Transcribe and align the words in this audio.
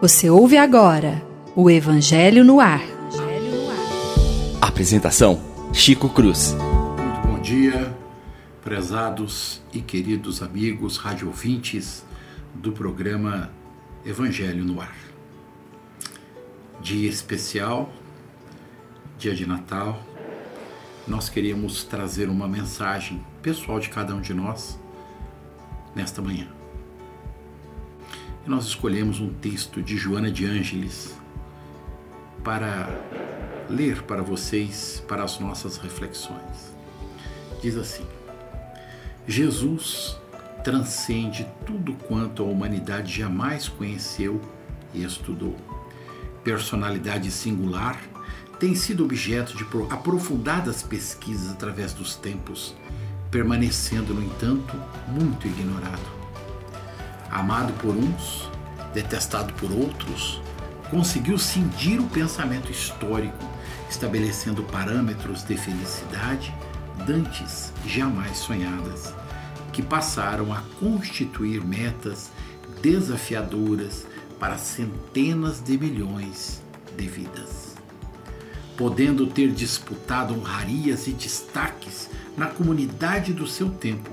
Você 0.00 0.30
ouve 0.30 0.56
agora 0.56 1.20
o 1.56 1.68
Evangelho 1.68 2.44
no 2.44 2.60
Ar. 2.60 2.82
Apresentação: 4.60 5.42
Chico 5.72 6.08
Cruz. 6.08 6.54
Muito 6.54 7.26
bom 7.26 7.40
dia, 7.40 7.92
prezados 8.62 9.60
e 9.72 9.80
queridos 9.80 10.42
amigos 10.42 10.96
radiovintes 10.96 12.04
do 12.54 12.70
programa 12.70 13.50
Evangelho 14.04 14.64
no 14.64 14.80
Ar. 14.80 14.96
Dia 16.80 17.08
especial, 17.08 17.90
dia 19.18 19.34
de 19.34 19.44
Natal, 19.44 20.00
nós 21.08 21.28
queríamos 21.28 21.82
trazer 21.82 22.28
uma 22.28 22.46
mensagem 22.46 23.24
pessoal 23.42 23.80
de 23.80 23.88
cada 23.88 24.14
um 24.14 24.20
de 24.20 24.32
nós 24.32 24.78
nesta 25.96 26.22
manhã. 26.22 26.46
E 28.46 28.48
nós 28.48 28.66
escolhemos 28.66 29.18
um 29.18 29.32
texto 29.32 29.82
de 29.82 29.96
Joana 29.96 30.30
de 30.30 30.46
Ângeles 30.46 31.16
para 32.44 32.88
ler 33.68 34.02
para 34.02 34.22
vocês, 34.22 35.02
para 35.08 35.24
as 35.24 35.40
nossas 35.40 35.78
reflexões. 35.78 36.72
Diz 37.60 37.76
assim: 37.76 38.06
Jesus 39.26 40.16
transcende 40.62 41.46
tudo 41.64 41.94
quanto 41.94 42.42
a 42.42 42.46
humanidade 42.46 43.12
jamais 43.18 43.68
conheceu 43.68 44.40
e 44.94 45.02
estudou. 45.02 45.56
Personalidade 46.44 47.30
singular, 47.32 48.00
tem 48.58 48.74
sido 48.74 49.04
objeto 49.04 49.56
de 49.56 49.66
aprofundadas 49.90 50.82
pesquisas 50.82 51.50
através 51.50 51.92
dos 51.92 52.14
tempos, 52.14 52.74
permanecendo, 53.36 54.14
no 54.14 54.22
entanto, 54.22 54.74
muito 55.06 55.46
ignorado. 55.46 56.16
Amado 57.30 57.70
por 57.74 57.94
uns, 57.94 58.50
detestado 58.94 59.52
por 59.52 59.70
outros, 59.70 60.40
conseguiu 60.90 61.36
cindir 61.36 62.00
o 62.00 62.08
pensamento 62.08 62.72
histórico, 62.72 63.44
estabelecendo 63.90 64.62
parâmetros 64.62 65.44
de 65.44 65.54
felicidade 65.54 66.54
dantes 67.06 67.74
jamais 67.84 68.38
sonhadas, 68.38 69.12
que 69.70 69.82
passaram 69.82 70.50
a 70.50 70.62
constituir 70.80 71.62
metas 71.62 72.30
desafiadoras 72.80 74.06
para 74.40 74.56
centenas 74.56 75.60
de 75.60 75.76
milhões 75.76 76.62
de 76.96 77.06
vidas 77.06 77.65
podendo 78.76 79.26
ter 79.26 79.50
disputado 79.52 80.34
honrarias 80.34 81.06
e 81.06 81.12
destaques 81.12 82.10
na 82.36 82.46
comunidade 82.46 83.32
do 83.32 83.46
seu 83.46 83.70
tempo, 83.70 84.10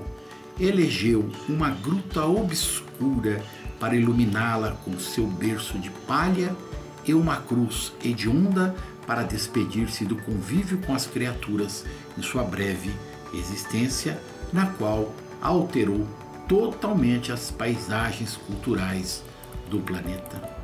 elegeu 0.58 1.30
uma 1.48 1.70
gruta 1.70 2.24
obscura 2.24 3.42
para 3.78 3.96
iluminá-la 3.96 4.72
com 4.84 4.98
seu 4.98 5.26
berço 5.26 5.78
de 5.78 5.90
palha 6.06 6.56
e 7.04 7.12
uma 7.12 7.36
cruz 7.36 7.92
hedionda 8.02 8.74
para 9.06 9.22
despedir-se 9.22 10.04
do 10.04 10.16
convívio 10.16 10.78
com 10.78 10.94
as 10.94 11.06
criaturas 11.06 11.84
em 12.16 12.22
sua 12.22 12.42
breve 12.42 12.90
existência, 13.34 14.18
na 14.52 14.66
qual 14.66 15.12
alterou 15.42 16.06
totalmente 16.48 17.30
as 17.32 17.50
paisagens 17.50 18.36
culturais 18.36 19.22
do 19.68 19.80
planeta 19.80 20.63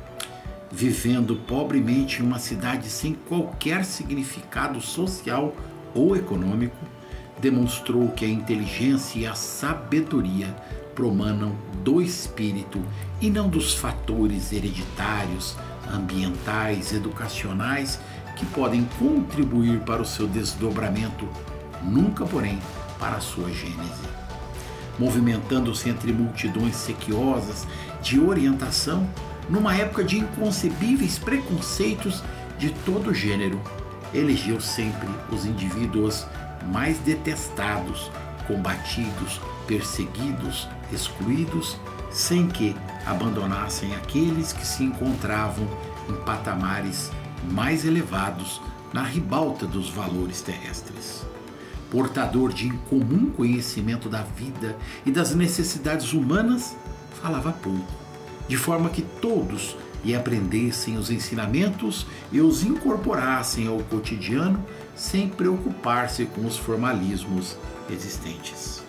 vivendo 0.71 1.35
pobremente 1.35 2.21
em 2.21 2.25
uma 2.25 2.39
cidade 2.39 2.89
sem 2.89 3.13
qualquer 3.13 3.83
significado 3.83 4.79
social 4.79 5.53
ou 5.93 6.15
econômico, 6.15 6.77
demonstrou 7.39 8.09
que 8.09 8.23
a 8.23 8.29
inteligência 8.29 9.19
e 9.19 9.25
a 9.25 9.33
sabedoria 9.33 10.55
promanam 10.95 11.55
do 11.83 12.01
espírito 12.01 12.81
e 13.19 13.29
não 13.29 13.49
dos 13.49 13.73
fatores 13.73 14.53
hereditários, 14.53 15.57
ambientais, 15.91 16.93
educacionais 16.93 17.99
que 18.37 18.45
podem 18.45 18.87
contribuir 18.97 19.79
para 19.79 20.01
o 20.01 20.05
seu 20.05 20.27
desdobramento, 20.27 21.27
nunca, 21.83 22.25
porém, 22.25 22.59
para 22.99 23.17
a 23.17 23.21
sua 23.21 23.49
gênese. 23.49 24.09
Movimentando-se 24.97 25.89
entre 25.89 26.13
multidões 26.13 26.75
sequiosas 26.75 27.67
de 28.01 28.19
orientação, 28.19 29.07
numa 29.51 29.75
época 29.75 30.01
de 30.01 30.17
inconcebíveis 30.17 31.19
preconceitos 31.19 32.23
de 32.57 32.69
todo 32.85 33.13
gênero, 33.13 33.59
elegeu 34.13 34.61
sempre 34.61 35.09
os 35.29 35.45
indivíduos 35.45 36.25
mais 36.71 36.97
detestados, 36.99 38.09
combatidos, 38.47 39.41
perseguidos, 39.67 40.69
excluídos, 40.91 41.77
sem 42.09 42.47
que 42.47 42.75
abandonassem 43.05 43.93
aqueles 43.95 44.53
que 44.53 44.65
se 44.65 44.83
encontravam 44.83 45.67
em 46.09 46.13
patamares 46.23 47.11
mais 47.51 47.83
elevados 47.83 48.61
na 48.93 49.03
ribalta 49.03 49.65
dos 49.65 49.89
valores 49.89 50.41
terrestres. 50.41 51.25
Portador 51.89 52.53
de 52.53 52.67
incomum 52.67 53.29
conhecimento 53.31 54.07
da 54.07 54.21
vida 54.21 54.77
e 55.05 55.11
das 55.11 55.35
necessidades 55.35 56.13
humanas, 56.13 56.75
falava 57.21 57.51
pouco 57.51 58.00
de 58.47 58.57
forma 58.57 58.89
que 58.89 59.01
todos 59.01 59.75
lhe 60.03 60.15
aprendessem 60.15 60.97
os 60.97 61.11
ensinamentos 61.11 62.07
e 62.31 62.41
os 62.41 62.63
incorporassem 62.63 63.67
ao 63.67 63.79
cotidiano 63.79 64.65
sem 64.95 65.29
preocupar-se 65.29 66.25
com 66.25 66.45
os 66.45 66.57
formalismos 66.57 67.55
existentes. 67.89 68.83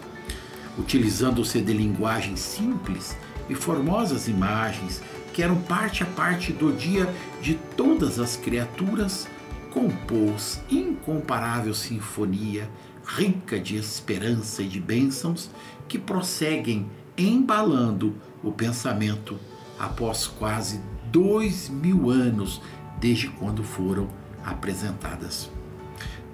Utilizando-se 0.79 1.61
de 1.61 1.73
linguagem 1.73 2.35
simples 2.37 3.17
e 3.49 3.55
formosas 3.55 4.27
imagens 4.27 5.03
que 5.35 5.43
eram 5.43 5.57
parte 5.63 6.03
a 6.03 6.07
parte 6.07 6.53
do 6.53 6.73
dia 6.73 7.09
de 7.41 7.55
todas 7.77 8.19
as 8.19 8.37
criaturas, 8.37 9.27
compôs 9.71 10.61
incomparável 10.71 11.75
sinfonia 11.75 12.69
rica 13.05 13.59
de 13.59 13.77
esperança 13.77 14.63
e 14.63 14.69
de 14.69 14.81
bênçãos 14.81 15.51
que 15.89 15.99
prosseguem 15.99 16.87
embalando 17.17 18.15
o 18.43 18.51
pensamento 18.51 19.39
após 19.79 20.27
quase 20.27 20.81
dois 21.11 21.69
mil 21.69 22.11
anos 22.11 22.61
desde 22.99 23.29
quando 23.29 23.63
foram 23.63 24.09
apresentadas. 24.45 25.51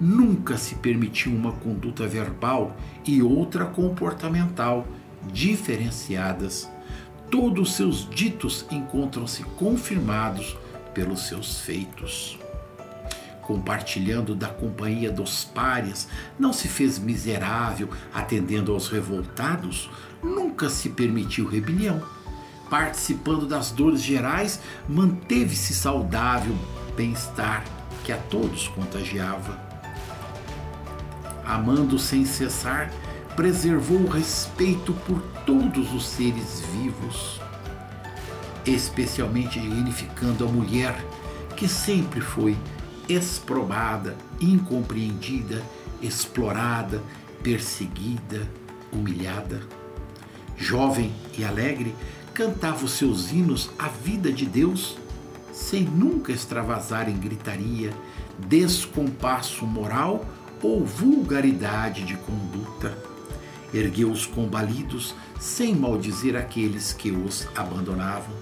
Nunca 0.01 0.57
se 0.57 0.77
permitiu 0.77 1.33
uma 1.33 1.53
conduta 1.53 2.07
verbal 2.07 2.77
e 3.05 3.21
outra 3.21 3.67
comportamental 3.67 4.87
diferenciadas. 5.33 6.71
Todos 7.31 7.71
os 7.71 7.75
seus 7.75 8.09
ditos 8.09 8.65
encontram-se 8.71 9.43
confirmados 9.43 10.57
pelos 10.95 11.27
seus 11.27 11.61
feitos. 11.61 12.39
Compartilhando 13.43 14.35
da 14.35 14.49
companhia 14.49 15.11
dos 15.11 15.45
párias, 15.45 16.07
não 16.39 16.53
se 16.53 16.69
fez 16.69 16.99
miserável 16.99 17.89
atendendo 18.13 18.73
aos 18.73 18.89
revoltados, 18.89 19.91
nunca 20.23 20.69
se 20.69 20.89
permitiu 20.89 21.47
rebelião 21.47 22.03
participando 22.69 23.47
das 23.47 23.71
dores 23.71 24.03
gerais, 24.03 24.61
manteve-se 24.89 25.75
saudável, 25.75 26.55
bem-estar 26.97 27.65
que 28.05 28.13
a 28.13 28.17
todos 28.17 28.69
contagiava. 28.69 29.59
Amando 31.45 31.99
sem 31.99 32.25
cessar, 32.25 32.91
preservou 33.35 33.99
o 34.01 34.09
respeito 34.09 34.93
por 35.07 35.21
todos 35.47 35.93
os 35.95 36.07
seres 36.07 36.61
vivos, 36.73 37.41
especialmente 38.67 39.59
dignificando 39.59 40.45
a 40.45 40.49
mulher, 40.49 40.95
que 41.57 41.67
sempre 41.67 42.21
foi 42.21 42.57
exprobada, 43.09 44.17
incompreendida, 44.41 45.63
explorada, 46.03 47.03
perseguida, 47.43 48.47
humilhada. 48.93 49.78
Jovem 50.59 51.13
e 51.39 51.45
alegre, 51.45 51.95
cantava 52.35 52.85
os 52.85 52.93
seus 52.93 53.31
hinos 53.33 53.71
à 53.79 53.89
vida 53.89 54.33
de 54.33 54.45
Deus, 54.45 54.99
sem 55.53 55.85
nunca 55.85 56.33
extravasar 56.33 57.09
em 57.09 57.17
gritaria, 57.17 57.93
descompasso 58.39 59.65
moral 59.65 60.27
ou 60.63 60.85
vulgaridade 60.85 62.05
de 62.05 62.17
conduta. 62.17 62.97
Ergueu 63.73 64.11
os 64.11 64.27
combalidos 64.27 65.15
sem 65.39 65.75
maldizer 65.75 66.37
aqueles 66.37 66.93
que 66.93 67.11
os 67.11 67.47
abandonavam. 67.55 68.35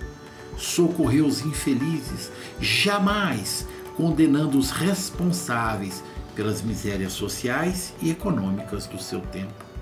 Socorreu 0.56 1.26
os 1.26 1.44
infelizes, 1.44 2.30
jamais 2.60 3.66
condenando 3.96 4.58
os 4.58 4.70
responsáveis 4.70 6.02
pelas 6.34 6.62
misérias 6.62 7.12
sociais 7.12 7.92
e 8.00 8.10
econômicas 8.10 8.86
do 8.86 9.02
seu 9.02 9.20
tempo. 9.20 9.75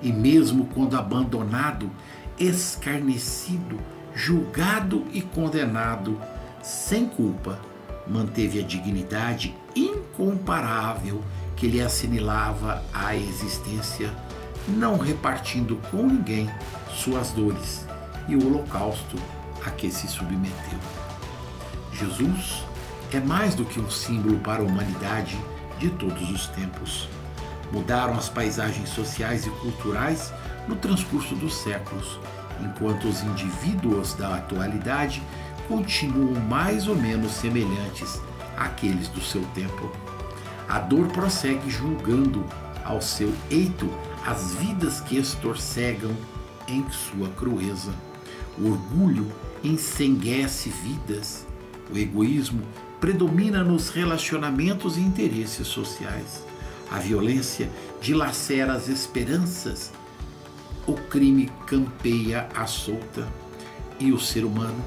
E 0.00 0.12
mesmo 0.12 0.66
quando 0.66 0.96
abandonado, 0.96 1.90
escarnecido, 2.38 3.78
julgado 4.14 5.04
e 5.12 5.20
condenado 5.20 6.20
sem 6.62 7.06
culpa, 7.06 7.58
manteve 8.06 8.60
a 8.60 8.62
dignidade 8.62 9.54
incomparável 9.74 11.22
que 11.56 11.66
lhe 11.66 11.80
assinilava 11.80 12.82
a 12.92 13.14
existência, 13.16 14.12
não 14.68 14.96
repartindo 14.96 15.76
com 15.90 16.06
ninguém 16.06 16.48
suas 16.90 17.30
dores 17.32 17.86
e 18.28 18.36
o 18.36 18.46
holocausto 18.46 19.16
a 19.64 19.70
que 19.70 19.90
se 19.90 20.06
submeteu. 20.06 20.78
Jesus 21.92 22.62
é 23.12 23.20
mais 23.20 23.54
do 23.54 23.64
que 23.64 23.80
um 23.80 23.90
símbolo 23.90 24.38
para 24.38 24.62
a 24.62 24.66
humanidade 24.66 25.38
de 25.78 25.90
todos 25.90 26.30
os 26.30 26.46
tempos. 26.48 27.08
Mudaram 27.72 28.14
as 28.14 28.28
paisagens 28.28 28.88
sociais 28.88 29.46
e 29.46 29.50
culturais 29.50 30.32
no 30.66 30.76
transcurso 30.76 31.34
dos 31.34 31.54
séculos, 31.54 32.18
enquanto 32.60 33.06
os 33.06 33.22
indivíduos 33.22 34.14
da 34.14 34.36
atualidade 34.36 35.22
continuam 35.66 36.34
mais 36.40 36.88
ou 36.88 36.96
menos 36.96 37.32
semelhantes 37.32 38.20
àqueles 38.56 39.08
do 39.08 39.20
seu 39.20 39.42
tempo. 39.54 39.90
A 40.68 40.78
dor 40.78 41.08
prossegue 41.08 41.70
julgando 41.70 42.44
ao 42.84 43.00
seu 43.00 43.32
eito 43.50 43.88
as 44.26 44.54
vidas 44.54 45.00
que 45.00 45.16
estorcegam 45.18 46.14
em 46.66 46.84
sua 46.90 47.28
crueza. 47.30 47.92
O 48.58 48.70
orgulho 48.70 49.30
ensenguece 49.62 50.70
vidas. 50.70 51.46
O 51.90 51.96
egoísmo 51.96 52.62
predomina 53.00 53.62
nos 53.62 53.88
relacionamentos 53.90 54.96
e 54.96 55.00
interesses 55.00 55.66
sociais. 55.66 56.47
A 56.90 56.98
violência 56.98 57.70
dilacera 58.00 58.72
as 58.72 58.88
esperanças. 58.88 59.92
O 60.86 60.94
crime 60.94 61.50
campeia 61.66 62.48
à 62.54 62.66
solta 62.66 63.28
e 64.00 64.12
o 64.12 64.18
ser 64.18 64.44
humano 64.44 64.82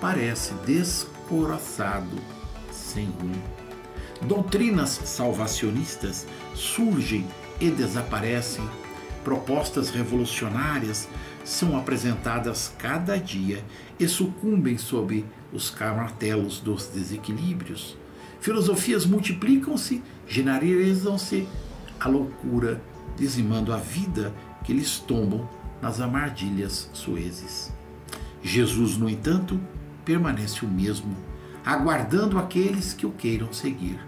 parece 0.00 0.52
descoraçado, 0.66 2.16
sem 2.70 3.06
rumo. 3.06 3.42
Doutrinas 4.22 5.00
salvacionistas 5.04 6.26
surgem 6.54 7.26
e 7.60 7.70
desaparecem. 7.70 8.64
Propostas 9.24 9.90
revolucionárias 9.90 11.08
são 11.44 11.76
apresentadas 11.76 12.72
cada 12.78 13.16
dia 13.16 13.64
e 13.98 14.06
sucumbem 14.06 14.78
sob 14.78 15.24
os 15.52 15.74
martelos 15.78 16.60
dos 16.60 16.86
desequilíbrios. 16.86 17.96
Filosofias 18.40 19.06
multiplicam-se, 19.06 20.02
generalizam-se, 20.26 21.48
a 21.98 22.08
loucura 22.08 22.80
dizimando 23.16 23.72
a 23.72 23.76
vida 23.76 24.32
que 24.64 24.72
eles 24.72 24.98
tombam 24.98 25.48
nas 25.80 26.00
armadilhas 26.00 26.88
suezes. 26.92 27.72
Jesus, 28.42 28.96
no 28.96 29.08
entanto, 29.08 29.60
permanece 30.04 30.64
o 30.64 30.68
mesmo, 30.68 31.16
aguardando 31.64 32.38
aqueles 32.38 32.92
que 32.92 33.06
o 33.06 33.10
queiram 33.10 33.52
seguir. 33.52 33.98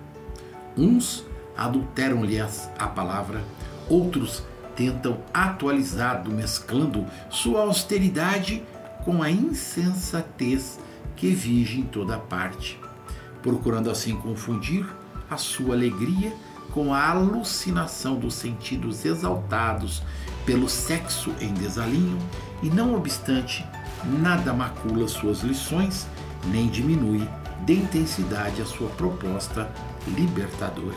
Uns 0.77 1.25
adulteram-lhe 1.57 2.41
a 2.41 2.89
palavra, 2.89 3.45
outros 3.89 4.43
tentam 4.75 5.19
atualizado, 5.33 6.33
mesclando 6.33 7.07
sua 7.31 7.63
austeridade 7.63 8.63
com 9.05 9.23
a 9.23 9.31
insensatez 9.31 10.81
que 11.15 11.31
vige 11.31 11.81
em 11.81 11.85
toda 11.85 12.19
parte, 12.19 12.81
procurando 13.41 13.91
assim 13.91 14.17
confundir 14.17 14.85
a 15.31 15.37
sua 15.37 15.75
alegria 15.75 16.33
com 16.73 16.93
a 16.93 17.09
alucinação 17.09 18.17
dos 18.17 18.35
sentidos 18.35 19.05
exaltados 19.05 20.03
pelo 20.45 20.69
sexo 20.69 21.33
em 21.41 21.53
desalinho, 21.55 22.19
e 22.63 22.69
não 22.69 22.95
obstante, 22.95 23.65
nada 24.21 24.53
macula 24.53 25.07
suas 25.09 25.41
lições, 25.41 26.07
nem 26.47 26.69
diminui 26.69 27.29
de 27.65 27.75
intensidade 27.75 28.61
a 28.61 28.67
sua 28.67 28.89
proposta 28.91 29.71
libertadora. 30.07 30.97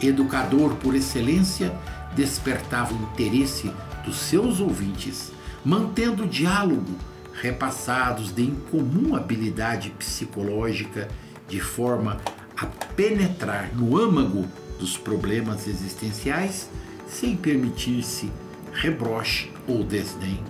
Educador 0.00 0.74
por 0.76 0.94
excelência, 0.94 1.74
despertava 2.14 2.92
o 2.92 3.02
interesse 3.02 3.72
dos 4.04 4.16
seus 4.16 4.60
ouvintes, 4.60 5.32
mantendo 5.64 6.26
diálogo 6.26 6.94
repassados 7.40 8.34
de 8.34 8.42
incomum 8.42 9.16
habilidade 9.16 9.90
psicológica, 9.90 11.08
de 11.48 11.60
forma 11.60 12.18
a 12.60 12.66
penetrar 12.94 13.74
no 13.74 13.96
âmago 13.96 14.46
dos 14.78 14.98
problemas 14.98 15.66
existenciais 15.66 16.68
sem 17.08 17.34
permitir-se 17.34 18.30
rebroche 18.72 19.50
ou 19.66 19.82
desdém. 19.82 20.44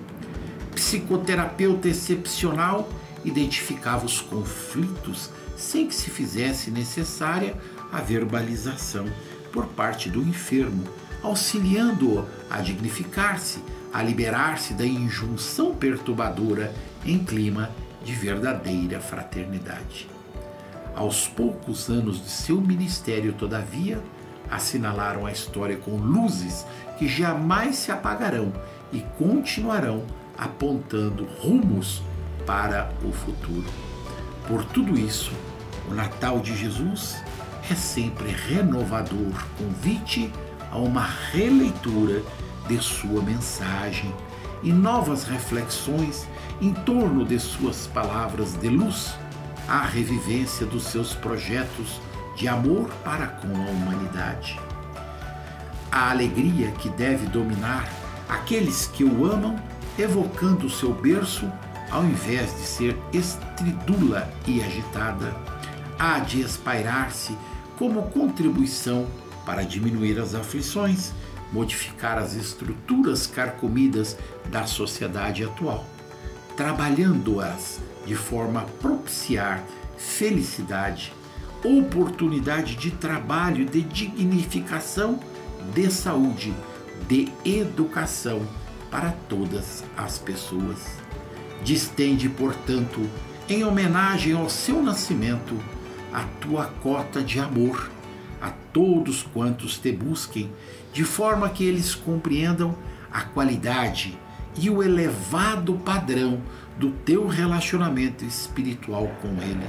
Psicoterapeuta 0.75 1.89
excepcional 1.89 2.89
identificava 3.25 4.05
os 4.05 4.21
conflitos 4.21 5.31
sem 5.57 5.87
que 5.87 5.95
se 5.95 6.11
fizesse 6.11 6.71
necessária 6.71 7.57
a 7.93 8.01
verbalização 8.01 9.07
por 9.53 9.67
parte 9.67 10.09
do 10.09 10.21
enfermo, 10.23 10.85
auxiliando-o 11.23 12.27
a 12.49 12.61
dignificar-se, 12.61 13.63
a 13.93 14.03
liberar-se 14.03 14.75
da 14.75 14.87
injunção 14.87 15.75
perturbadora 15.75 16.75
em 17.05 17.19
clima 17.19 17.71
de 18.05 18.15
verdadeira 18.15 19.01
fraternidade. 19.01 20.20
Aos 20.95 21.27
poucos 21.27 21.89
anos 21.89 22.23
de 22.23 22.31
seu 22.31 22.61
ministério, 22.61 23.33
todavia, 23.33 24.01
assinalaram 24.51 25.27
a 25.27 25.33
história 25.33 25.77
com 25.77 25.97
luzes 25.97 26.67
que 26.99 27.09
jamais 27.09 27.77
se 27.77 27.93
apagarão 27.93 28.53
e 28.93 29.01
continuarão 29.17 30.03
apontando 30.37 31.27
rumos 31.39 32.03
para 32.47 32.91
o 33.05 33.13
futuro. 33.13 33.69
Por 34.49 34.65
tudo 34.65 34.99
isso, 34.99 35.33
o 35.89 35.95
Natal 35.95 36.41
de 36.41 36.57
Jesus 36.57 37.23
é 37.71 37.75
sempre 37.75 38.31
renovador 38.31 39.33
convite 39.57 40.33
a 40.71 40.79
uma 40.79 41.07
releitura 41.33 42.23
de 42.67 42.79
sua 42.79 43.23
mensagem 43.23 44.13
e 44.63 44.73
novas 44.73 45.25
reflexões 45.25 46.27
em 46.61 46.73
torno 46.73 47.25
de 47.25 47.39
suas 47.39 47.87
palavras 47.87 48.55
de 48.55 48.69
luz, 48.69 49.15
a 49.71 49.83
revivência 49.83 50.67
dos 50.67 50.83
seus 50.83 51.15
projetos 51.15 52.01
de 52.35 52.49
amor 52.49 52.91
para 53.05 53.29
com 53.29 53.47
a 53.47 53.71
humanidade. 53.71 54.59
A 55.93 56.11
alegria 56.11 56.73
que 56.73 56.89
deve 56.89 57.29
dominar 57.29 57.89
aqueles 58.29 58.89
que 58.89 59.05
o 59.05 59.25
amam, 59.25 59.55
evocando 59.97 60.67
o 60.67 60.71
seu 60.71 60.93
berço, 60.93 61.49
ao 61.89 62.05
invés 62.05 62.53
de 62.57 62.67
ser 62.67 62.99
estridula 63.13 64.29
e 64.45 64.61
agitada, 64.61 65.37
há 65.97 66.19
de 66.19 66.41
espairar-se 66.41 67.39
como 67.79 68.11
contribuição 68.11 69.07
para 69.47 69.63
diminuir 69.63 70.19
as 70.19 70.35
aflições, 70.35 71.13
modificar 71.53 72.19
as 72.19 72.35
estruturas 72.35 73.25
carcomidas 73.29 74.17
da 74.47 74.67
sociedade 74.67 75.45
atual, 75.45 75.85
trabalhando-as 76.57 77.81
de 78.07 78.15
forma 78.15 78.61
a 78.61 78.65
propiciar 78.65 79.65
felicidade, 79.97 81.13
oportunidade 81.63 82.77
de 82.77 82.91
trabalho, 82.91 83.65
de 83.65 83.83
dignificação, 83.83 85.21
de 85.75 85.91
saúde, 85.91 86.55
de 87.09 87.29
educação 87.45 88.47
para 88.91 89.13
todas 89.29 89.85
as 89.97 90.19
pessoas. 90.19 90.99
Distende, 91.63 92.29
portanto, 92.29 93.07
em 93.49 93.65
homenagem 93.65 94.33
ao 94.33 94.49
seu 94.49 94.83
nascimento, 94.83 95.55
a 96.13 96.25
tua 96.41 96.67
cota 96.83 97.23
de 97.23 97.39
amor 97.39 97.91
a 98.41 98.51
todos 98.73 99.23
quantos 99.23 99.77
te 99.77 99.93
busquem, 99.93 100.51
de 100.93 101.05
forma 101.05 101.51
que 101.51 101.65
eles 101.65 101.95
compreendam 101.95 102.75
a 103.13 103.23
qualidade 103.23 104.19
e 104.57 104.71
o 104.71 104.83
elevado 104.83 105.75
padrão 105.75 106.41
do 106.79 106.91
teu 106.91 107.27
relacionamento 107.27 108.25
espiritual 108.25 109.09
com 109.21 109.29
Ele, 109.43 109.67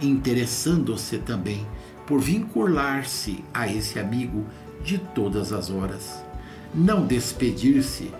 interessando-se 0.00 1.18
também 1.18 1.66
por 2.06 2.20
vincular-se 2.20 3.44
a 3.52 3.66
esse 3.66 3.98
amigo 3.98 4.44
de 4.82 4.98
todas 4.98 5.52
as 5.52 5.70
horas. 5.70 6.22
Não 6.74 7.06
despedir-se 7.06 8.10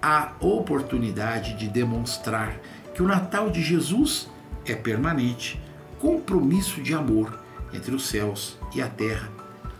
a 0.00 0.32
oportunidade 0.40 1.56
de 1.56 1.68
demonstrar 1.68 2.56
que 2.94 3.02
o 3.02 3.06
Natal 3.06 3.50
de 3.50 3.62
Jesus 3.62 4.28
é 4.64 4.74
permanente, 4.74 5.60
compromisso 5.98 6.80
de 6.80 6.94
amor 6.94 7.38
entre 7.72 7.94
os 7.94 8.06
céus 8.06 8.56
e 8.74 8.80
a 8.80 8.88
terra, 8.88 9.30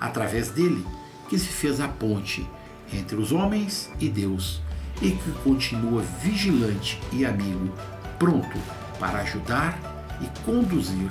através 0.01 0.51
dele 0.51 0.85
que 1.29 1.39
se 1.39 1.49
fez 1.49 1.81
a 1.81 1.89
ponte 1.89 2.47
entre 2.93 3.17
os 3.17 3.33
homens 3.33 3.91
e 4.01 4.09
Deus 4.09 4.61
e 5.03 5.13
que 5.13 5.33
continua 5.43 6.03
vigilante 6.21 7.01
e 7.13 7.25
amigo, 7.25 7.73
pronto 8.19 8.59
para 8.99 9.21
ajudar 9.21 9.79
e 10.21 10.41
conduzir 10.45 11.11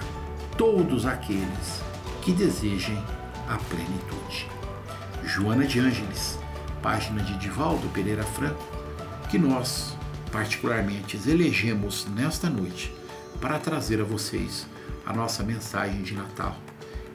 todos 0.57 1.05
aqueles 1.05 1.81
que 2.21 2.31
desejem 2.31 2.97
a 3.47 3.57
plenitude. 3.57 4.47
Joana 5.25 5.65
de 5.65 5.79
Ângeles, 5.79 6.39
página 6.81 7.21
de 7.23 7.37
Divaldo 7.37 7.87
Pereira 7.89 8.23
Franco, 8.23 8.63
que 9.29 9.37
nós, 9.37 9.97
particularmente, 10.31 11.19
elegemos 11.27 12.07
nesta 12.15 12.49
noite 12.49 12.93
para 13.41 13.59
trazer 13.59 13.99
a 13.99 14.05
vocês 14.05 14.65
a 15.05 15.13
nossa 15.13 15.43
mensagem 15.43 16.01
de 16.01 16.13
Natal 16.13 16.55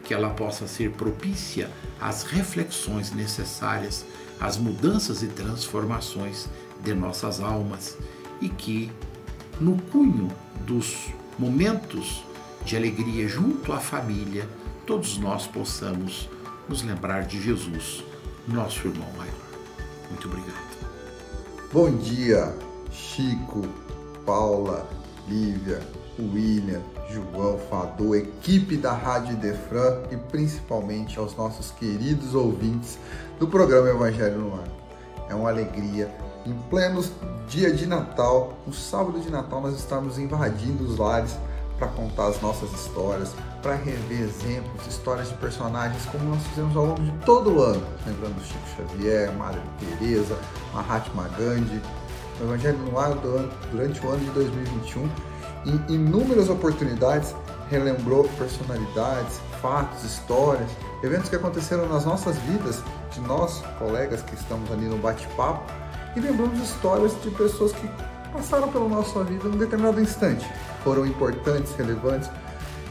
que 0.09 0.15
ela 0.15 0.31
possa 0.31 0.67
ser 0.67 0.93
propícia 0.93 1.71
às 2.01 2.23
reflexões 2.23 3.13
necessárias 3.13 4.07
as 4.41 4.57
mudanças 4.57 5.23
e 5.23 5.27
transformações 5.27 6.49
de 6.83 6.95
nossas 6.95 7.41
almas 7.41 7.97
e 8.41 8.49
que, 8.49 8.91
no 9.61 9.81
cunho 9.83 10.31
dos 10.67 11.09
momentos 11.39 12.23
de 12.65 12.77
alegria 12.77 13.27
junto 13.27 13.73
à 13.73 13.79
família, 13.79 14.49
todos 14.87 15.19
nós 15.19 15.47
possamos 15.47 16.29
nos 16.69 16.83
lembrar 16.83 17.23
de 17.23 17.41
Jesus, 17.41 18.05
nosso 18.47 18.87
irmão 18.87 19.09
maior. 19.17 19.35
Muito 20.11 20.29
obrigado. 20.29 20.69
Bom 21.73 21.97
dia, 21.97 22.57
Chico, 22.91 23.67
Paula, 24.25 24.89
Lívia, 25.29 25.81
William, 26.19 26.83
João, 27.09 27.59
Fador, 27.71 28.17
equipe 28.17 28.77
da 28.77 28.93
Rádio 28.93 29.37
Defran 29.37 30.03
e 30.11 30.17
principalmente 30.17 31.19
aos 31.19 31.35
nossos 31.37 31.71
queridos 31.71 32.35
ouvintes 32.35 32.99
do 33.39 33.49
programa 33.49 33.89
Evangelho 33.89 34.39
no 34.39 34.55
Ar. 34.55 34.69
É 35.29 35.35
uma 35.35 35.49
alegria. 35.49 36.15
Em 36.47 36.53
pleno 36.71 37.03
dia 37.49 37.73
de 37.73 37.87
Natal, 37.87 38.59
no 38.67 38.73
sábado 38.73 39.19
de 39.21 39.31
Natal, 39.31 39.61
nós 39.61 39.75
estamos 39.75 40.19
invadindo 40.19 40.85
os 40.85 40.99
lares 40.99 41.37
para 41.79 41.89
contar 41.89 42.27
as 42.27 42.41
nossas 42.41 42.73
histórias, 42.73 43.35
para 43.63 43.75
rever 43.75 44.23
exemplos, 44.23 44.87
histórias 44.87 45.29
de 45.29 45.35
personagens 45.35 46.05
como 46.07 46.25
nós 46.25 46.43
fizemos 46.49 46.77
ao 46.77 46.87
longo 46.87 47.01
de 47.01 47.13
todo 47.25 47.55
o 47.55 47.63
ano, 47.63 47.87
lembrando 48.05 48.45
Chico 48.45 48.69
Xavier, 48.77 49.33
Maria 49.33 49.63
Teresa, 49.79 50.37
Mahatma 50.75 51.29
Gandhi, 51.39 51.81
o 52.41 52.45
Evangelho 52.45 52.79
no 52.79 52.99
Ar 52.99 53.15
durante 53.71 54.05
o 54.05 54.11
ano 54.11 54.25
de 54.25 54.31
2021, 54.31 55.09
em 55.69 55.95
inúmeras 55.95 56.49
oportunidades 56.49 57.35
relembrou 57.71 58.25
personalidades, 58.39 59.41
fatos, 59.61 60.03
histórias, 60.05 60.71
eventos 61.03 61.29
que 61.29 61.37
aconteceram 61.37 61.87
nas 61.89 62.05
nossas 62.05 62.37
vidas, 62.39 62.83
de 63.13 63.21
nós, 63.21 63.63
colegas 63.79 64.23
que 64.23 64.35
estamos 64.35 64.71
ali 64.73 64.87
no 64.87 64.97
bate-papo, 64.99 65.71
e 66.17 66.21
lembramos 66.21 66.59
histórias 66.61 67.13
de 67.23 67.31
pessoas 67.31 67.73
que 67.73 67.89
passaram 68.33 68.69
pela 68.69 68.89
nossa 68.89 69.23
vida 69.25 69.47
em 69.47 69.53
um 69.53 69.59
determinado 69.59 70.01
instante, 70.01 70.47
foram 70.83 71.07
importantes, 71.07 71.75
relevantes, 71.77 72.31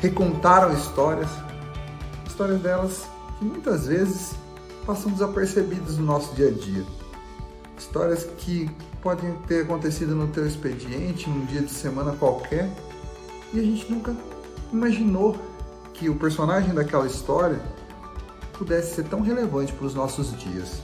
recontaram 0.02 0.74
histórias, 0.74 1.30
histórias 2.28 2.62
delas 2.62 3.08
que 3.40 3.46
muitas 3.46 3.88
vezes 3.88 4.36
passam 4.86 5.12
desapercebidas 5.12 5.98
no 5.98 6.06
nosso 6.06 6.34
dia 6.36 6.48
a 6.48 6.52
dia. 6.52 6.84
Histórias 7.78 8.24
que 8.38 8.70
podem 9.08 9.36
ter 9.48 9.62
acontecido 9.62 10.14
no 10.14 10.28
teu 10.28 10.46
expediente, 10.46 11.30
num 11.30 11.46
dia 11.46 11.62
de 11.62 11.72
semana 11.72 12.12
qualquer, 12.12 12.70
e 13.54 13.60
a 13.62 13.64
gente 13.64 13.90
nunca 13.90 14.14
imaginou 14.70 15.38
que 15.94 16.10
o 16.10 16.16
personagem 16.16 16.74
daquela 16.74 17.08
história 17.08 17.58
pudesse 18.58 18.96
ser 18.96 19.06
tão 19.06 19.22
relevante 19.22 19.72
para 19.72 19.86
os 19.86 19.96
nossos 19.96 20.38
dias. 20.38 20.82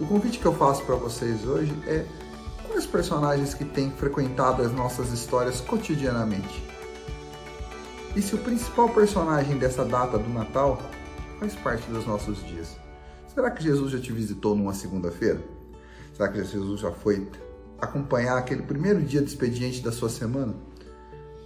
O 0.00 0.04
convite 0.04 0.40
que 0.40 0.44
eu 0.44 0.52
faço 0.52 0.82
para 0.82 0.96
vocês 0.96 1.46
hoje 1.46 1.72
é 1.86 2.04
quais 2.66 2.86
personagens 2.86 3.54
que 3.54 3.64
têm 3.64 3.92
frequentado 3.92 4.60
as 4.60 4.72
nossas 4.72 5.12
histórias 5.12 5.60
cotidianamente? 5.60 6.60
E 8.16 8.20
se 8.20 8.34
o 8.34 8.38
principal 8.38 8.88
personagem 8.88 9.58
dessa 9.58 9.84
data 9.84 10.18
do 10.18 10.28
Natal 10.28 10.76
faz 11.38 11.54
parte 11.54 11.88
dos 11.88 12.04
nossos 12.04 12.44
dias? 12.44 12.76
Será 13.32 13.48
que 13.48 13.62
Jesus 13.62 13.92
já 13.92 14.00
te 14.00 14.10
visitou 14.10 14.56
numa 14.56 14.74
segunda-feira? 14.74 15.61
Será 16.12 16.28
que 16.28 16.44
Jesus 16.44 16.80
já 16.80 16.90
foi 16.90 17.30
acompanhar 17.80 18.36
aquele 18.36 18.62
primeiro 18.62 19.00
dia 19.02 19.20
de 19.20 19.28
expediente 19.28 19.80
da 19.80 19.90
sua 19.90 20.08
semana? 20.08 20.54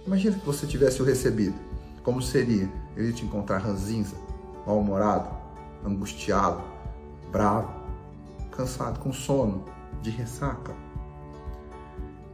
Imagina 0.05 0.37
que 0.37 0.45
você 0.45 0.67
tivesse 0.67 1.01
o 1.01 1.05
recebido. 1.05 1.55
Como 2.03 2.21
seria? 2.21 2.69
Ele 2.95 3.07
ia 3.07 3.13
te 3.13 3.25
encontrar 3.25 3.57
ranzinza, 3.57 4.15
mal-humorado, 4.65 5.29
angustiado, 5.85 6.61
bravo, 7.31 7.73
cansado, 8.51 8.99
com 8.99 9.11
sono, 9.11 9.65
de 10.01 10.09
ressaca? 10.09 10.73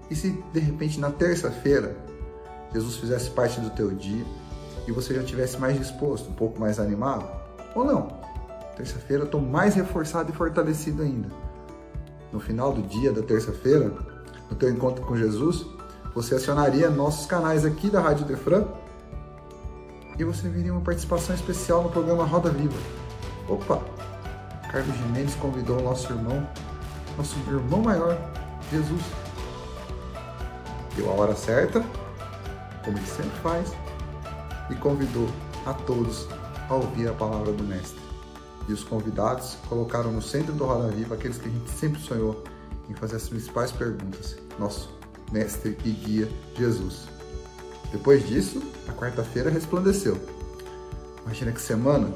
E 0.10 0.16
se 0.16 0.32
de 0.54 0.60
repente 0.60 1.00
na 1.00 1.10
terça-feira 1.10 1.96
Jesus 2.72 2.98
fizesse 2.98 3.30
parte 3.32 3.60
do 3.60 3.70
teu 3.70 3.92
dia 3.92 4.25
e 4.88 4.92
você 4.92 5.13
já 5.13 5.24
tivesse 5.24 5.58
mais 5.58 5.78
disposto, 5.78 6.30
um 6.30 6.34
pouco 6.34 6.60
mais 6.60 6.80
animado? 6.80 7.25
Ou 7.75 7.86
não? 7.86 8.08
Terça-feira 8.75 9.24
eu 9.24 9.25
estou 9.25 9.42
mais 9.42 9.75
reforçado 9.75 10.32
e 10.32 10.36
fortalecido 10.36 11.04
ainda. 11.04 11.43
No 12.34 12.40
final 12.40 12.74
do 12.74 12.82
dia 12.82 13.13
da 13.13 13.22
terça-feira, 13.22 13.94
no 14.50 14.56
teu 14.56 14.72
encontro 14.72 15.06
com 15.06 15.16
Jesus, 15.16 15.68
você 16.16 16.34
acionaria 16.34 16.90
nossos 16.90 17.28
canais 17.28 17.63
aqui 17.63 17.92
da 17.92 18.02
Rádio 18.02 18.25
Defran 18.25 18.66
e 20.18 20.24
você 20.24 20.50
veria 20.50 20.74
uma 20.74 20.82
participação 20.82 21.36
especial 21.36 21.84
no 21.84 21.90
programa 21.92 22.25
Roda 22.25 22.50
Viva. 22.50 22.78
Opa! 23.48 23.80
Carlos 24.72 24.96
Jimenez 24.98 25.36
convidou 25.36 25.80
o 25.80 25.84
nosso 25.84 26.12
irmão, 26.12 26.48
nosso 27.16 27.38
irmão 27.48 27.82
maior, 27.84 28.18
Jesus. 28.72 29.04
Deu 30.96 31.12
a 31.12 31.13
hora 31.13 31.36
certa, 31.36 31.86
como 32.84 32.98
ele 32.98 33.06
sempre 33.06 33.40
faz, 33.44 33.72
e 34.72 34.75
convidou 34.75 35.28
a 35.68 35.74
todos 35.74 36.28
a 36.68 36.74
ouvir 36.74 37.08
a 37.08 37.13
palavra 37.13 37.52
do 37.52 37.63
Mestre. 37.63 38.02
E 38.67 38.74
os 38.74 38.84
convidados 38.84 39.58
colocaram 39.67 40.12
no 40.12 40.22
centro 40.22 40.53
do 40.53 40.65
Roda 40.65 40.89
Viva 40.89 41.15
aqueles 41.15 41.38
que 41.38 41.48
a 41.48 41.51
gente 41.51 41.70
sempre 41.72 42.01
sonhou 42.01 42.43
em 42.89 42.93
fazer 42.93 43.17
as 43.17 43.27
principais 43.27 43.72
perguntas. 43.72 44.38
Nosso 44.58 44.89
Mestre 45.32 45.77
e 45.84 45.91
Guia 45.91 46.29
Jesus. 46.55 47.08
Depois 47.91 48.27
disso, 48.27 48.62
a 48.88 48.93
quarta-feira 48.93 49.50
resplandeceu. 49.50 50.17
Imagina 51.25 51.51
que 51.51 51.62
semana, 51.62 52.13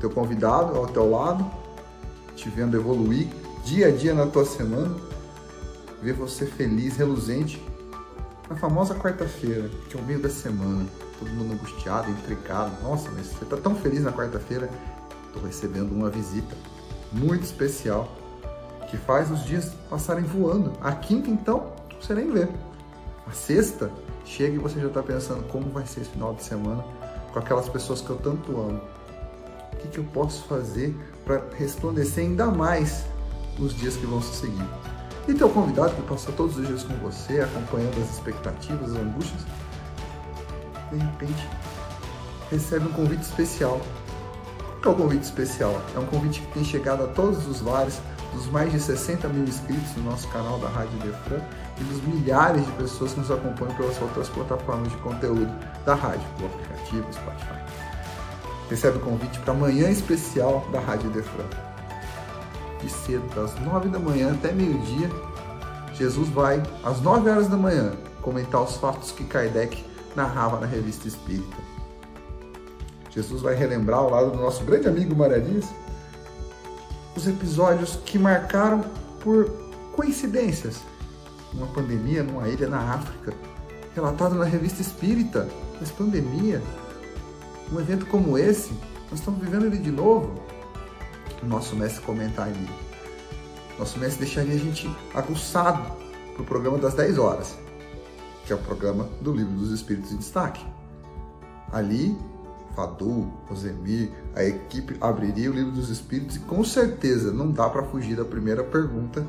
teu 0.00 0.10
convidado 0.10 0.76
ao 0.76 0.86
teu 0.86 1.10
lado, 1.10 1.44
te 2.36 2.48
vendo 2.48 2.76
evoluir 2.76 3.28
dia 3.64 3.88
a 3.88 3.90
dia 3.90 4.14
na 4.14 4.26
tua 4.26 4.44
semana, 4.44 4.94
ver 6.02 6.12
você 6.12 6.44
feliz, 6.44 6.96
reluzente, 6.96 7.62
na 8.48 8.56
famosa 8.56 8.94
quarta-feira, 8.94 9.70
que 9.88 9.96
é 9.96 10.00
o 10.00 10.04
meio 10.04 10.20
da 10.20 10.28
semana, 10.28 10.86
todo 11.18 11.30
mundo 11.30 11.54
angustiado, 11.54 12.10
intrigado. 12.10 12.72
Nossa, 12.82 13.10
mas 13.10 13.26
você 13.26 13.44
está 13.44 13.56
tão 13.56 13.74
feliz 13.74 14.02
na 14.02 14.12
quarta-feira? 14.12 14.68
Estou 15.34 15.48
recebendo 15.48 15.90
uma 15.90 16.08
visita 16.08 16.54
muito 17.10 17.42
especial 17.42 18.08
que 18.88 18.96
faz 18.96 19.32
os 19.32 19.44
dias 19.44 19.72
passarem 19.90 20.22
voando. 20.22 20.72
A 20.80 20.92
quinta, 20.92 21.28
então, 21.28 21.72
você 22.00 22.14
nem 22.14 22.30
vê. 22.30 22.46
A 23.26 23.32
sexta, 23.32 23.90
chega 24.24 24.54
e 24.54 24.58
você 24.58 24.80
já 24.80 24.86
está 24.86 25.02
pensando 25.02 25.42
como 25.48 25.70
vai 25.70 25.84
ser 25.86 26.02
esse 26.02 26.10
final 26.10 26.34
de 26.34 26.44
semana 26.44 26.84
com 27.32 27.38
aquelas 27.40 27.68
pessoas 27.68 28.00
que 28.00 28.10
eu 28.10 28.16
tanto 28.16 28.52
amo. 28.52 28.80
O 29.72 29.76
que, 29.78 29.88
que 29.88 29.98
eu 29.98 30.04
posso 30.04 30.44
fazer 30.44 30.94
para 31.24 31.42
resplandecer 31.58 32.22
ainda 32.22 32.46
mais 32.46 33.04
nos 33.58 33.74
dias 33.74 33.96
que 33.96 34.06
vão 34.06 34.22
se 34.22 34.36
seguir? 34.36 34.68
E 35.26 35.34
teu 35.34 35.50
convidado 35.50 35.96
que 35.96 36.02
passa 36.02 36.30
todos 36.30 36.56
os 36.58 36.64
dias 36.64 36.84
com 36.84 36.94
você, 36.98 37.40
acompanhando 37.40 38.00
as 38.00 38.08
expectativas, 38.14 38.92
as 38.92 38.98
angústias, 38.98 39.42
de 40.92 40.98
repente 40.98 41.48
recebe 42.52 42.86
um 42.86 42.92
convite 42.92 43.22
especial. 43.22 43.80
Que 44.84 44.88
é 44.88 44.90
o 44.90 44.94
convite 44.96 45.22
especial? 45.22 45.80
É 45.96 45.98
um 45.98 46.04
convite 46.04 46.42
que 46.42 46.52
tem 46.52 46.62
chegado 46.62 47.04
a 47.04 47.06
todos 47.06 47.48
os 47.48 47.62
lares 47.62 47.98
dos 48.34 48.46
mais 48.48 48.70
de 48.70 48.78
60 48.78 49.26
mil 49.28 49.44
inscritos 49.44 49.96
no 49.96 50.10
nosso 50.10 50.28
canal 50.28 50.58
da 50.58 50.68
Rádio 50.68 50.98
Defran 50.98 51.40
e 51.80 51.84
dos 51.84 52.02
milhares 52.02 52.66
de 52.66 52.72
pessoas 52.72 53.14
que 53.14 53.20
nos 53.20 53.30
acompanham 53.30 53.74
pelas 53.76 53.98
outras 54.02 54.28
plataformas 54.28 54.92
de 54.92 54.98
conteúdo 54.98 55.50
da 55.86 55.94
rádio, 55.94 56.20
o 56.38 56.44
aplicativo, 56.44 57.06
Spotify. 57.14 57.58
Recebe 58.68 58.98
o 58.98 59.00
convite 59.00 59.38
para 59.38 59.54
amanhã 59.54 59.88
especial 59.88 60.68
da 60.70 60.80
Rádio 60.80 61.08
Defran 61.08 61.48
de 62.82 62.90
cedo, 62.90 63.26
das 63.34 63.58
9 63.60 63.88
da 63.88 63.98
manhã 63.98 64.34
até 64.34 64.52
meio-dia, 64.52 65.08
Jesus 65.94 66.28
vai, 66.28 66.62
às 66.84 67.00
9 67.00 67.30
horas 67.30 67.48
da 67.48 67.56
manhã, 67.56 67.94
comentar 68.20 68.60
os 68.60 68.76
fatos 68.76 69.12
que 69.12 69.24
Kardec 69.24 69.82
narrava 70.14 70.60
na 70.60 70.66
revista 70.66 71.08
Espírita. 71.08 71.73
Jesus 73.14 73.42
vai 73.42 73.54
relembrar, 73.54 74.00
ao 74.00 74.10
lado 74.10 74.30
do 74.32 74.38
nosso 74.38 74.64
grande 74.64 74.88
amigo 74.88 75.14
Maradias, 75.14 75.66
os 77.16 77.26
episódios 77.28 77.96
que 78.04 78.18
marcaram 78.18 78.84
por 79.20 79.48
coincidências. 79.92 80.80
Uma 81.52 81.68
pandemia 81.68 82.24
numa 82.24 82.48
ilha 82.48 82.68
na 82.68 82.94
África, 82.94 83.32
relatado 83.94 84.34
na 84.34 84.44
revista 84.44 84.82
Espírita. 84.82 85.48
Mas 85.80 85.90
pandemia, 85.90 86.60
um 87.72 87.78
evento 87.78 88.06
como 88.06 88.36
esse, 88.36 88.72
nós 89.10 89.20
estamos 89.20 89.40
vivendo 89.40 89.66
ele 89.66 89.78
de 89.78 89.92
novo 89.92 90.42
o 91.44 91.46
nosso 91.46 91.76
mestre 91.76 92.02
comentaria. 92.02 92.68
Nosso 93.78 93.98
mestre 93.98 94.24
deixaria 94.24 94.54
a 94.54 94.58
gente 94.58 94.90
aguçado 95.14 95.82
para 96.32 96.42
o 96.42 96.44
programa 96.44 96.78
das 96.78 96.94
10 96.94 97.18
horas, 97.18 97.56
que 98.46 98.52
é 98.52 98.56
o 98.56 98.58
programa 98.58 99.08
do 99.20 99.32
Livro 99.32 99.52
dos 99.52 99.70
Espíritos 99.70 100.12
em 100.12 100.16
Destaque. 100.16 100.64
Ali, 101.72 102.16
Fadu, 102.74 103.32
Rosemir, 103.48 104.10
a 104.34 104.44
equipe 104.44 104.96
abriria 105.00 105.50
o 105.50 105.54
Livro 105.54 105.72
dos 105.72 105.90
Espíritos 105.90 106.36
e 106.36 106.40
com 106.40 106.64
certeza 106.64 107.32
não 107.32 107.50
dá 107.50 107.68
para 107.68 107.82
fugir 107.84 108.16
da 108.16 108.24
primeira 108.24 108.64
pergunta 108.64 109.24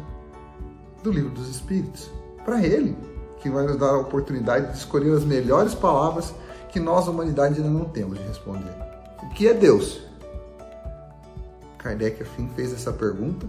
do 1.04 1.12
Livro 1.12 1.30
dos 1.30 1.50
Espíritos. 1.50 2.10
Para 2.44 2.66
ele, 2.66 2.98
que 3.40 3.50
vai 3.50 3.66
nos 3.66 3.78
dar 3.78 3.92
a 3.92 4.00
oportunidade 4.00 4.72
de 4.72 4.78
escolher 4.78 5.16
as 5.16 5.24
melhores 5.24 5.74
palavras 5.74 6.34
que 6.72 6.80
nós, 6.80 7.08
humanidade, 7.08 7.56
ainda 7.56 7.70
não 7.70 7.86
temos 7.86 8.18
de 8.18 8.24
responder. 8.26 8.74
O 9.24 9.30
que 9.30 9.48
é 9.48 9.54
Deus? 9.54 10.02
Kardec 11.78 12.24
afim 12.24 12.50
fez 12.56 12.74
essa 12.74 12.92
pergunta 12.92 13.46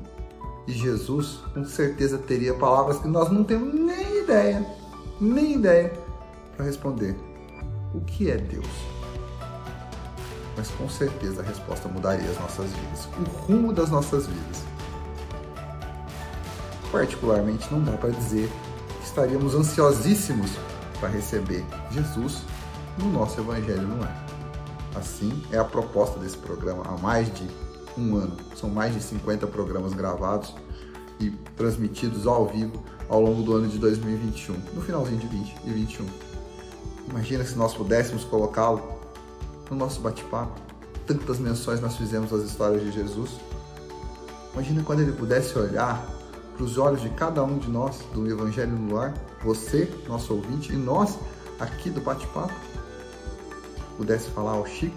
e 0.66 0.72
Jesus 0.72 1.40
com 1.54 1.64
certeza 1.64 2.18
teria 2.18 2.52
palavras 2.52 2.98
que 2.98 3.08
nós 3.08 3.30
não 3.30 3.42
temos 3.42 3.72
nem 3.72 4.22
ideia, 4.22 4.66
nem 5.20 5.54
ideia 5.54 5.92
para 6.54 6.66
responder. 6.66 7.16
O 7.94 8.00
que 8.02 8.30
é 8.30 8.36
Deus? 8.36 8.95
Mas 10.56 10.68
com 10.70 10.88
certeza 10.88 11.42
a 11.42 11.44
resposta 11.44 11.88
mudaria 11.88 12.30
as 12.30 12.38
nossas 12.40 12.70
vidas, 12.70 13.08
o 13.18 13.22
rumo 13.24 13.72
das 13.72 13.90
nossas 13.90 14.26
vidas. 14.26 14.64
Particularmente, 16.90 17.70
não 17.70 17.82
dá 17.82 17.92
para 17.92 18.10
dizer 18.10 18.50
que 19.00 19.06
estaríamos 19.06 19.54
ansiosíssimos 19.54 20.50
para 20.98 21.10
receber 21.10 21.64
Jesus 21.90 22.42
no 22.98 23.10
nosso 23.10 23.40
Evangelho 23.40 23.82
no 23.82 24.02
ar. 24.02 24.26
Assim 24.94 25.42
é 25.52 25.58
a 25.58 25.64
proposta 25.64 26.18
desse 26.18 26.38
programa 26.38 26.84
há 26.86 26.96
mais 26.96 27.32
de 27.34 27.46
um 27.98 28.16
ano. 28.16 28.36
São 28.54 28.70
mais 28.70 28.94
de 28.94 29.02
50 29.02 29.46
programas 29.46 29.92
gravados 29.92 30.54
e 31.20 31.30
transmitidos 31.56 32.26
ao 32.26 32.46
vivo 32.46 32.82
ao 33.08 33.20
longo 33.20 33.42
do 33.42 33.54
ano 33.54 33.68
de 33.68 33.78
2021, 33.78 34.56
no 34.74 34.82
finalzinho 34.82 35.18
de 35.18 35.26
20 35.26 35.56
e 35.64 35.70
21. 35.70 36.06
Imagina 37.08 37.44
se 37.44 37.56
nós 37.56 37.74
pudéssemos 37.74 38.24
colocá-lo 38.24 38.95
no 39.70 39.76
nosso 39.76 40.00
bate-papo. 40.00 40.60
Tantas 41.06 41.38
menções 41.38 41.80
nós 41.80 41.96
fizemos 41.96 42.32
às 42.32 42.42
histórias 42.42 42.82
de 42.82 42.92
Jesus. 42.92 43.30
Imagina 44.52 44.82
quando 44.82 45.00
ele 45.00 45.12
pudesse 45.12 45.58
olhar 45.58 46.04
para 46.54 46.64
os 46.64 46.78
olhos 46.78 47.02
de 47.02 47.10
cada 47.10 47.44
um 47.44 47.58
de 47.58 47.68
nós 47.68 48.00
do 48.12 48.26
Evangelho 48.28 48.72
no 48.72 48.98
Ar, 48.98 49.14
você, 49.42 49.92
nosso 50.08 50.34
ouvinte, 50.34 50.72
e 50.72 50.76
nós 50.76 51.18
aqui 51.60 51.90
do 51.90 52.00
bate-papo, 52.00 52.54
pudesse 53.96 54.30
falar 54.30 54.52
ao 54.52 54.66
Chico, 54.66 54.96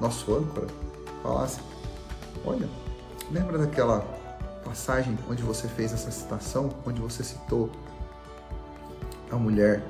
nosso 0.00 0.34
âncora, 0.34 0.66
falasse: 1.22 1.60
Olha, 2.44 2.68
lembra 3.30 3.58
daquela 3.58 4.00
passagem 4.64 5.18
onde 5.28 5.42
você 5.42 5.68
fez 5.68 5.92
essa 5.92 6.10
citação, 6.10 6.70
onde 6.86 7.00
você 7.00 7.22
citou 7.22 7.70
a 9.30 9.36
mulher 9.36 9.84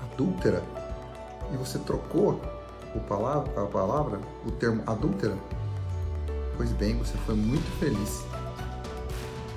adúltera 0.00 0.62
e 1.52 1.56
você 1.56 1.78
trocou 1.78 2.40
o 2.94 3.00
palavra, 3.00 3.62
a 3.62 3.66
palavra, 3.66 4.20
o 4.46 4.50
termo 4.50 4.82
adúltera? 4.86 5.36
Pois 6.56 6.70
bem, 6.72 6.96
você 6.98 7.16
foi 7.26 7.34
muito 7.34 7.68
feliz. 7.78 8.24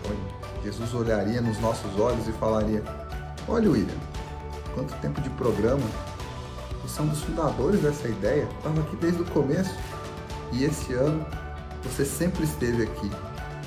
Olha, 0.06 0.64
Jesus 0.64 0.94
olharia 0.94 1.42
nos 1.42 1.60
nossos 1.60 2.00
olhos 2.00 2.28
e 2.28 2.32
falaria: 2.34 2.84
Olha, 3.48 3.70
William, 3.70 3.98
quanto 4.74 4.94
tempo 5.02 5.22
de 5.22 5.30
programa. 5.32 5.84
Você 6.84 7.02
é 7.02 7.04
um 7.04 7.08
dos 7.08 7.22
fundadores 7.22 7.82
dessa 7.82 8.08
ideia, 8.08 8.48
estava 8.58 8.80
aqui 8.80 8.96
desde 8.96 9.22
o 9.22 9.26
começo. 9.26 9.76
E 10.54 10.64
esse 10.64 10.94
ano 10.94 11.26
você 11.84 12.06
sempre 12.06 12.44
esteve 12.44 12.84
aqui. 12.84 13.12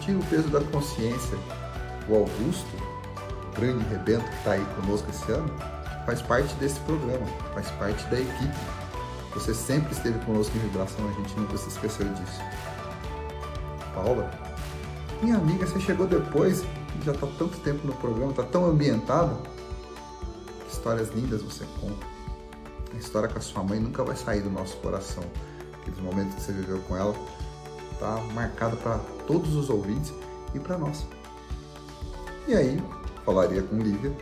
Tira 0.01 0.19
o 0.19 0.25
peso 0.25 0.49
da 0.49 0.61
consciência. 0.61 1.37
O 2.09 2.15
Augusto, 2.15 2.67
o 3.49 3.61
grande 3.61 3.85
rebento 3.85 4.25
que 4.25 4.37
está 4.37 4.53
aí 4.53 4.67
conosco 4.77 5.09
esse 5.11 5.31
ano, 5.31 5.51
faz 6.07 6.23
parte 6.23 6.53
desse 6.55 6.81
programa, 6.81 7.27
faz 7.55 7.71
parte 7.73 8.05
da 8.07 8.19
equipe. 8.19 8.80
Você 9.41 9.55
sempre 9.55 9.93
esteve 9.95 10.19
conosco 10.27 10.55
em 10.55 10.61
vibração, 10.61 11.09
a 11.09 11.13
gente 11.13 11.35
nunca 11.35 11.57
se 11.57 11.69
esqueceu 11.71 12.07
disso. 12.07 12.41
Paula, 13.95 14.31
minha 15.23 15.37
amiga, 15.37 15.67
você 15.67 15.81
chegou 15.81 16.07
depois, 16.07 16.63
já 17.03 17.13
está 17.13 17.27
tanto 17.39 17.59
tempo 17.61 17.87
no 17.87 17.95
programa, 17.95 18.33
está 18.33 18.43
tão 18.43 18.67
ambientada. 18.67 19.35
Histórias 20.71 21.09
lindas 21.15 21.41
você 21.41 21.65
conta. 21.81 22.07
A 22.93 22.99
história 22.99 23.31
com 23.31 23.39
a 23.39 23.41
sua 23.41 23.63
mãe 23.63 23.81
nunca 23.81 24.05
vai 24.05 24.15
sair 24.15 24.43
do 24.43 24.51
nosso 24.51 24.77
coração. 24.77 25.25
Aqueles 25.81 25.99
momentos 26.01 26.35
que 26.35 26.43
você 26.43 26.53
viveu 26.53 26.79
com 26.81 26.95
ela 26.95 27.15
está 27.93 28.19
marcado 28.35 28.77
para 28.77 28.99
todos 29.27 29.57
os 29.57 29.71
ouvintes 29.71 30.13
e 30.55 30.59
para 30.59 30.77
nós. 30.77 31.07
E 32.47 32.55
aí, 32.55 32.83
falaria 33.25 33.63
com 33.63 33.79
Lívia, 33.79 34.13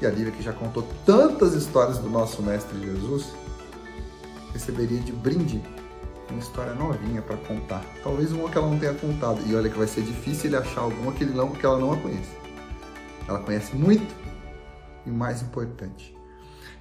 e 0.00 0.06
a 0.06 0.10
Lívia 0.10 0.30
que 0.30 0.44
já 0.44 0.52
contou 0.52 0.86
tantas 1.04 1.54
histórias 1.54 1.98
do 1.98 2.08
nosso 2.08 2.40
Mestre 2.40 2.78
Jesus, 2.78 3.26
receberia 4.52 5.00
de 5.00 5.12
brinde 5.12 5.62
uma 6.30 6.38
história 6.38 6.74
novinha 6.74 7.20
para 7.22 7.36
contar. 7.36 7.84
Talvez 8.02 8.32
uma 8.32 8.48
que 8.48 8.56
ela 8.56 8.68
não 8.68 8.78
tenha 8.78 8.94
contado. 8.94 9.40
E 9.46 9.54
olha 9.54 9.68
que 9.68 9.76
vai 9.76 9.88
ser 9.88 10.02
difícil 10.02 10.46
ele 10.46 10.56
achar 10.56 10.82
alguma 10.82 11.12
que, 11.12 11.24
ele 11.24 11.34
não, 11.34 11.50
que 11.50 11.66
ela 11.66 11.78
não 11.78 11.92
a 11.92 11.96
conhece. 11.96 12.36
Ela 13.26 13.40
conhece 13.40 13.74
muito 13.74 14.14
e 15.06 15.10
mais 15.10 15.42
importante, 15.42 16.16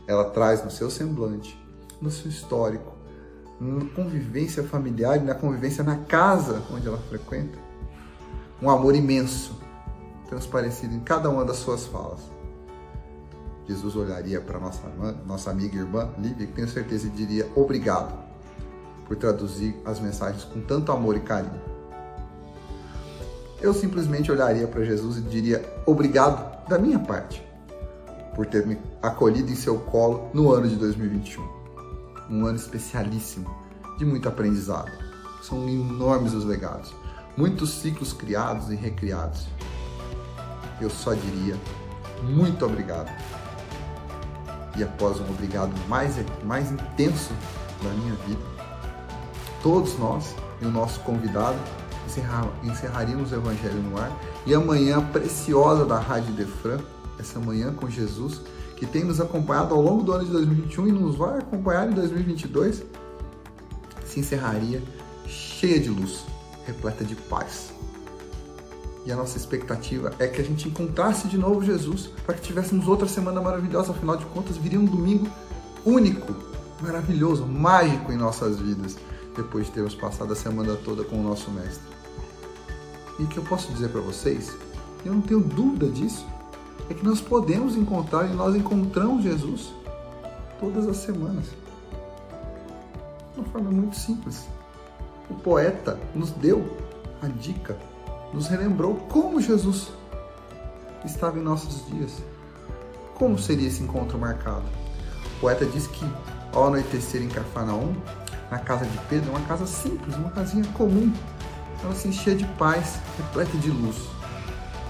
ela 0.08 0.26
traz 0.26 0.64
no 0.64 0.72
seu 0.72 0.90
semblante, 0.90 1.58
no 2.02 2.12
seu 2.12 2.30
histórico, 2.30 2.94
na 3.60 3.86
convivência 3.94 4.64
familiar 4.64 5.18
e 5.18 5.24
na 5.24 5.36
convivência 5.36 5.84
na 5.84 5.98
casa 5.98 6.64
onde 6.72 6.88
ela 6.88 6.98
frequenta, 7.10 7.58
um 8.62 8.70
amor 8.70 8.96
imenso, 8.96 9.58
transparecido 10.28 10.94
em 10.96 11.00
cada 11.00 11.30
uma 11.30 11.46
das 11.46 11.58
suas 11.58 11.86
falas. 11.86 12.20
Jesus 13.70 13.96
olharia 13.96 14.42
para 14.42 14.60
nossa 14.60 14.82
nossa 15.28 15.52
amiga 15.52 15.76
e 15.76 15.80
irmã 15.80 16.10
Lívia, 16.18 16.48
que 16.48 16.54
tenho 16.54 16.68
certeza 16.68 17.08
diria 17.08 17.48
obrigado 17.56 18.18
por 19.06 19.16
traduzir 19.16 19.80
as 19.86 20.00
mensagens 20.00 20.44
com 20.44 20.60
tanto 20.62 20.92
amor 20.92 21.16
e 21.16 21.20
carinho. 21.20 21.62
Eu 23.62 23.72
simplesmente 23.72 24.32
olharia 24.32 24.66
para 24.68 24.84
Jesus 24.84 25.18
e 25.18 25.22
diria 25.22 25.64
obrigado 25.86 26.68
da 26.68 26.80
minha 26.80 26.98
parte 26.98 27.46
por 28.36 28.48
ter 28.48 28.66
me 28.66 28.76
acolhido 29.04 29.52
em 29.52 29.56
seu 29.56 29.78
colo 29.78 30.32
no 30.34 30.52
ano 30.52 30.68
de 30.68 30.76
2021. 30.76 31.48
Um 32.28 32.48
ano 32.48 32.58
especialíssimo, 32.58 33.54
de 34.00 34.06
muito 34.06 34.28
aprendizado. 34.28 34.92
São 35.44 35.70
enormes 35.70 36.34
os 36.34 36.44
legados, 36.44 36.92
muitos 37.38 37.70
ciclos 37.70 38.14
criados 38.14 38.72
e 38.72 38.76
recriados. 38.76 39.46
Eu 40.82 40.90
só 40.90 41.14
diria 41.14 41.56
muito 42.24 42.66
obrigado. 42.66 43.10
E 44.80 44.84
após 44.84 45.20
um 45.20 45.30
obrigado 45.30 45.72
mais, 45.88 46.16
mais 46.44 46.72
intenso 46.72 47.34
da 47.84 47.90
minha 47.90 48.16
vida, 48.26 48.42
todos 49.62 50.00
nós 50.00 50.34
e 50.62 50.66
o 50.66 50.72
nosso 50.72 51.02
convidado 51.02 51.58
encerrar, 52.08 52.48
encerraríamos 52.64 53.32
o 53.32 53.36
Evangelho 53.36 53.82
no 53.82 54.00
ar 54.00 54.12
e 54.46 54.54
a 54.54 54.60
manhã 54.60 55.06
preciosa 55.12 55.86
da 55.86 56.00
Rádio 56.00 56.34
Defran 56.34 56.80
essa 57.20 57.40
manhã 57.40 57.74
com 57.74 57.90
Jesus, 57.90 58.42
que 58.78 58.86
tem 58.86 59.04
nos 59.04 59.20
acompanhado 59.20 59.76
ao 59.76 59.82
longo 59.82 60.04
do 60.04 60.14
ano 60.14 60.26
de 60.26 60.32
2021 60.32 60.88
e 60.88 60.92
nos 60.92 61.16
vai 61.16 61.40
acompanhar 61.40 61.90
em 61.90 61.94
2022, 61.94 62.84
se 64.06 64.20
encerraria 64.22 64.82
cheia 65.28 65.80
de 65.80 65.90
luz, 65.90 66.24
repleta 66.66 67.04
de 67.04 67.16
paz. 67.16 67.69
E 69.10 69.12
a 69.12 69.16
nossa 69.16 69.38
expectativa 69.38 70.14
é 70.20 70.28
que 70.28 70.40
a 70.40 70.44
gente 70.44 70.68
encontrasse 70.68 71.28
de 71.28 71.36
novo 71.36 71.66
Jesus, 71.66 72.12
para 72.28 72.36
que 72.36 72.42
tivéssemos 72.42 72.88
outra 72.88 73.08
semana 73.08 73.42
maravilhosa, 73.42 73.92
afinal 73.92 74.16
de 74.16 74.26
contas, 74.28 74.56
viria 74.56 74.80
um 74.80 74.86
domingo 74.86 75.28
único, 75.84 76.36
maravilhoso, 76.80 77.44
mágico 77.44 78.12
em 78.12 78.16
nossas 78.16 78.60
vidas, 78.60 78.98
depois 79.36 79.66
de 79.66 79.72
termos 79.72 79.96
passado 79.96 80.32
a 80.32 80.36
semana 80.36 80.76
toda 80.76 81.04
com 81.04 81.20
o 81.20 81.24
nosso 81.24 81.50
Mestre. 81.50 81.82
E 83.18 83.24
o 83.24 83.28
que 83.28 83.38
eu 83.38 83.44
posso 83.46 83.74
dizer 83.74 83.90
para 83.90 84.00
vocês, 84.00 84.56
eu 85.04 85.12
não 85.12 85.22
tenho 85.22 85.40
dúvida 85.40 85.88
disso, 85.88 86.24
é 86.88 86.94
que 86.94 87.04
nós 87.04 87.20
podemos 87.20 87.76
encontrar 87.76 88.30
e 88.30 88.36
nós 88.36 88.56
encontramos 88.56 89.24
Jesus 89.24 89.74
todas 90.60 90.88
as 90.88 90.98
semanas. 90.98 91.46
De 93.34 93.40
uma 93.40 93.50
forma 93.50 93.72
muito 93.72 93.96
simples. 93.96 94.46
O 95.32 95.34
poeta 95.34 96.00
nos 96.14 96.30
deu 96.30 96.78
a 97.24 97.28
dica, 97.28 97.76
nos 98.34 98.48
relembrou 98.48 98.96
como 99.10 99.42
Jesus 99.42 99.90
estava 101.06 101.40
em 101.40 101.42
nossos 101.42 101.86
dias. 101.88 102.22
Como 103.16 103.38
seria 103.38 103.68
esse 103.68 103.84
encontro 103.84 104.18
marcado? 104.18 104.64
O 105.38 105.40
poeta 105.42 105.66
diz 105.66 105.88
que 105.88 106.06
ao 106.54 106.68
anoitecer 106.68 107.22
em 107.22 107.28
Cafarnaum, 107.28 107.94
na 108.50 108.60
casa 108.60 108.86
de 108.86 108.98
Pedro, 109.10 109.32
uma 109.32 109.42
casa 109.42 109.68
simples, 109.68 110.16
uma 110.16 110.32
casinha 110.32 110.66
comum, 110.74 111.14
ela 111.84 111.94
se 111.96 112.08
enchia 112.08 112.36
de 112.36 112.46
paz, 112.58 113.00
repleta 113.18 113.58
de 113.58 113.70
luz, 113.70 113.98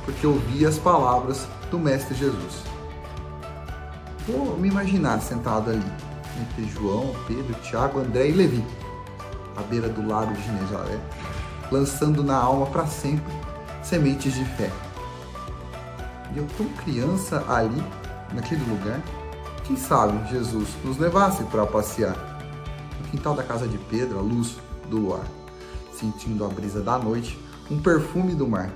porque 0.06 0.26
ouvia 0.26 0.70
as 0.70 0.78
palavras 0.78 1.48
do 1.70 1.78
Mestre 1.78 2.16
Jesus. 2.16 2.64
Vou 4.28 4.58
me 4.58 4.70
imaginar 4.70 5.22
sentado 5.22 5.72
ali, 5.72 5.92
entre 6.42 6.66
João, 6.72 7.14
Pedro, 7.28 7.54
Tiago, 7.62 8.00
André 8.00 8.30
e 8.30 8.32
Levi, 8.32 8.64
à 9.58 9.62
beira 9.64 9.90
do 9.90 10.08
lago 10.08 10.34
de 10.34 10.42
Genezaré, 10.44 11.00
lançando 11.72 12.24
na 12.24 12.36
alma 12.36 12.68
para 12.68 12.88
sempre 12.88 13.34
sementes 13.84 14.34
de 14.34 14.46
fé. 14.46 14.72
E 16.34 16.38
eu 16.38 16.48
tão 16.58 16.68
criança 16.70 17.44
ali, 17.48 17.84
naquele 18.34 18.64
lugar, 18.70 19.02
quem 19.66 19.76
sabe 19.76 20.30
Jesus 20.30 20.70
nos 20.84 20.98
levasse 20.98 21.44
para 21.46 21.66
passear 21.66 22.16
no 23.00 23.08
quintal 23.10 23.34
da 23.34 23.44
casa 23.44 23.68
de 23.68 23.78
Pedro, 23.78 24.20
à 24.20 24.22
luz 24.22 24.58
do 24.90 24.98
luar, 24.98 25.26
sentindo 25.94 26.44
a 26.46 26.48
brisa 26.48 26.82
da 26.82 26.98
noite, 26.98 27.40
um 27.70 27.80
perfume 27.80 28.34
do 28.36 28.48
mar. 28.48 28.70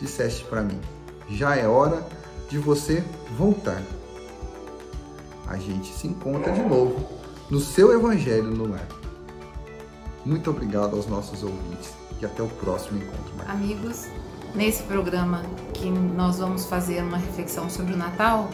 Disseste 0.00 0.44
para 0.44 0.62
mim: 0.62 0.80
já 1.28 1.56
é 1.56 1.66
hora 1.66 2.06
de 2.48 2.58
você 2.58 3.04
voltar. 3.36 3.82
A 5.46 5.56
gente 5.56 5.92
se 5.92 6.06
encontra 6.06 6.52
de 6.52 6.62
novo 6.62 7.08
no 7.50 7.60
seu 7.60 7.92
Evangelho 7.92 8.50
no 8.50 8.70
Lar. 8.70 9.03
Muito 10.24 10.50
obrigado 10.50 10.96
aos 10.96 11.06
nossos 11.06 11.42
ouvintes 11.42 11.92
e 12.20 12.24
até 12.24 12.42
o 12.42 12.48
próximo 12.48 12.98
encontro. 12.98 13.36
Maria. 13.36 13.52
Amigos, 13.52 14.08
nesse 14.54 14.82
programa 14.84 15.42
que 15.74 15.88
nós 15.90 16.38
vamos 16.38 16.64
fazer 16.64 17.02
uma 17.02 17.18
reflexão 17.18 17.68
sobre 17.68 17.92
o 17.92 17.96
Natal, 17.96 18.48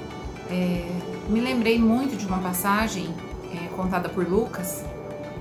é, 0.50 0.88
me 1.28 1.40
lembrei 1.40 1.78
muito 1.78 2.16
de 2.16 2.26
uma 2.26 2.38
passagem 2.38 3.14
é, 3.54 3.68
contada 3.76 4.08
por 4.08 4.26
Lucas, 4.26 4.84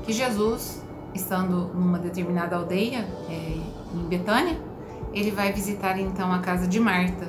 que 0.04 0.14
Jesus, 0.14 0.84
estando 1.16 1.72
numa 1.74 1.98
determinada 1.98 2.56
aldeia 2.56 3.08
é, 3.28 3.58
em 3.94 4.08
Betânia, 4.08 4.60
ele 5.12 5.32
vai 5.32 5.52
visitar 5.52 6.00
então 6.00 6.32
a 6.32 6.40
casa 6.40 6.68
de 6.68 6.80
Marta. 6.80 7.28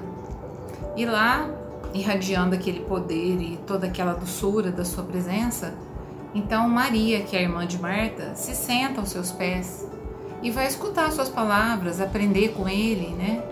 E 0.95 1.07
lá, 1.07 1.49
irradiando 1.95 2.55
aquele 2.55 2.81
poder 2.81 3.41
e 3.41 3.59
toda 3.67 3.87
aquela 3.87 4.13
doçura 4.13 4.71
da 4.71 4.85
sua 4.85 5.05
presença, 5.05 5.75
então 6.35 6.69
Maria, 6.69 7.23
que 7.23 7.37
é 7.37 7.41
a 7.41 7.43
irmã 7.43 7.67
de 7.67 7.81
Marta, 7.81 8.35
se 8.35 8.55
senta 8.55 9.01
aos 9.01 9.11
seus 9.11 9.33
pés 9.33 9.87
e 10.43 10.51
vai 10.51 10.67
escutar 10.67 11.11
suas 11.13 11.29
palavras, 11.29 12.01
aprender 12.01 12.51
com 12.51 12.69
ele, 12.69 13.09
né? 13.15 13.43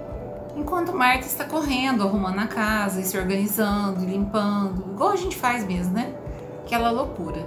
Enquanto 0.57 0.93
Marta 0.93 1.27
está 1.27 1.45
correndo, 1.45 2.03
arrumando 2.03 2.39
a 2.39 2.47
casa 2.47 3.01
e 3.01 3.05
se 3.05 3.17
organizando 3.19 4.03
e 4.03 4.07
limpando, 4.07 4.93
igual 4.93 5.11
a 5.11 5.17
gente 5.17 5.37
faz 5.37 5.65
mesmo, 5.65 5.95
né? 5.95 6.15
Aquela 6.65 6.91
loucura. 6.91 7.47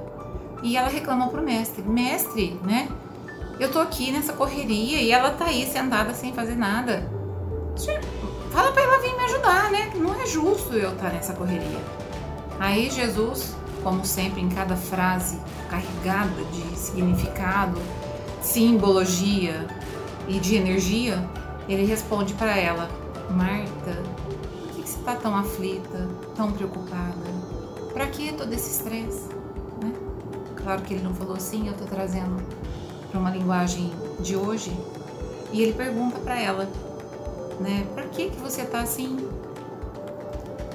E 0.63 0.77
ela 0.77 0.89
reclamou 0.89 1.29
pro 1.29 1.41
mestre: 1.41 1.81
Mestre, 1.81 2.59
né? 2.63 2.87
Eu 3.59 3.71
tô 3.71 3.79
aqui 3.79 4.11
nessa 4.11 4.33
correria 4.33 5.01
e 5.01 5.11
ela 5.11 5.31
tá 5.31 5.45
aí 5.45 5.67
sentada 5.67 6.13
sem 6.13 6.33
fazer 6.33 6.55
nada. 6.55 7.11
Fala 8.51 8.71
pra 8.71 8.81
ela 8.81 8.99
vir 8.99 9.15
me 9.15 9.23
ajudar, 9.25 9.71
né? 9.71 9.91
Não 9.95 10.13
é 10.19 10.25
justo 10.25 10.73
eu 10.73 10.91
estar 10.91 11.09
tá 11.09 11.13
nessa 11.13 11.33
correria. 11.33 11.79
Aí 12.59 12.89
Jesus, 12.89 13.55
como 13.83 14.05
sempre, 14.05 14.41
em 14.41 14.49
cada 14.49 14.75
frase 14.75 15.39
carregada 15.69 16.43
de 16.51 16.77
significado, 16.77 17.79
simbologia 18.41 19.67
e 20.27 20.39
de 20.39 20.55
energia, 20.55 21.27
ele 21.67 21.85
responde 21.85 22.33
para 22.33 22.57
ela: 22.57 22.89
Marta, 23.29 24.03
por 24.23 24.75
que, 24.75 24.81
você 24.81 24.97
está 24.97 25.15
tão 25.15 25.35
aflita, 25.35 26.09
tão 26.35 26.51
preocupada? 26.51 27.31
Para 27.93 28.07
que 28.07 28.31
todo 28.33 28.51
esse 28.53 28.71
estresse? 28.71 29.27
Né? 29.81 29.93
Claro 30.63 30.81
que 30.81 30.93
ele 30.93 31.03
não 31.03 31.13
falou 31.13 31.35
assim, 31.35 31.67
eu 31.67 31.73
estou 31.73 31.87
trazendo 31.87 32.41
para 33.09 33.19
uma 33.19 33.29
linguagem 33.29 33.91
de 34.19 34.35
hoje. 34.35 34.71
E 35.51 35.61
ele 35.61 35.73
pergunta 35.73 36.17
para 36.19 36.39
ela, 36.39 36.69
né? 37.59 37.85
Para 37.93 38.03
que 38.03 38.29
que 38.29 38.39
você 38.39 38.61
está 38.61 38.79
assim? 38.79 39.17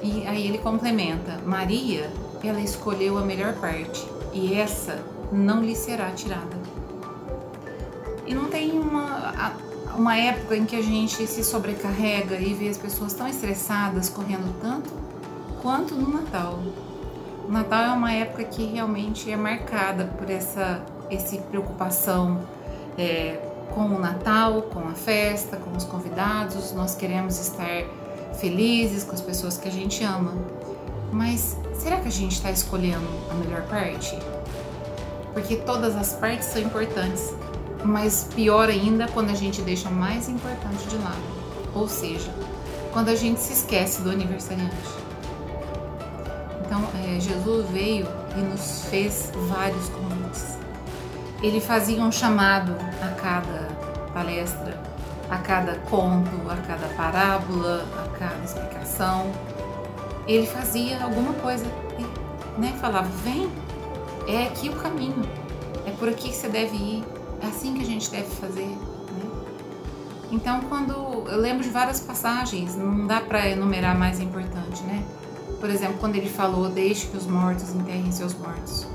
E 0.03 0.25
aí 0.27 0.47
ele 0.47 0.59
complementa: 0.59 1.39
Maria, 1.45 2.11
ela 2.43 2.59
escolheu 2.59 3.17
a 3.17 3.21
melhor 3.21 3.53
parte 3.53 4.05
e 4.33 4.53
essa 4.53 5.01
não 5.31 5.63
lhe 5.63 5.75
será 5.75 6.11
tirada. 6.11 6.57
E 8.25 8.33
não 8.33 8.45
tem 8.45 8.77
uma, 8.77 9.53
uma 9.95 10.17
época 10.17 10.55
em 10.55 10.65
que 10.65 10.75
a 10.75 10.81
gente 10.81 11.25
se 11.25 11.43
sobrecarrega 11.43 12.35
e 12.35 12.53
vê 12.53 12.67
as 12.67 12.77
pessoas 12.77 13.13
tão 13.13 13.27
estressadas, 13.27 14.09
correndo 14.09 14.53
tanto, 14.61 14.91
quanto 15.61 15.95
no 15.95 16.09
Natal. 16.09 16.59
O 17.47 17.51
Natal 17.51 17.83
é 17.83 17.91
uma 17.91 18.11
época 18.11 18.43
que 18.43 18.65
realmente 18.65 19.31
é 19.31 19.37
marcada 19.37 20.05
por 20.17 20.29
essa, 20.29 20.83
essa 21.09 21.37
preocupação 21.37 22.41
é, 22.97 23.39
com 23.69 23.85
o 23.85 23.99
Natal, 23.99 24.63
com 24.63 24.79
a 24.87 24.93
festa, 24.93 25.55
com 25.55 25.75
os 25.75 25.85
convidados. 25.85 26.73
Nós 26.73 26.93
queremos 26.93 27.39
estar 27.39 27.85
felizes 28.37 29.03
com 29.03 29.13
as 29.13 29.21
pessoas 29.21 29.57
que 29.57 29.67
a 29.67 29.71
gente 29.71 30.03
ama. 30.03 30.33
Mas 31.11 31.57
será 31.77 31.97
que 31.97 32.07
a 32.07 32.11
gente 32.11 32.33
está 32.33 32.51
escolhendo 32.51 33.07
a 33.29 33.33
melhor 33.33 33.61
parte? 33.63 34.17
Porque 35.33 35.57
todas 35.57 35.95
as 35.95 36.13
partes 36.13 36.47
são 36.47 36.61
importantes 36.61 37.33
mas 37.83 38.27
pior 38.35 38.69
ainda 38.69 39.07
quando 39.07 39.29
a 39.29 39.35
gente 39.35 39.61
deixa 39.61 39.89
mais 39.89 40.27
importante 40.27 40.87
de 40.87 40.97
lado, 40.97 41.21
ou 41.73 41.87
seja, 41.87 42.31
quando 42.91 43.09
a 43.09 43.15
gente 43.15 43.39
se 43.39 43.53
esquece 43.53 44.01
do 44.01 44.09
aniversariante. 44.09 44.75
Então, 46.65 46.83
é, 47.05 47.19
Jesus 47.19 47.69
veio 47.69 48.07
e 48.35 48.41
nos 48.41 48.85
fez 48.89 49.31
vários 49.47 49.87
convites. 49.89 50.57
Ele 51.41 51.61
fazia 51.61 52.01
um 52.01 52.11
chamado 52.11 52.75
a 53.01 53.07
cada 53.15 53.67
palestra, 54.13 54.77
a 55.29 55.37
cada 55.37 55.75
conto, 55.89 56.29
a 56.49 56.57
cada 56.67 56.87
parábola, 56.95 57.85
a 57.97 58.17
cada 58.17 58.43
explicação. 58.43 59.31
Ele 60.27 60.45
fazia 60.45 61.03
alguma 61.03 61.33
coisa, 61.33 61.65
né? 62.57 62.75
Falava: 62.81 63.07
vem, 63.23 63.49
é 64.27 64.47
aqui 64.47 64.69
o 64.69 64.75
caminho, 64.75 65.27
é 65.85 65.91
por 65.91 66.09
aqui 66.09 66.29
que 66.29 66.35
você 66.35 66.49
deve 66.49 66.75
ir, 66.75 67.03
é 67.41 67.47
assim 67.47 67.73
que 67.73 67.81
a 67.81 67.85
gente 67.85 68.11
deve 68.11 68.27
fazer. 68.35 68.65
Né? 68.65 68.77
Então, 70.31 70.61
quando 70.67 70.91
eu 70.91 71.37
lembro 71.37 71.63
de 71.63 71.69
várias 71.69 72.01
passagens, 72.01 72.75
não 72.75 73.07
dá 73.07 73.21
para 73.21 73.47
enumerar 73.47 73.97
mais 73.97 74.19
importante, 74.19 74.83
né? 74.83 75.03
Por 75.59 75.69
exemplo, 75.69 75.97
quando 75.99 76.15
ele 76.15 76.29
falou: 76.29 76.69
"Deixe 76.69 77.07
que 77.07 77.15
os 77.15 77.25
mortos 77.25 77.73
enterrem 77.73 78.11
seus 78.11 78.33
mortos". 78.33 78.85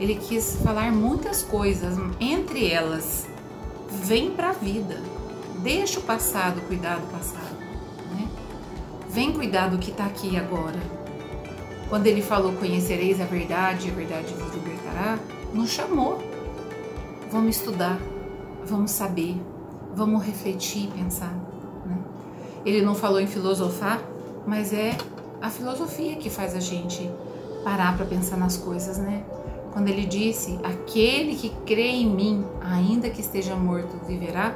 Ele 0.00 0.16
quis 0.16 0.56
falar 0.64 0.90
muitas 0.90 1.42
coisas, 1.42 1.96
entre 2.18 2.68
elas, 2.68 3.26
vem 3.88 4.30
para 4.30 4.50
a 4.50 4.52
vida. 4.52 5.00
Deixa 5.58 6.00
o 6.00 6.02
passado 6.02 6.60
cuidar 6.62 6.96
do 6.96 7.06
passado? 7.06 7.41
Vem 9.12 9.32
cuidar 9.32 9.68
do 9.68 9.78
que 9.78 9.90
está 9.90 10.06
aqui 10.06 10.36
agora. 10.36 10.80
Quando 11.88 12.06
ele 12.06 12.22
falou: 12.22 12.52
"Conhecereis 12.54 13.20
a 13.20 13.24
verdade, 13.24 13.90
a 13.90 13.94
verdade 13.94 14.32
vos 14.34 14.54
libertará", 14.54 15.18
nos 15.52 15.70
chamou 15.70 16.18
Vamos 17.32 17.56
estudar, 17.56 17.98
vamos 18.66 18.90
saber, 18.90 19.40
vamos 19.94 20.22
refletir 20.22 20.84
e 20.84 20.86
pensar. 20.88 21.32
Né? 21.86 21.96
Ele 22.62 22.82
não 22.82 22.94
falou 22.94 23.18
em 23.18 23.26
filosofar, 23.26 24.02
mas 24.46 24.70
é 24.70 24.94
a 25.40 25.48
filosofia 25.48 26.16
que 26.16 26.28
faz 26.28 26.54
a 26.54 26.60
gente 26.60 27.10
parar 27.64 27.96
para 27.96 28.04
pensar 28.04 28.36
nas 28.36 28.58
coisas, 28.58 28.98
né? 28.98 29.24
Quando 29.72 29.88
ele 29.88 30.04
disse: 30.04 30.58
Aquele 30.62 31.34
que 31.34 31.48
crê 31.64 31.88
em 31.88 32.14
mim, 32.14 32.44
ainda 32.60 33.08
que 33.08 33.22
esteja 33.22 33.56
morto, 33.56 33.98
viverá. 34.06 34.54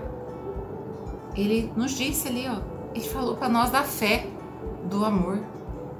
Ele 1.34 1.72
nos 1.74 1.92
disse 1.92 2.28
ali, 2.28 2.46
ó, 2.46 2.60
ele 2.94 3.08
falou 3.08 3.36
para 3.36 3.48
nós 3.48 3.70
da 3.70 3.82
fé, 3.82 4.26
do 4.86 5.04
amor. 5.04 5.40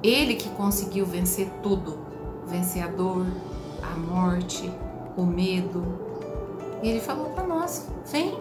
Ele 0.02 0.34
que 0.34 0.48
conseguiu 0.50 1.04
vencer 1.06 1.50
tudo, 1.62 1.98
vencer 2.46 2.82
a 2.82 2.88
dor, 2.88 3.26
a 3.82 3.96
morte, 3.98 4.70
o 5.16 5.24
medo, 5.24 6.06
e 6.82 6.88
ele 6.88 7.00
falou 7.00 7.30
para 7.30 7.46
nós: 7.46 7.88
vem, 8.10 8.38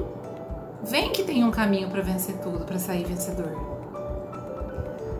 vem 0.84 1.12
que 1.12 1.24
tem 1.24 1.44
um 1.44 1.52
caminho 1.52 1.90
para 1.90 2.02
vencer 2.02 2.38
tudo, 2.38 2.66
para 2.66 2.78
sair 2.78 3.06
vencedor. 3.06 3.52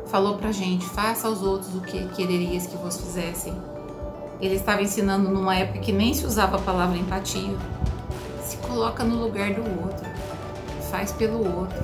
Falou 0.08 0.38
pra 0.38 0.52
gente: 0.52 0.86
faça 0.86 1.28
aos 1.28 1.42
outros 1.42 1.76
o 1.76 1.82
que 1.82 2.08
quererias 2.10 2.68
que 2.68 2.78
vos 2.78 2.98
fizessem. 2.98 3.54
Ele 4.40 4.56
estava 4.56 4.82
ensinando 4.82 5.30
numa 5.30 5.56
época 5.56 5.80
que 5.80 5.92
nem 5.92 6.14
se 6.14 6.26
usava 6.26 6.58
a 6.58 6.62
palavra 6.62 6.98
empatia. 6.98 7.56
Se 8.44 8.58
coloca 8.58 9.04
no 9.04 9.16
lugar 9.16 9.54
do 9.54 9.62
outro, 9.62 10.06
faz 10.92 11.12
pelo 11.14 11.38
outro. 11.58 11.84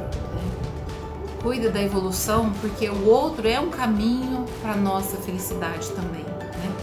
Cuida 1.41 1.71
da 1.71 1.81
evolução, 1.81 2.51
porque 2.61 2.87
o 2.87 3.07
outro 3.07 3.47
é 3.47 3.59
um 3.59 3.71
caminho 3.71 4.45
para 4.61 4.75
nossa 4.75 5.17
felicidade 5.17 5.89
também. 5.91 6.23
Né? 6.23 6.75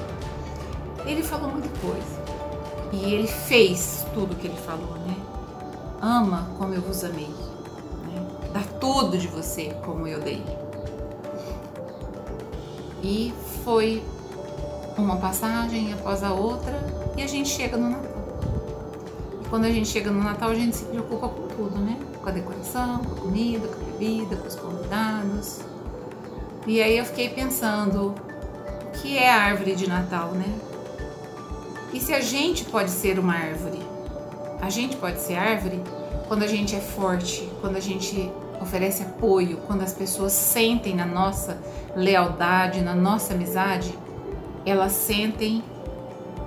Ele 1.06 1.22
falou 1.22 1.50
muita 1.50 1.68
coisa 1.80 2.18
e 2.92 3.14
ele 3.14 3.28
fez 3.28 4.04
tudo 4.12 4.34
que 4.34 4.48
ele 4.48 4.56
falou, 4.56 4.94
né? 5.06 5.16
Ama 6.00 6.48
como 6.58 6.74
eu 6.74 6.82
vos 6.82 7.04
amei. 7.04 7.28
Né? 7.28 8.26
Dá 8.52 8.62
tudo 8.80 9.16
de 9.16 9.28
você 9.28 9.74
como 9.84 10.08
eu 10.08 10.20
dei. 10.20 10.42
E 13.02 13.32
foi 13.64 14.02
uma 14.96 15.16
passagem 15.18 15.92
após 15.92 16.24
a 16.24 16.32
outra 16.32 16.78
e 17.16 17.22
a 17.22 17.26
gente 17.28 17.48
chega 17.48 17.76
no 17.76 17.90
Natal. 17.90 18.10
E 19.40 19.48
quando 19.48 19.66
a 19.66 19.70
gente 19.70 19.88
chega 19.88 20.10
no 20.10 20.22
Natal, 20.22 20.50
a 20.50 20.54
gente 20.54 20.76
se 20.76 20.84
preocupa 20.84 21.28
com 21.28 21.46
tudo, 21.48 21.78
né? 21.78 21.96
Com 22.20 22.28
a 22.28 22.32
decoração, 22.32 22.98
com 22.98 23.12
a 23.12 23.20
comida, 23.20 23.68
com 23.68 23.87
bebida, 23.98 24.36
com 24.36 24.46
os 24.46 24.54
convidados. 24.54 25.60
E 26.66 26.80
aí 26.80 26.96
eu 26.96 27.04
fiquei 27.04 27.28
pensando, 27.28 28.14
o 28.86 28.90
que 29.00 29.18
é 29.18 29.30
a 29.30 29.42
árvore 29.42 29.74
de 29.74 29.88
Natal, 29.88 30.32
né? 30.32 30.58
E 31.92 32.00
se 32.00 32.12
a 32.12 32.20
gente 32.20 32.64
pode 32.64 32.90
ser 32.90 33.18
uma 33.18 33.34
árvore? 33.34 33.80
A 34.60 34.70
gente 34.70 34.96
pode 34.96 35.20
ser 35.20 35.34
árvore 35.34 35.82
quando 36.26 36.42
a 36.42 36.46
gente 36.46 36.76
é 36.76 36.80
forte, 36.80 37.48
quando 37.60 37.76
a 37.76 37.80
gente 37.80 38.30
oferece 38.60 39.02
apoio, 39.02 39.58
quando 39.66 39.82
as 39.82 39.92
pessoas 39.92 40.32
sentem 40.32 40.94
na 40.94 41.06
nossa 41.06 41.58
lealdade, 41.96 42.80
na 42.82 42.94
nossa 42.94 43.32
amizade, 43.34 43.96
elas 44.66 44.92
sentem 44.92 45.62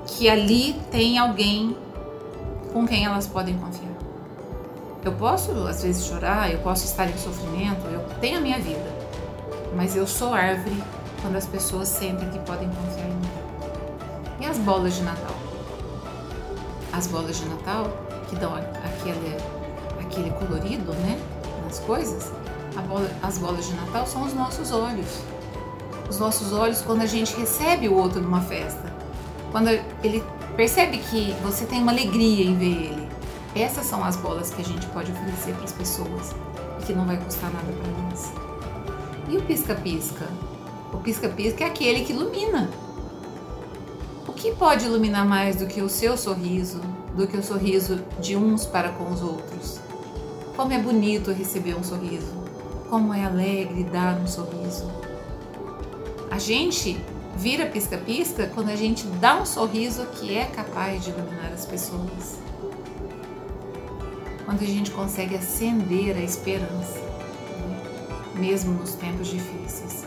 que 0.06 0.30
ali 0.30 0.76
tem 0.92 1.18
alguém 1.18 1.76
com 2.72 2.86
quem 2.86 3.06
elas 3.06 3.28
podem 3.28 3.58
confiar. 3.58 3.91
Eu 5.04 5.14
posso 5.14 5.52
às 5.68 5.82
vezes 5.82 6.06
chorar, 6.06 6.52
eu 6.52 6.60
posso 6.60 6.86
estar 6.86 7.10
em 7.10 7.18
sofrimento, 7.18 7.86
eu 7.88 8.00
tenho 8.20 8.38
a 8.38 8.42
minha 8.42 8.60
vida, 8.60 8.86
mas 9.76 9.96
eu 9.96 10.06
sou 10.06 10.34
árvore 10.34 10.82
quando 11.22 11.36
as 11.36 11.46
pessoas 11.48 11.88
sentem 11.88 12.30
que 12.30 12.40
podem 12.40 12.70
confiar 12.70 13.08
em 13.08 13.16
mim. 13.16 13.30
E 14.42 14.46
as 14.46 14.58
bolas 14.60 14.96
de 14.96 15.04
Natal? 15.04 15.36
As 16.94 17.08
bolas 17.08 17.38
de 17.38 17.46
Natal 17.46 17.88
que 18.30 18.36
dão 18.36 18.54
aquele, 18.56 19.38
aquele 20.00 20.30
colorido, 20.32 20.94
né, 20.94 21.20
nas 21.66 21.80
coisas, 21.80 22.32
bola, 22.88 23.10
as 23.22 23.38
bolas 23.38 23.68
de 23.68 23.74
Natal 23.74 24.06
são 24.06 24.24
os 24.24 24.34
nossos 24.34 24.72
olhos. 24.72 25.20
Os 26.10 26.20
nossos 26.20 26.54
olhos 26.54 26.82
quando 26.82 27.02
a 27.02 27.06
gente 27.06 27.36
recebe 27.36 27.88
o 27.88 27.96
outro 27.96 28.22
numa 28.22 28.42
festa. 28.42 28.92
Quando 29.52 29.70
ele 30.04 30.24
percebe 30.56 30.98
que 30.98 31.34
você 31.42 31.66
tem 31.66 31.82
uma 31.82 31.92
alegria 31.92 32.46
em 32.46 32.58
ver 32.58 32.66
ele. 32.66 33.01
Essas 33.56 33.86
são 33.86 34.04
as 34.04 34.16
bolas 34.16 34.50
que 34.50 34.62
a 34.62 34.66
gente 34.66 34.88
pode 34.88 35.12
oferecer 35.12 35.54
para 35.56 35.66
as 35.66 35.74
pessoas 35.74 36.34
e 36.80 36.86
que 36.86 36.94
não 36.94 37.06
vai 37.06 37.18
custar 37.18 37.52
nada 37.52 37.72
para 37.72 38.04
nós. 38.04 38.32
E 39.28 39.38
o 39.38 39.42
pisca-pisca? 39.42 40.28
O 40.94 40.98
pisca-pisca 40.98 41.64
é 41.64 41.68
aquele 41.68 42.06
que 42.06 42.14
ilumina. 42.14 42.70
O 44.28 44.32
que 44.32 44.54
pode 44.54 44.86
iluminar 44.86 45.26
mais 45.26 45.58
do 45.58 45.68
que 45.68 45.82
o 45.82 45.90
seu 45.90 46.18
sorriso, 46.18 46.80
do 47.16 47.28
que 47.28 47.36
o 47.36 47.44
sorriso 47.44 48.02
de 48.20 48.38
uns 48.38 48.66
para 48.66 48.90
com 48.90 49.12
os 49.12 49.22
outros? 49.22 49.80
Como 50.56 50.72
é 50.72 50.80
bonito 50.80 51.32
receber 51.32 51.76
um 51.76 51.84
sorriso, 51.84 52.34
como 52.90 53.14
é 53.14 53.26
alegre 53.26 53.84
dar 53.84 54.18
um 54.18 54.28
sorriso. 54.28 54.90
A 56.30 56.40
gente 56.40 56.98
vira 57.36 57.66
pisca-pisca 57.66 58.50
quando 58.54 58.70
a 58.70 58.76
gente 58.76 59.06
dá 59.20 59.36
um 59.36 59.46
sorriso 59.46 60.06
que 60.08 60.36
é 60.36 60.46
capaz 60.46 61.04
de 61.04 61.10
iluminar 61.10 61.52
as 61.54 61.66
pessoas. 61.66 62.40
Quando 64.52 64.64
a 64.64 64.68
gente 64.68 64.92
consegue 64.92 65.34
acender 65.34 66.14
a 66.18 66.20
esperança, 66.20 67.00
né? 67.00 68.34
mesmo 68.36 68.74
nos 68.74 68.96
tempos 68.96 69.28
difíceis. 69.30 70.06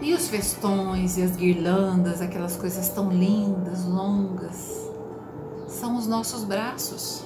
E 0.00 0.14
os 0.14 0.28
festões 0.28 1.18
e 1.18 1.22
as 1.22 1.34
guirlandas, 1.34 2.22
aquelas 2.22 2.54
coisas 2.54 2.88
tão 2.90 3.10
lindas, 3.10 3.84
longas, 3.84 4.88
são 5.66 5.98
os 5.98 6.06
nossos 6.06 6.44
braços. 6.44 7.24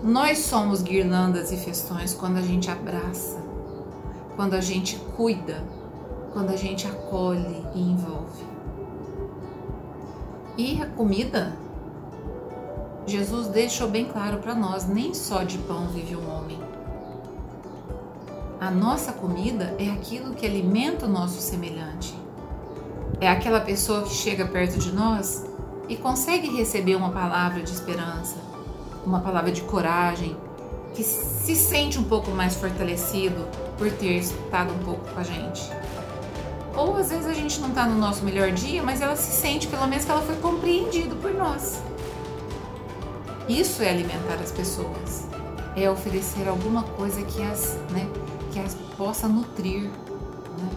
Nós 0.00 0.38
somos 0.38 0.80
guirlandas 0.80 1.50
e 1.50 1.56
festões 1.56 2.14
quando 2.14 2.36
a 2.36 2.42
gente 2.42 2.70
abraça, 2.70 3.42
quando 4.36 4.54
a 4.54 4.60
gente 4.60 4.96
cuida, 5.16 5.64
quando 6.32 6.50
a 6.50 6.56
gente 6.56 6.86
acolhe 6.86 7.66
e 7.74 7.80
envolve. 7.80 8.44
E 10.56 10.80
a 10.80 10.86
comida? 10.86 11.63
Jesus 13.06 13.48
deixou 13.48 13.88
bem 13.88 14.06
claro 14.06 14.38
para 14.38 14.54
nós: 14.54 14.88
nem 14.88 15.12
só 15.12 15.42
de 15.42 15.58
pão 15.58 15.88
vive 15.88 16.16
um 16.16 16.30
homem. 16.30 16.58
A 18.60 18.70
nossa 18.70 19.12
comida 19.12 19.74
é 19.78 19.90
aquilo 19.90 20.34
que 20.34 20.46
alimenta 20.46 21.04
o 21.04 21.08
nosso 21.08 21.40
semelhante. 21.40 22.14
É 23.20 23.28
aquela 23.28 23.60
pessoa 23.60 24.02
que 24.02 24.14
chega 24.14 24.46
perto 24.46 24.78
de 24.78 24.90
nós 24.90 25.44
e 25.88 25.96
consegue 25.96 26.48
receber 26.56 26.94
uma 26.94 27.10
palavra 27.10 27.62
de 27.62 27.70
esperança, 27.70 28.36
uma 29.04 29.20
palavra 29.20 29.52
de 29.52 29.60
coragem, 29.62 30.36
que 30.94 31.02
se 31.02 31.54
sente 31.54 31.98
um 31.98 32.04
pouco 32.04 32.30
mais 32.30 32.54
fortalecido 32.54 33.46
por 33.76 33.90
ter 33.90 34.16
estado 34.16 34.72
um 34.72 34.78
pouco 34.78 35.12
com 35.12 35.20
a 35.20 35.22
gente. 35.22 35.70
Ou 36.74 36.96
às 36.96 37.10
vezes 37.10 37.26
a 37.26 37.34
gente 37.34 37.60
não 37.60 37.68
está 37.68 37.86
no 37.86 37.98
nosso 37.98 38.24
melhor 38.24 38.50
dia, 38.50 38.82
mas 38.82 39.00
ela 39.00 39.14
se 39.14 39.30
sente 39.30 39.66
pelo 39.66 39.86
menos 39.86 40.04
que 40.04 40.10
ela 40.10 40.22
foi 40.22 40.36
compreendido 40.36 41.16
por 41.16 41.34
nós. 41.34 41.80
Isso 43.48 43.82
é 43.82 43.90
alimentar 43.90 44.34
as 44.42 44.50
pessoas, 44.50 45.26
é 45.76 45.90
oferecer 45.90 46.48
alguma 46.48 46.82
coisa 46.82 47.22
que 47.22 47.42
as, 47.42 47.76
né, 47.90 48.08
que 48.52 48.58
as 48.58 48.74
possa 48.96 49.28
nutrir. 49.28 49.82
Né? 49.82 50.70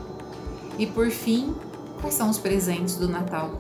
E 0.77 0.85
por 0.85 1.09
fim, 1.09 1.55
quais 2.01 2.13
são 2.15 2.29
os 2.29 2.37
presentes 2.37 2.95
do 2.95 3.07
Natal? 3.07 3.51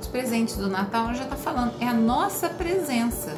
Os 0.00 0.06
presentes 0.06 0.56
do 0.56 0.68
Natal, 0.68 1.14
já 1.14 1.24
está 1.24 1.36
falando, 1.36 1.74
é 1.80 1.88
a 1.88 1.94
nossa 1.94 2.48
presença 2.48 3.36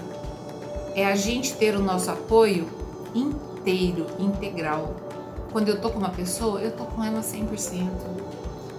é 0.96 1.04
a 1.04 1.14
gente 1.14 1.52
ter 1.56 1.76
o 1.76 1.82
nosso 1.82 2.10
apoio 2.10 2.66
inteiro, 3.14 4.06
integral. 4.18 4.96
Quando 5.52 5.68
eu 5.68 5.78
tô 5.78 5.90
com 5.90 5.98
uma 5.98 6.08
pessoa, 6.08 6.58
eu 6.60 6.72
tô 6.72 6.84
com 6.84 7.04
ela 7.04 7.20
100%. 7.20 7.86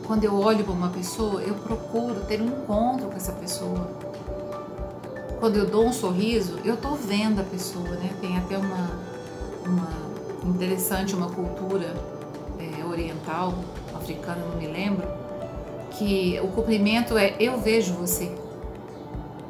Quando 0.07 0.23
eu 0.23 0.33
olho 0.33 0.63
para 0.63 0.73
uma 0.73 0.89
pessoa, 0.89 1.43
eu 1.43 1.53
procuro 1.53 2.21
ter 2.21 2.41
um 2.41 2.47
encontro 2.47 3.07
com 3.07 3.15
essa 3.15 3.33
pessoa. 3.33 3.87
Quando 5.39 5.57
eu 5.57 5.65
dou 5.65 5.85
um 5.85 5.93
sorriso, 5.93 6.57
eu 6.65 6.77
tô 6.77 6.95
vendo 6.95 7.39
a 7.39 7.43
pessoa, 7.43 7.89
né? 7.89 8.09
Tem 8.19 8.37
até 8.37 8.57
uma, 8.57 8.89
uma 9.65 9.89
interessante, 10.49 11.15
uma 11.15 11.29
cultura 11.29 11.93
é, 12.59 12.83
oriental, 12.85 13.53
africana, 13.93 14.41
não 14.49 14.57
me 14.57 14.67
lembro, 14.67 15.07
que 15.91 16.39
o 16.43 16.47
cumprimento 16.47 17.17
é 17.17 17.35
eu 17.39 17.59
vejo 17.59 17.93
você 17.93 18.31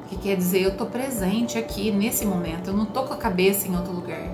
que 0.09 0.17
quer 0.17 0.37
dizer 0.37 0.61
eu 0.61 0.69
estou 0.69 0.87
presente 0.87 1.57
aqui 1.57 1.91
nesse 1.91 2.25
momento, 2.25 2.67
eu 2.67 2.73
não 2.73 2.83
estou 2.83 3.03
com 3.03 3.13
a 3.13 3.17
cabeça 3.17 3.67
em 3.67 3.75
outro 3.75 3.91
lugar. 3.91 4.29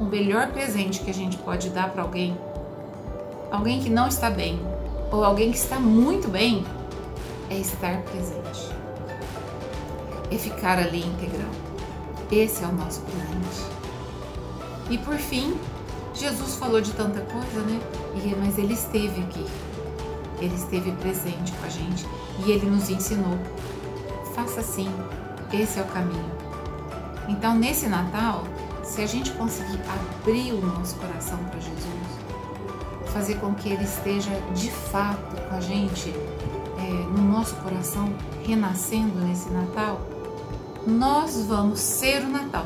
O 0.00 0.04
melhor 0.04 0.48
presente 0.48 1.00
que 1.00 1.10
a 1.10 1.14
gente 1.14 1.36
pode 1.38 1.70
dar 1.70 1.90
para 1.90 2.02
alguém, 2.02 2.36
alguém 3.50 3.80
que 3.80 3.90
não 3.90 4.06
está 4.06 4.30
bem 4.30 4.60
ou 5.10 5.24
alguém 5.24 5.50
que 5.50 5.56
está 5.56 5.80
muito 5.80 6.28
bem, 6.28 6.64
é 7.50 7.56
estar 7.56 8.02
presente, 8.02 8.68
é 10.30 10.36
ficar 10.36 10.78
ali 10.78 11.00
integral. 11.00 11.50
Esse 12.30 12.64
é 12.64 12.66
o 12.66 12.72
nosso 12.72 13.00
presente. 13.02 13.66
E 14.90 14.98
por 14.98 15.16
fim, 15.16 15.56
Jesus 16.14 16.56
falou 16.56 16.80
de 16.80 16.92
tanta 16.92 17.20
coisa, 17.20 17.60
né? 17.60 17.80
E, 18.14 18.34
mas 18.36 18.58
ele 18.58 18.74
esteve 18.74 19.20
aqui, 19.22 19.46
ele 20.40 20.54
esteve 20.54 20.92
presente 20.92 21.52
com 21.52 21.66
a 21.66 21.68
gente 21.68 22.06
e 22.44 22.50
ele 22.50 22.68
nos 22.68 22.90
ensinou 22.90 23.38
faça 24.38 24.60
assim, 24.60 24.88
esse 25.52 25.80
é 25.80 25.82
o 25.82 25.86
caminho. 25.86 26.30
Então, 27.28 27.56
nesse 27.56 27.88
Natal, 27.88 28.44
se 28.84 29.02
a 29.02 29.06
gente 29.06 29.32
conseguir 29.32 29.80
abrir 30.20 30.52
o 30.52 30.64
nosso 30.64 30.94
coração 30.94 31.38
para 31.38 31.58
Jesus, 31.58 33.12
fazer 33.12 33.34
com 33.40 33.52
que 33.54 33.68
Ele 33.68 33.82
esteja 33.82 34.30
de 34.54 34.70
fato 34.70 35.36
com 35.48 35.56
a 35.56 35.60
gente, 35.60 36.10
é, 36.78 36.82
no 37.10 37.32
nosso 37.32 37.56
coração, 37.56 38.14
renascendo 38.46 39.18
nesse 39.26 39.50
Natal, 39.50 40.00
nós 40.88 41.42
vamos 41.42 41.80
ser 41.80 42.22
o 42.22 42.28
Natal. 42.28 42.64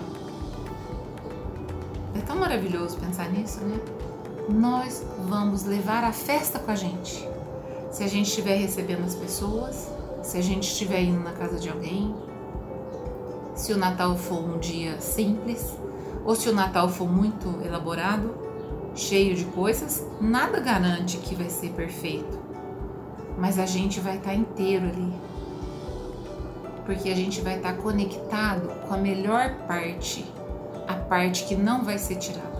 É 2.14 2.20
tão 2.20 2.36
maravilhoso 2.36 2.96
pensar 2.98 3.28
nisso, 3.28 3.60
né? 3.64 3.80
Nós 4.48 5.04
vamos 5.28 5.64
levar 5.64 6.04
a 6.04 6.12
festa 6.12 6.60
com 6.60 6.70
a 6.70 6.76
gente. 6.76 7.28
Se 7.90 8.04
a 8.04 8.06
gente 8.06 8.28
estiver 8.28 8.54
recebendo 8.54 9.04
as 9.04 9.16
pessoas, 9.16 9.90
se 10.22 10.38
a 10.38 10.40
gente 10.40 10.68
estiver 10.68 11.02
indo 11.02 11.18
na 11.18 11.32
casa 11.32 11.58
de 11.58 11.68
alguém, 11.68 12.14
se 13.56 13.72
o 13.72 13.76
Natal 13.76 14.16
for 14.16 14.38
um 14.38 14.58
dia 14.58 15.00
simples, 15.00 15.76
ou 16.24 16.36
se 16.36 16.48
o 16.48 16.54
Natal 16.54 16.88
for 16.88 17.10
muito 17.10 17.60
elaborado, 17.66 18.32
cheio 18.94 19.34
de 19.34 19.44
coisas, 19.46 20.06
nada 20.20 20.60
garante 20.60 21.16
que 21.16 21.34
vai 21.34 21.50
ser 21.50 21.70
perfeito. 21.70 22.38
Mas 23.36 23.58
a 23.58 23.66
gente 23.66 23.98
vai 23.98 24.18
estar 24.18 24.34
inteiro 24.34 24.86
ali. 24.86 25.12
Porque 26.84 27.08
a 27.08 27.14
gente 27.14 27.40
vai 27.40 27.56
estar 27.56 27.74
conectado 27.74 28.68
com 28.86 28.94
a 28.94 28.98
melhor 28.98 29.54
parte, 29.68 30.24
a 30.88 30.94
parte 30.94 31.44
que 31.44 31.54
não 31.54 31.84
vai 31.84 31.98
ser 31.98 32.16
tirada 32.16 32.52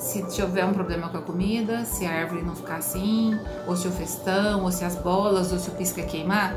se 0.00 0.22
tiver 0.22 0.64
um 0.64 0.72
problema 0.72 1.10
com 1.10 1.18
a 1.18 1.22
comida, 1.22 1.84
se 1.84 2.06
a 2.06 2.10
árvore 2.10 2.42
não 2.42 2.56
ficar 2.56 2.76
assim, 2.76 3.38
ou 3.66 3.76
se 3.76 3.86
o 3.86 3.92
festão, 3.92 4.64
ou 4.64 4.72
se 4.72 4.82
as 4.82 4.96
bolas, 4.96 5.52
ou 5.52 5.58
se 5.58 5.68
o 5.68 5.72
pisca 5.74 6.02
queimar, 6.02 6.56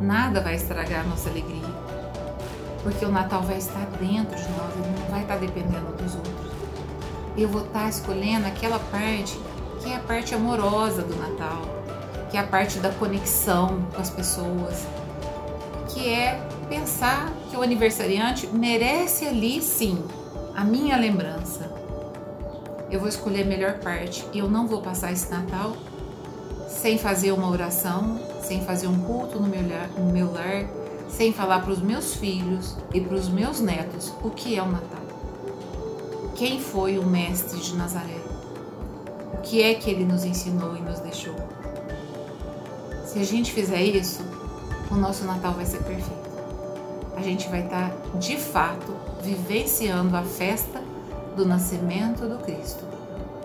nada 0.00 0.40
vai 0.40 0.54
estragar 0.54 1.02
a 1.02 1.04
nossa 1.04 1.28
alegria. 1.28 1.68
Porque 2.82 3.04
o 3.04 3.12
Natal 3.12 3.42
vai 3.42 3.58
estar 3.58 3.84
dentro 4.00 4.34
de 4.34 4.48
nós, 4.52 4.74
ele 4.74 4.98
não 4.98 5.06
vai 5.10 5.22
estar 5.22 5.36
dependendo 5.36 5.92
dos 5.92 6.14
outros. 6.14 6.34
Eu 7.36 7.48
vou 7.48 7.66
estar 7.66 7.86
escolhendo 7.86 8.46
aquela 8.46 8.78
parte 8.78 9.38
que 9.82 9.92
é 9.92 9.96
a 9.96 10.00
parte 10.00 10.34
amorosa 10.34 11.02
do 11.02 11.14
Natal, 11.16 11.62
que 12.30 12.38
é 12.38 12.40
a 12.40 12.46
parte 12.46 12.78
da 12.78 12.90
conexão 12.90 13.82
com 13.94 14.00
as 14.00 14.08
pessoas, 14.08 14.86
que 15.92 16.08
é 16.08 16.40
pensar 16.68 17.32
que 17.50 17.56
o 17.56 17.62
aniversariante 17.62 18.46
merece 18.46 19.26
ali 19.26 19.60
sim 19.60 20.02
a 20.54 20.64
minha 20.64 20.96
lembrança 20.96 21.70
eu 22.90 22.98
vou 22.98 23.08
escolher 23.08 23.42
a 23.42 23.46
melhor 23.46 23.78
parte 23.78 24.24
e 24.32 24.38
eu 24.38 24.48
não 24.48 24.66
vou 24.66 24.82
passar 24.82 25.12
esse 25.12 25.30
Natal 25.30 25.76
sem 26.68 26.98
fazer 26.98 27.32
uma 27.32 27.50
oração, 27.50 28.20
sem 28.42 28.64
fazer 28.64 28.86
um 28.86 28.98
culto 29.00 29.38
no 29.38 29.48
meu 29.48 29.68
lar, 29.68 29.88
no 29.96 30.12
meu 30.12 30.32
lar 30.32 30.66
sem 31.10 31.32
falar 31.32 31.60
para 31.60 31.72
os 31.72 31.80
meus 31.80 32.14
filhos 32.14 32.76
e 32.94 33.00
para 33.00 33.16
os 33.16 33.28
meus 33.28 33.60
netos 33.60 34.12
o 34.22 34.30
que 34.30 34.56
é 34.56 34.62
o 34.62 34.70
Natal. 34.70 35.00
Quem 36.36 36.60
foi 36.60 36.98
o 36.98 37.04
mestre 37.04 37.60
de 37.60 37.76
Nazaré? 37.76 38.20
O 39.34 39.38
que 39.42 39.62
é 39.62 39.74
que 39.74 39.90
ele 39.90 40.04
nos 40.04 40.24
ensinou 40.24 40.76
e 40.76 40.80
nos 40.80 41.00
deixou? 41.00 41.34
Se 43.04 43.18
a 43.18 43.24
gente 43.24 43.52
fizer 43.52 43.82
isso, 43.82 44.22
o 44.90 44.96
nosso 44.96 45.24
Natal 45.24 45.52
vai 45.52 45.64
ser 45.64 45.78
perfeito. 45.78 46.30
A 47.16 47.22
gente 47.22 47.48
vai 47.48 47.64
estar 47.64 47.92
de 48.18 48.36
fato 48.36 48.94
vivenciando 49.22 50.16
a 50.16 50.22
festa 50.22 50.82
do 51.36 51.46
nascimento 51.46 52.26
do 52.26 52.38
Cristo. 52.38 52.84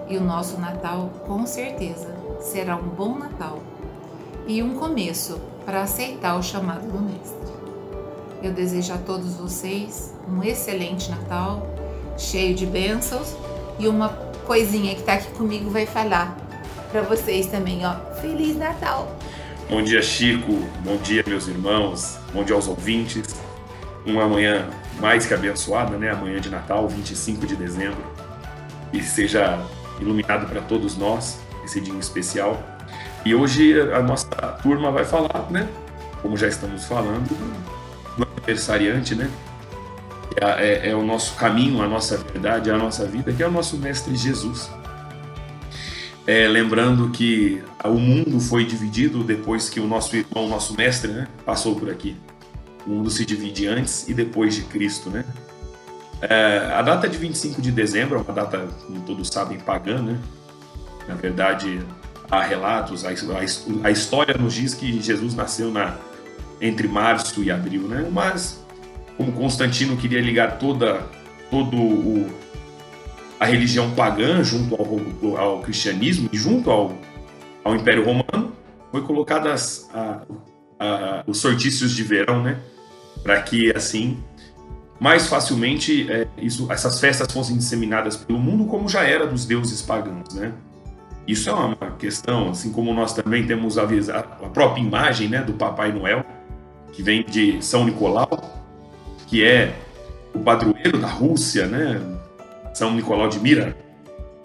E 0.08 0.18
o 0.18 0.22
nosso 0.22 0.60
Natal, 0.60 1.10
com 1.26 1.46
certeza, 1.46 2.14
será 2.40 2.76
um 2.76 2.90
bom 2.90 3.18
Natal 3.18 3.60
e 4.48 4.62
um 4.62 4.76
começo 4.76 5.40
para 5.66 5.82
aceitar 5.82 6.36
o 6.36 6.44
chamado 6.44 6.88
do 6.88 7.02
Mestre. 7.02 7.54
Eu 8.42 8.54
desejo 8.54 8.94
a 8.94 8.98
todos 8.98 9.34
vocês 9.36 10.14
um 10.28 10.44
excelente 10.44 11.10
Natal, 11.10 11.68
cheio 12.18 12.56
de 12.56 12.66
bênçãos 12.66 13.36
e 13.80 13.88
uma 13.88 14.10
coisinha 14.46 14.94
que 14.94 15.02
está 15.02 15.14
aqui 15.14 15.32
comigo 15.32 15.70
vai 15.70 15.86
falar 15.86 16.38
para 16.92 17.02
vocês 17.02 17.48
também, 17.48 17.86
ó. 17.86 17.96
Feliz 18.22 18.56
Natal! 18.56 19.08
Bom 19.68 19.82
dia, 19.82 20.00
Chico. 20.00 20.54
Bom 20.84 20.96
dia, 20.98 21.24
meus 21.26 21.48
irmãos. 21.48 22.20
Bom 22.32 22.44
dia 22.44 22.54
aos 22.54 22.68
ouvintes. 22.68 23.36
Uma 24.06 24.28
manhã 24.28 24.70
mais 25.00 25.26
que 25.26 25.34
abençoada, 25.34 25.98
né? 25.98 26.12
Amanhã 26.12 26.40
de 26.40 26.52
Natal, 26.52 26.88
25 26.88 27.48
de 27.48 27.56
dezembro. 27.56 27.98
E 28.94 29.02
seja 29.02 29.60
iluminado 30.00 30.48
para 30.48 30.62
todos 30.62 30.96
nós 30.96 31.40
esse 31.64 31.82
dia 31.82 31.98
especial. 31.98 32.62
E 33.26 33.34
hoje 33.34 33.74
a 33.92 34.04
nossa 34.04 34.28
turma 34.62 34.92
vai 34.92 35.04
falar, 35.04 35.48
né? 35.50 35.68
Como 36.22 36.38
já 36.38 36.48
estamos 36.48 36.86
falando, 36.86 37.36
do 38.16 38.24
aniversariante, 38.24 39.16
né? 39.16 39.32
É, 40.40 40.68
é, 40.68 40.90
é, 40.92 40.96
o 40.96 41.04
nosso 41.04 41.36
caminho, 41.38 41.82
a 41.82 41.88
nossa 41.88 42.18
verdade, 42.18 42.70
a 42.70 42.78
nossa 42.78 43.04
vida, 43.06 43.34
que 43.34 43.42
é 43.42 43.48
o 43.48 43.52
nosso 43.52 43.78
Mestre 43.78 44.16
Jesus. 44.16 44.70
É, 46.28 46.48
lembrando 46.48 47.10
que 47.12 47.64
o 47.84 48.00
mundo 48.00 48.40
foi 48.40 48.66
dividido 48.66 49.24
depois 49.24 49.70
que 49.70 49.80
o 49.80 49.86
nosso 49.86 50.16
irmão, 50.16 50.46
o 50.46 50.50
nosso 50.50 50.76
mestre, 50.76 51.12
né, 51.12 51.28
passou 51.46 51.76
por 51.76 51.90
aqui. 51.90 52.16
O 52.86 52.90
mundo 52.90 53.10
se 53.12 53.26
divide 53.26 53.68
antes 53.68 54.08
e 54.08 54.14
depois 54.14 54.56
de 54.56 54.64
Cristo, 54.64 55.10
né? 55.10 55.24
É, 56.22 56.72
a 56.74 56.82
data 56.82 57.08
de 57.08 57.18
25 57.18 57.62
de 57.62 57.72
dezembro 57.72 58.18
é 58.18 58.22
uma 58.22 58.34
data, 58.34 58.68
como 58.86 59.02
todos 59.02 59.28
sabem, 59.28 59.60
pagã, 59.60 60.02
né? 60.02 60.18
Na 61.08 61.14
verdade, 61.14 61.80
há 62.30 62.42
relatos, 62.42 63.06
a, 63.06 63.10
a, 63.10 63.88
a 63.88 63.92
história 63.92 64.36
nos 64.38 64.54
diz 64.54 64.74
que 64.74 65.00
Jesus 65.02 65.36
nasceu 65.36 65.72
na, 65.72 65.98
entre 66.60 66.88
março 66.88 67.44
e 67.44 67.52
abril, 67.52 67.84
né? 67.84 68.08
Mas, 68.12 68.64
como 69.18 69.32
Constantino 69.32 69.98
queria 69.98 70.22
ligar 70.22 70.58
toda, 70.58 71.02
todo 71.52 71.78
o, 71.78 72.32
a 73.40 73.46
religião 73.46 73.92
pagã 73.92 74.44
junto 74.44 74.76
ao, 74.76 75.38
ao 75.38 75.60
cristianismo 75.62 76.30
e 76.32 76.38
junto 76.38 76.70
ao, 76.70 76.94
ao 77.64 77.76
Império 77.76 78.06
Romano, 78.06 78.54
foi 78.92 79.02
colocadas 79.02 79.90
a, 79.94 80.22
a, 80.80 81.24
os 81.28 81.40
sortícios 81.40 81.92
de 81.92 82.04
verão, 82.04 82.42
né? 82.42 82.58
Para 83.24 83.42
que 83.42 83.76
assim 83.76 84.18
mais 85.00 85.28
facilmente 85.28 86.10
é, 86.10 86.28
isso, 86.38 86.72
essas 86.72 87.00
festas 87.00 87.32
fossem 87.32 87.58
disseminadas 87.58 88.16
pelo 88.16 88.40
mundo, 88.40 88.66
como 88.66 88.88
já 88.88 89.04
era 89.04 89.28
dos 89.28 89.46
deuses 89.46 89.82
pagãos, 89.82 90.34
né? 90.34 90.54
Isso 91.28 91.50
é 91.50 91.54
uma 91.54 91.76
questão, 91.98 92.52
assim 92.52 92.72
como 92.72 92.94
nós 92.94 93.14
também 93.14 93.46
temos 93.46 93.78
a, 93.78 93.84
a 93.84 94.50
própria 94.50 94.82
imagem, 94.82 95.28
né, 95.28 95.42
do 95.42 95.54
Papai 95.54 95.92
Noel, 95.92 96.24
que 96.94 97.02
vem 97.02 97.24
de 97.24 97.62
São 97.64 97.84
Nicolau, 97.84 98.64
que 99.28 99.44
é 99.44 99.76
o 100.34 100.40
padroeiro 100.40 101.00
da 101.00 101.08
Rússia, 101.08 101.66
né? 101.66 102.00
São 102.76 102.94
Nicolau 102.94 103.30
de 103.30 103.40
Mira. 103.40 103.74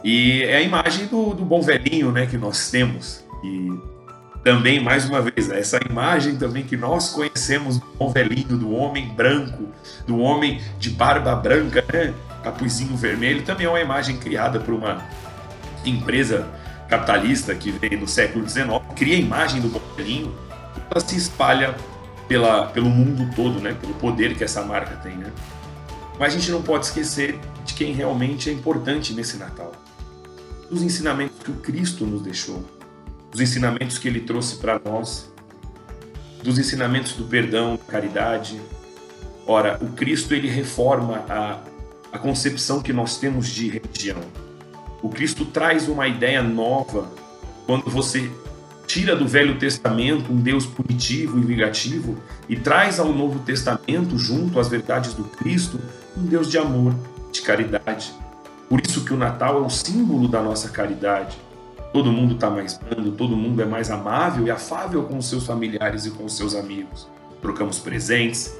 E 0.05 0.45
é 0.45 0.59
a 0.59 0.63
imagem 0.63 1.07
do, 1.07 1.35
do 1.35 1.45
bom 1.45 1.61
velhinho 1.61 2.13
né, 2.13 2.27
que 2.27 2.39
nós 2.39 2.71
temos. 2.71 3.25
E 3.43 3.69
também, 4.45 4.81
mais 4.81 5.05
uma 5.05 5.21
vez, 5.21 5.51
essa 5.51 5.81
imagem 5.85 6.37
também 6.37 6.63
que 6.63 6.77
nós 6.77 7.11
conhecemos 7.11 7.79
do 7.79 7.87
bom 7.99 8.09
velhinho, 8.09 8.57
do 8.57 8.73
homem 8.73 9.09
branco, 9.09 9.65
do 10.07 10.19
homem 10.21 10.61
de 10.79 10.91
barba 10.91 11.35
branca, 11.35 11.85
né? 11.93 12.15
capuzinho 12.45 12.97
vermelho, 12.97 13.43
também 13.43 13.67
é 13.67 13.69
uma 13.69 13.81
imagem 13.81 14.17
criada 14.17 14.61
por 14.61 14.75
uma 14.75 15.03
empresa 15.85 16.47
capitalista 16.89 17.53
que 17.55 17.73
veio 17.73 17.99
no 17.99 18.07
século 18.07 18.49
XIX, 18.49 18.69
cria 18.95 19.17
a 19.17 19.21
imagem 19.21 19.61
do 19.61 19.69
bom 19.69 19.81
velhinho, 19.97 20.33
ela 20.89 21.01
se 21.01 21.17
espalha 21.17 21.75
pela, 22.29 22.67
pelo 22.67 22.89
mundo 22.89 23.29
todo, 23.35 23.61
né? 23.61 23.77
pelo 23.79 23.93
poder 23.95 24.37
que 24.37 24.45
essa 24.45 24.63
marca 24.63 24.95
tem. 25.03 25.17
Né? 25.17 25.31
Mas 26.21 26.35
a 26.35 26.39
gente 26.39 26.51
não 26.51 26.61
pode 26.61 26.85
esquecer 26.85 27.41
de 27.65 27.73
quem 27.73 27.95
realmente 27.95 28.51
é 28.51 28.53
importante 28.53 29.15
nesse 29.15 29.39
Natal. 29.39 29.73
Dos 30.71 30.83
ensinamentos 30.83 31.39
que 31.43 31.51
o 31.51 31.55
Cristo 31.55 32.05
nos 32.05 32.21
deixou, 32.21 32.63
dos 33.33 33.41
ensinamentos 33.41 33.97
que 33.97 34.07
ele 34.07 34.21
trouxe 34.21 34.57
para 34.57 34.79
nós, 34.79 35.33
dos 36.45 36.59
ensinamentos 36.59 37.15
do 37.15 37.25
perdão, 37.25 37.77
da 37.77 37.91
caridade. 37.91 38.61
Ora, 39.47 39.79
o 39.81 39.93
Cristo 39.93 40.35
ele 40.35 40.47
reforma 40.47 41.25
a, 41.27 41.59
a 42.13 42.19
concepção 42.19 42.83
que 42.83 42.93
nós 42.93 43.17
temos 43.17 43.49
de 43.49 43.71
religião. 43.71 44.21
O 45.03 45.09
Cristo 45.09 45.47
traz 45.47 45.89
uma 45.89 46.07
ideia 46.07 46.43
nova 46.43 47.11
quando 47.65 47.89
você 47.89 48.31
tira 48.87 49.17
do 49.17 49.27
Velho 49.27 49.59
Testamento 49.59 50.31
um 50.31 50.37
Deus 50.37 50.67
punitivo 50.67 51.39
e 51.39 51.43
vingativo 51.43 52.19
e 52.47 52.57
traz 52.57 53.01
ao 53.01 53.11
Novo 53.11 53.39
Testamento, 53.39 54.19
junto 54.19 54.61
às 54.61 54.69
verdades 54.69 55.15
do 55.15 55.25
Cristo, 55.25 55.81
um 56.17 56.27
Deus 56.27 56.51
de 56.51 56.59
amor, 56.59 56.95
de 57.33 57.43
caridade. 57.43 58.13
Por 58.69 58.81
isso 58.81 59.05
que 59.05 59.13
o 59.13 59.17
Natal 59.17 59.59
é 59.59 59.67
o 59.67 59.71
símbolo 59.71 60.29
da 60.29 60.43
nossa 60.43 60.69
caridade. 60.69 61.37
Todo 61.93 62.13
mundo 62.13 62.35
está 62.35 62.49
mais 62.49 62.79
brando, 62.79 63.13
todo 63.13 63.37
mundo 63.37 63.61
é 63.61 63.65
mais 63.65 63.91
amável 63.91 64.47
e 64.47 64.51
afável 64.51 65.03
com 65.05 65.19
os 65.19 65.29
seus 65.29 65.45
familiares 65.45 66.07
e 66.07 66.11
com 66.11 66.25
os 66.25 66.37
seus 66.37 66.55
amigos. 66.55 67.09
Trocamos 67.43 67.79
presentes, 67.79 68.55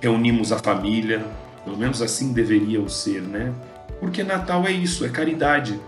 reunimos 0.00 0.52
a 0.52 0.58
família, 0.58 1.24
pelo 1.64 1.76
menos 1.76 2.00
assim 2.00 2.32
deveria 2.32 2.80
o 2.80 2.88
ser, 2.88 3.20
né? 3.20 3.52
Porque 4.00 4.22
Natal 4.22 4.66
é 4.66 4.72
isso, 4.72 5.04
é 5.04 5.08
caridade, 5.08 5.78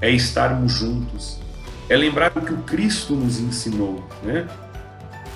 é 0.00 0.10
estarmos 0.10 0.72
juntos, 0.72 1.38
é 1.88 1.96
lembrar 1.96 2.32
o 2.34 2.40
que 2.40 2.52
o 2.52 2.62
Cristo 2.62 3.14
nos 3.14 3.38
ensinou, 3.38 4.02
né? 4.22 4.48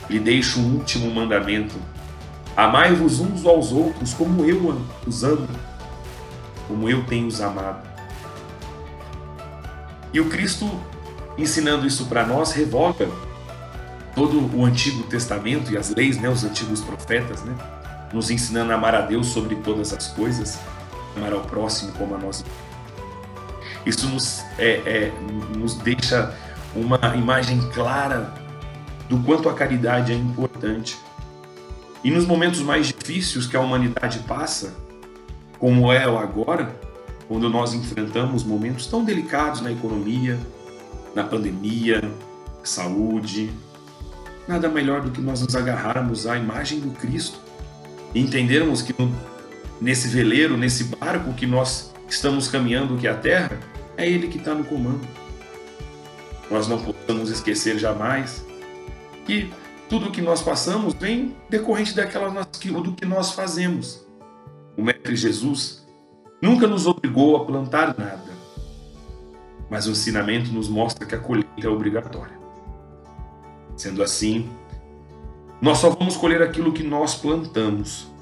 Lhe 0.08 0.18
deixo 0.18 0.58
um 0.58 0.76
último 0.76 1.10
mandamento: 1.10 1.74
amai-vos 2.56 3.20
uns 3.20 3.44
aos 3.44 3.72
outros 3.72 4.14
como 4.14 4.44
eu 4.44 4.80
os 5.06 5.24
amo, 5.24 5.48
como 6.68 6.88
eu 6.88 7.04
tenho 7.04 7.26
os 7.26 7.40
amado. 7.40 7.86
E 10.12 10.20
o 10.20 10.28
Cristo, 10.28 10.70
ensinando 11.36 11.86
isso 11.86 12.06
para 12.06 12.24
nós, 12.24 12.52
revoga 12.52 13.08
todo 14.14 14.56
o 14.56 14.64
Antigo 14.64 15.02
Testamento 15.04 15.72
e 15.72 15.76
as 15.76 15.90
leis, 15.90 16.18
né, 16.20 16.28
os 16.28 16.44
antigos 16.44 16.80
profetas, 16.80 17.42
né, 17.42 17.54
nos 18.12 18.30
ensinando 18.30 18.70
a 18.70 18.76
amar 18.76 18.94
a 18.94 19.00
Deus 19.00 19.26
sobre 19.26 19.56
todas 19.56 19.92
as 19.92 20.08
coisas, 20.08 20.58
amar 21.16 21.32
ao 21.32 21.40
próximo 21.40 21.92
como 21.92 22.14
a 22.14 22.18
nós 22.18 22.44
isso 23.86 24.08
nos, 24.08 24.44
é, 24.58 24.80
é, 24.86 25.12
nos 25.56 25.74
deixa 25.74 26.34
uma 26.74 26.98
imagem 27.16 27.60
clara 27.72 28.32
do 29.08 29.18
quanto 29.18 29.48
a 29.48 29.54
caridade 29.54 30.12
é 30.12 30.16
importante. 30.16 30.98
E 32.04 32.10
nos 32.10 32.26
momentos 32.26 32.60
mais 32.60 32.88
difíceis 32.88 33.46
que 33.46 33.56
a 33.56 33.60
humanidade 33.60 34.18
passa, 34.20 34.74
como 35.58 35.90
é 35.90 36.06
o 36.06 36.18
agora, 36.18 36.78
quando 37.26 37.48
nós 37.48 37.72
enfrentamos 37.72 38.44
momentos 38.44 38.86
tão 38.86 39.02
delicados 39.02 39.62
na 39.62 39.72
economia, 39.72 40.38
na 41.14 41.24
pandemia, 41.24 42.02
saúde, 42.62 43.50
nada 44.46 44.68
melhor 44.68 45.00
do 45.00 45.10
que 45.10 45.22
nós 45.22 45.40
nos 45.40 45.56
agarrarmos 45.56 46.26
à 46.26 46.36
imagem 46.36 46.78
do 46.78 46.90
Cristo 46.90 47.38
e 48.14 48.20
entendermos 48.20 48.82
que 48.82 48.94
nesse 49.80 50.06
veleiro, 50.08 50.58
nesse 50.58 50.84
barco 50.84 51.32
que 51.32 51.46
nós 51.46 51.94
estamos 52.06 52.48
caminhando, 52.48 52.98
que 52.98 53.06
é 53.06 53.10
a 53.10 53.16
Terra, 53.16 53.58
é 53.96 54.06
Ele 54.06 54.28
que 54.28 54.36
está 54.36 54.54
no 54.54 54.64
comando. 54.64 55.00
Nós 56.50 56.68
não 56.68 56.78
podemos 56.78 57.30
esquecer 57.30 57.78
jamais 57.78 58.44
que 59.24 59.50
tudo 59.88 60.08
o 60.08 60.10
que 60.10 60.22
nós 60.22 60.42
passamos 60.42 60.94
vem 60.94 61.36
decorrente 61.48 61.94
daquela 61.94 62.28
do 62.30 62.92
que 62.92 63.04
nós 63.04 63.32
fazemos. 63.32 64.06
O 64.76 64.82
Mestre 64.82 65.14
Jesus 65.14 65.86
nunca 66.42 66.66
nos 66.66 66.86
obrigou 66.86 67.36
a 67.36 67.44
plantar 67.44 67.96
nada, 67.98 68.32
mas 69.70 69.86
o 69.86 69.90
ensinamento 69.90 70.50
nos 70.52 70.68
mostra 70.68 71.06
que 71.06 71.14
a 71.14 71.18
colheita 71.18 71.66
é 71.66 71.68
obrigatória. 71.68 72.38
Sendo 73.76 74.02
assim, 74.02 74.50
nós 75.60 75.78
só 75.78 75.90
vamos 75.90 76.16
colher 76.16 76.42
aquilo 76.42 76.72
que 76.72 76.82
nós 76.82 77.14
plantamos. 77.14 78.12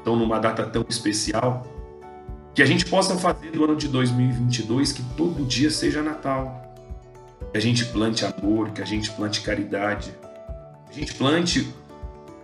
Então, 0.00 0.16
numa 0.16 0.38
data 0.38 0.64
tão 0.66 0.84
especial, 0.88 1.64
que 2.54 2.62
a 2.62 2.66
gente 2.66 2.84
possa 2.86 3.16
fazer 3.16 3.50
do 3.50 3.64
ano 3.64 3.76
de 3.76 3.88
2022 3.88 4.92
que 4.92 5.02
todo 5.16 5.44
dia 5.44 5.70
seja 5.70 6.02
Natal. 6.02 6.71
Que 7.50 7.58
a 7.58 7.60
gente 7.60 7.84
plante 7.86 8.24
amor, 8.24 8.70
que 8.70 8.80
a 8.80 8.84
gente 8.84 9.10
plante 9.10 9.40
caridade, 9.40 10.14
que 10.86 10.92
a 10.92 11.00
gente 11.00 11.14
plante 11.14 11.74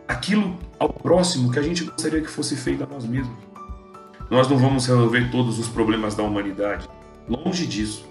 aquilo 0.09 0.59
ao 0.78 0.88
próximo 0.88 1.53
que 1.53 1.59
a 1.59 1.62
gente 1.62 1.84
gostaria 1.84 2.22
que 2.22 2.28
fosse 2.28 2.57
feito 2.57 2.82
a 2.82 2.86
nós 2.86 3.05
mesmos. 3.05 3.36
Nós 4.30 4.49
não 4.49 4.59
vamos 4.59 4.86
resolver 4.86 5.30
todos 5.30 5.59
os 5.59 5.68
problemas 5.68 6.14
da 6.14 6.22
humanidade, 6.22 6.88
longe 7.28 7.66
disso. 7.66 8.07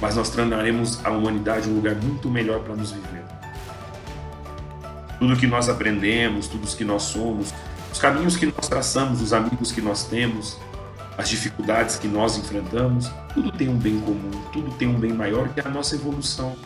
Mas 0.00 0.16
nós 0.16 0.30
tornaremos 0.30 1.04
a 1.04 1.10
humanidade 1.10 1.68
um 1.68 1.76
lugar 1.76 1.94
muito 1.94 2.28
melhor 2.28 2.60
para 2.60 2.74
nos 2.74 2.90
viver. 2.90 3.22
Tudo 5.18 5.36
que 5.36 5.46
nós 5.46 5.68
aprendemos, 5.68 6.48
tudo 6.48 6.66
que 6.66 6.84
nós 6.84 7.02
somos, 7.02 7.54
os 7.92 7.98
caminhos 7.98 8.36
que 8.36 8.46
nós 8.46 8.68
traçamos, 8.68 9.20
os 9.22 9.32
amigos 9.32 9.70
que 9.70 9.80
nós 9.80 10.04
temos, 10.04 10.58
as 11.16 11.28
dificuldades 11.28 11.96
que 11.96 12.08
nós 12.08 12.36
enfrentamos, 12.38 13.10
tudo 13.34 13.52
tem 13.52 13.68
um 13.68 13.76
bem 13.76 14.00
comum, 14.00 14.30
tudo 14.52 14.70
tem 14.72 14.88
um 14.88 14.98
bem 14.98 15.12
maior 15.12 15.48
que 15.50 15.60
a 15.60 15.68
nossa 15.68 15.94
evolução. 15.94 16.56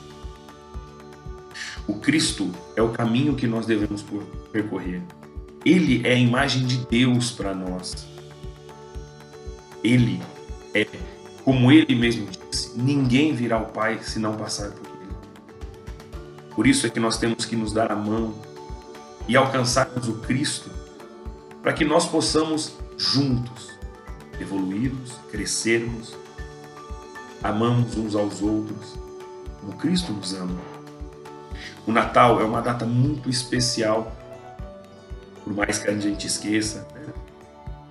O 1.87 1.95
Cristo 1.95 2.51
é 2.75 2.83
o 2.83 2.91
caminho 2.91 3.35
que 3.35 3.47
nós 3.47 3.67
devemos 3.67 4.05
percorrer. 4.53 5.03
Ele 5.65 6.07
é 6.07 6.13
a 6.13 6.19
imagem 6.19 6.65
de 6.65 6.79
Deus 6.87 7.31
para 7.31 7.55
nós. 7.55 8.07
Ele 9.83 10.23
é, 10.75 10.87
como 11.45 11.71
ele 11.71 11.95
mesmo 11.95 12.29
disse, 12.51 12.79
ninguém 12.79 13.35
virá 13.35 13.57
ao 13.57 13.67
Pai 13.67 14.01
se 14.03 14.19
não 14.19 14.37
passar 14.37 14.71
por 14.71 14.87
ele. 14.87 15.17
Por 16.55 16.67
isso 16.67 16.87
é 16.87 16.91
que 16.91 17.01
nós 17.01 17.19
temos 17.19 17.45
que 17.45 17.57
nos 17.57 17.73
dar 17.73 17.91
a 17.91 17.97
mão 17.97 18.35
e 19.29 19.37
alcançarmos 19.37 20.09
o 20.09 20.15
Cristo, 20.19 20.71
para 21.63 21.73
que 21.73 21.85
nós 21.85 22.07
possamos 22.07 22.77
juntos 22.97 23.76
evoluirmos, 24.41 25.13
crescermos, 25.31 26.17
amamos 27.43 27.97
uns 27.97 28.15
aos 28.15 28.43
outros, 28.43 28.95
como 29.61 29.73
Cristo 29.75 30.13
nos 30.13 30.35
ama. 30.35 30.59
O 31.87 31.93
Natal 31.93 32.41
é 32.41 32.45
uma 32.45 32.61
data 32.61 32.85
muito 32.85 33.31
especial, 33.31 34.13
por 35.45 35.55
mais 35.55 35.79
que 35.79 35.89
a 35.89 35.97
gente 35.97 36.27
esqueça, 36.27 36.87
né? 36.95 37.13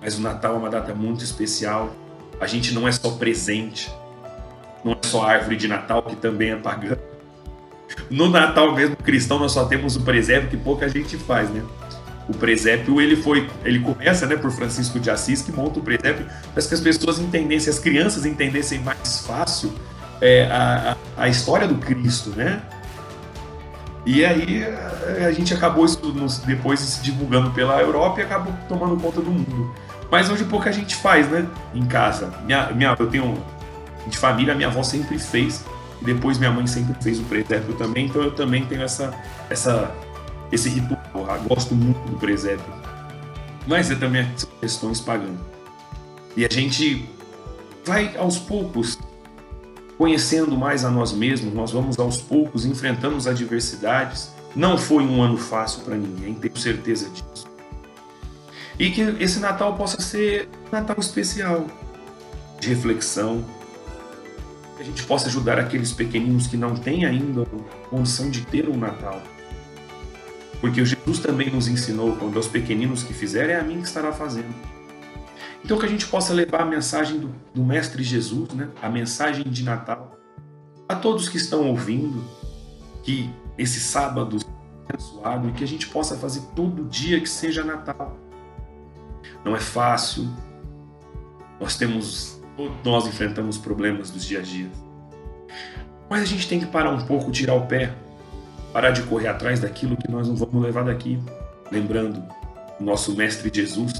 mas 0.00 0.18
o 0.18 0.20
Natal 0.20 0.54
é 0.54 0.58
uma 0.58 0.70
data 0.70 0.94
muito 0.94 1.24
especial. 1.24 1.94
A 2.38 2.46
gente 2.46 2.74
não 2.74 2.86
é 2.86 2.92
só 2.92 3.10
presente, 3.12 3.90
não 4.84 4.92
é 4.92 5.06
só 5.06 5.24
árvore 5.24 5.56
de 5.56 5.66
Natal, 5.66 6.02
que 6.02 6.16
também 6.16 6.50
é 6.50 6.56
pagã. 6.56 6.98
No 8.10 8.28
Natal 8.28 8.74
mesmo 8.74 8.96
cristão 8.96 9.38
nós 9.38 9.52
só 9.52 9.64
temos 9.64 9.96
o 9.96 10.02
presépio 10.02 10.50
que 10.50 10.56
pouca 10.56 10.88
gente 10.88 11.16
faz, 11.16 11.48
né? 11.50 11.64
O 12.28 12.34
presépio 12.34 13.00
ele 13.00 13.16
foi, 13.16 13.48
ele 13.64 13.78
começa, 13.78 14.26
né, 14.26 14.36
por 14.36 14.50
Francisco 14.50 14.98
de 14.98 15.10
Assis 15.10 15.42
que 15.42 15.52
monta 15.52 15.78
o 15.78 15.82
presépio 15.82 16.26
para 16.52 16.62
que 16.62 16.74
as 16.74 16.80
pessoas 16.80 17.18
entendessem, 17.18 17.72
as 17.72 17.78
crianças 17.78 18.26
entendessem 18.26 18.80
mais 18.80 19.24
fácil 19.26 19.72
é, 20.20 20.46
a, 20.50 20.96
a, 21.16 21.24
a, 21.24 21.28
história 21.28 21.68
do 21.68 21.76
Cristo, 21.76 22.30
né? 22.30 22.62
E 24.04 24.24
aí 24.24 24.64
a 25.26 25.32
gente 25.32 25.52
acabou 25.52 25.84
isso 25.84 26.00
depois 26.46 26.80
se 26.80 27.02
divulgando 27.02 27.50
pela 27.50 27.80
Europa 27.80 28.20
e 28.20 28.22
acabou 28.24 28.52
tomando 28.68 28.96
conta 28.96 29.20
do 29.20 29.30
mundo. 29.30 29.74
Mas 30.10 30.30
hoje 30.30 30.44
pouca 30.44 30.72
gente 30.72 30.94
faz, 30.94 31.28
né? 31.28 31.46
Em 31.74 31.84
casa. 31.84 32.32
Minha, 32.44 32.70
minha, 32.70 32.96
eu 32.98 33.08
tenho 33.08 33.42
de 34.06 34.16
família, 34.16 34.54
minha 34.54 34.68
avó 34.68 34.82
sempre 34.82 35.18
fez 35.18 35.64
e 36.00 36.04
depois 36.04 36.38
minha 36.38 36.50
mãe 36.50 36.66
sempre 36.66 36.94
fez 37.02 37.18
o 37.18 37.24
presépio 37.24 37.74
também, 37.74 38.06
então 38.06 38.22
eu 38.22 38.30
também 38.30 38.64
tenho 38.66 38.82
essa, 38.82 39.12
essa, 39.50 39.90
esse 40.52 40.68
ritual. 40.68 41.00
Eu 41.14 41.42
gosto 41.48 41.74
muito 41.74 41.98
do 42.10 42.16
presépio. 42.16 42.72
Mas 43.66 43.90
é 43.90 43.94
também 43.94 44.26
são 44.36 44.48
questões 44.60 45.00
pagãs. 45.00 45.38
E 46.36 46.44
a 46.44 46.48
gente 46.48 47.08
vai 47.84 48.16
aos 48.16 48.38
poucos 48.38 48.98
conhecendo 49.96 50.56
mais 50.56 50.84
a 50.84 50.90
nós 50.90 51.12
mesmos, 51.12 51.54
nós 51.54 51.72
vamos 51.72 51.98
aos 51.98 52.18
poucos 52.18 52.66
enfrentando 52.66 53.16
as 53.16 53.26
adversidades. 53.26 54.30
Não 54.54 54.76
foi 54.76 55.02
um 55.04 55.22
ano 55.22 55.36
fácil 55.36 55.82
para 55.82 55.96
ninguém, 55.96 56.34
tenho 56.34 56.56
certeza 56.56 57.08
disso. 57.10 57.46
E 58.78 58.90
que 58.90 59.00
esse 59.20 59.38
Natal 59.38 59.74
possa 59.74 60.00
ser 60.00 60.48
um 60.68 60.72
Natal 60.72 60.96
especial, 60.98 61.66
de 62.60 62.68
reflexão, 62.68 63.44
que 64.76 64.82
a 64.82 64.84
gente 64.84 65.02
possa 65.04 65.28
ajudar 65.28 65.58
aqueles 65.58 65.92
pequeninos 65.92 66.46
que 66.46 66.56
não 66.56 66.74
têm 66.74 67.06
ainda 67.06 67.46
condição 67.88 68.30
de 68.30 68.42
ter 68.42 68.68
um 68.68 68.76
Natal. 68.76 69.22
Porque 70.60 70.84
Jesus 70.84 71.18
também 71.18 71.50
nos 71.50 71.68
ensinou, 71.68 72.16
quando 72.16 72.36
aos 72.36 72.48
pequeninos 72.48 73.02
que 73.02 73.12
fizerem, 73.12 73.54
é 73.54 73.60
a 73.60 73.62
mim 73.62 73.80
que 73.80 73.86
estará 73.86 74.12
fazendo. 74.12 74.54
Então 75.64 75.78
que 75.78 75.86
a 75.86 75.88
gente 75.88 76.06
possa 76.06 76.32
levar 76.32 76.62
a 76.62 76.64
mensagem 76.64 77.18
do, 77.18 77.34
do 77.54 77.64
Mestre 77.64 78.02
Jesus, 78.02 78.50
né? 78.50 78.68
a 78.80 78.88
mensagem 78.88 79.44
de 79.44 79.64
Natal, 79.64 80.16
a 80.88 80.94
todos 80.94 81.28
que 81.28 81.36
estão 81.36 81.66
ouvindo, 81.66 82.24
que 83.02 83.30
esse 83.58 83.80
sábado 83.80 84.38
abençoado 84.88 85.48
e 85.48 85.52
que 85.52 85.64
a 85.64 85.66
gente 85.66 85.88
possa 85.88 86.16
fazer 86.16 86.42
todo 86.54 86.84
dia 86.84 87.20
que 87.20 87.28
seja 87.28 87.64
Natal. 87.64 88.16
Não 89.44 89.56
é 89.56 89.60
fácil, 89.60 90.28
nós 91.60 91.76
temos 91.76 92.40
nós 92.84 93.06
enfrentamos 93.06 93.58
problemas 93.58 94.10
dos 94.10 94.24
dias 94.24 94.42
a 94.42 94.44
dia. 94.44 94.70
Mas 96.08 96.22
a 96.22 96.24
gente 96.24 96.48
tem 96.48 96.58
que 96.58 96.66
parar 96.66 96.90
um 96.90 97.04
pouco, 97.04 97.30
tirar 97.30 97.54
o 97.54 97.66
pé, 97.66 97.94
parar 98.76 98.90
de 98.90 99.04
correr 99.04 99.28
atrás 99.28 99.58
daquilo 99.58 99.96
que 99.96 100.10
nós 100.10 100.28
não 100.28 100.36
vamos 100.36 100.62
levar 100.62 100.84
daqui. 100.84 101.18
Lembrando, 101.72 102.22
nosso 102.78 103.16
Mestre 103.16 103.50
Jesus, 103.50 103.94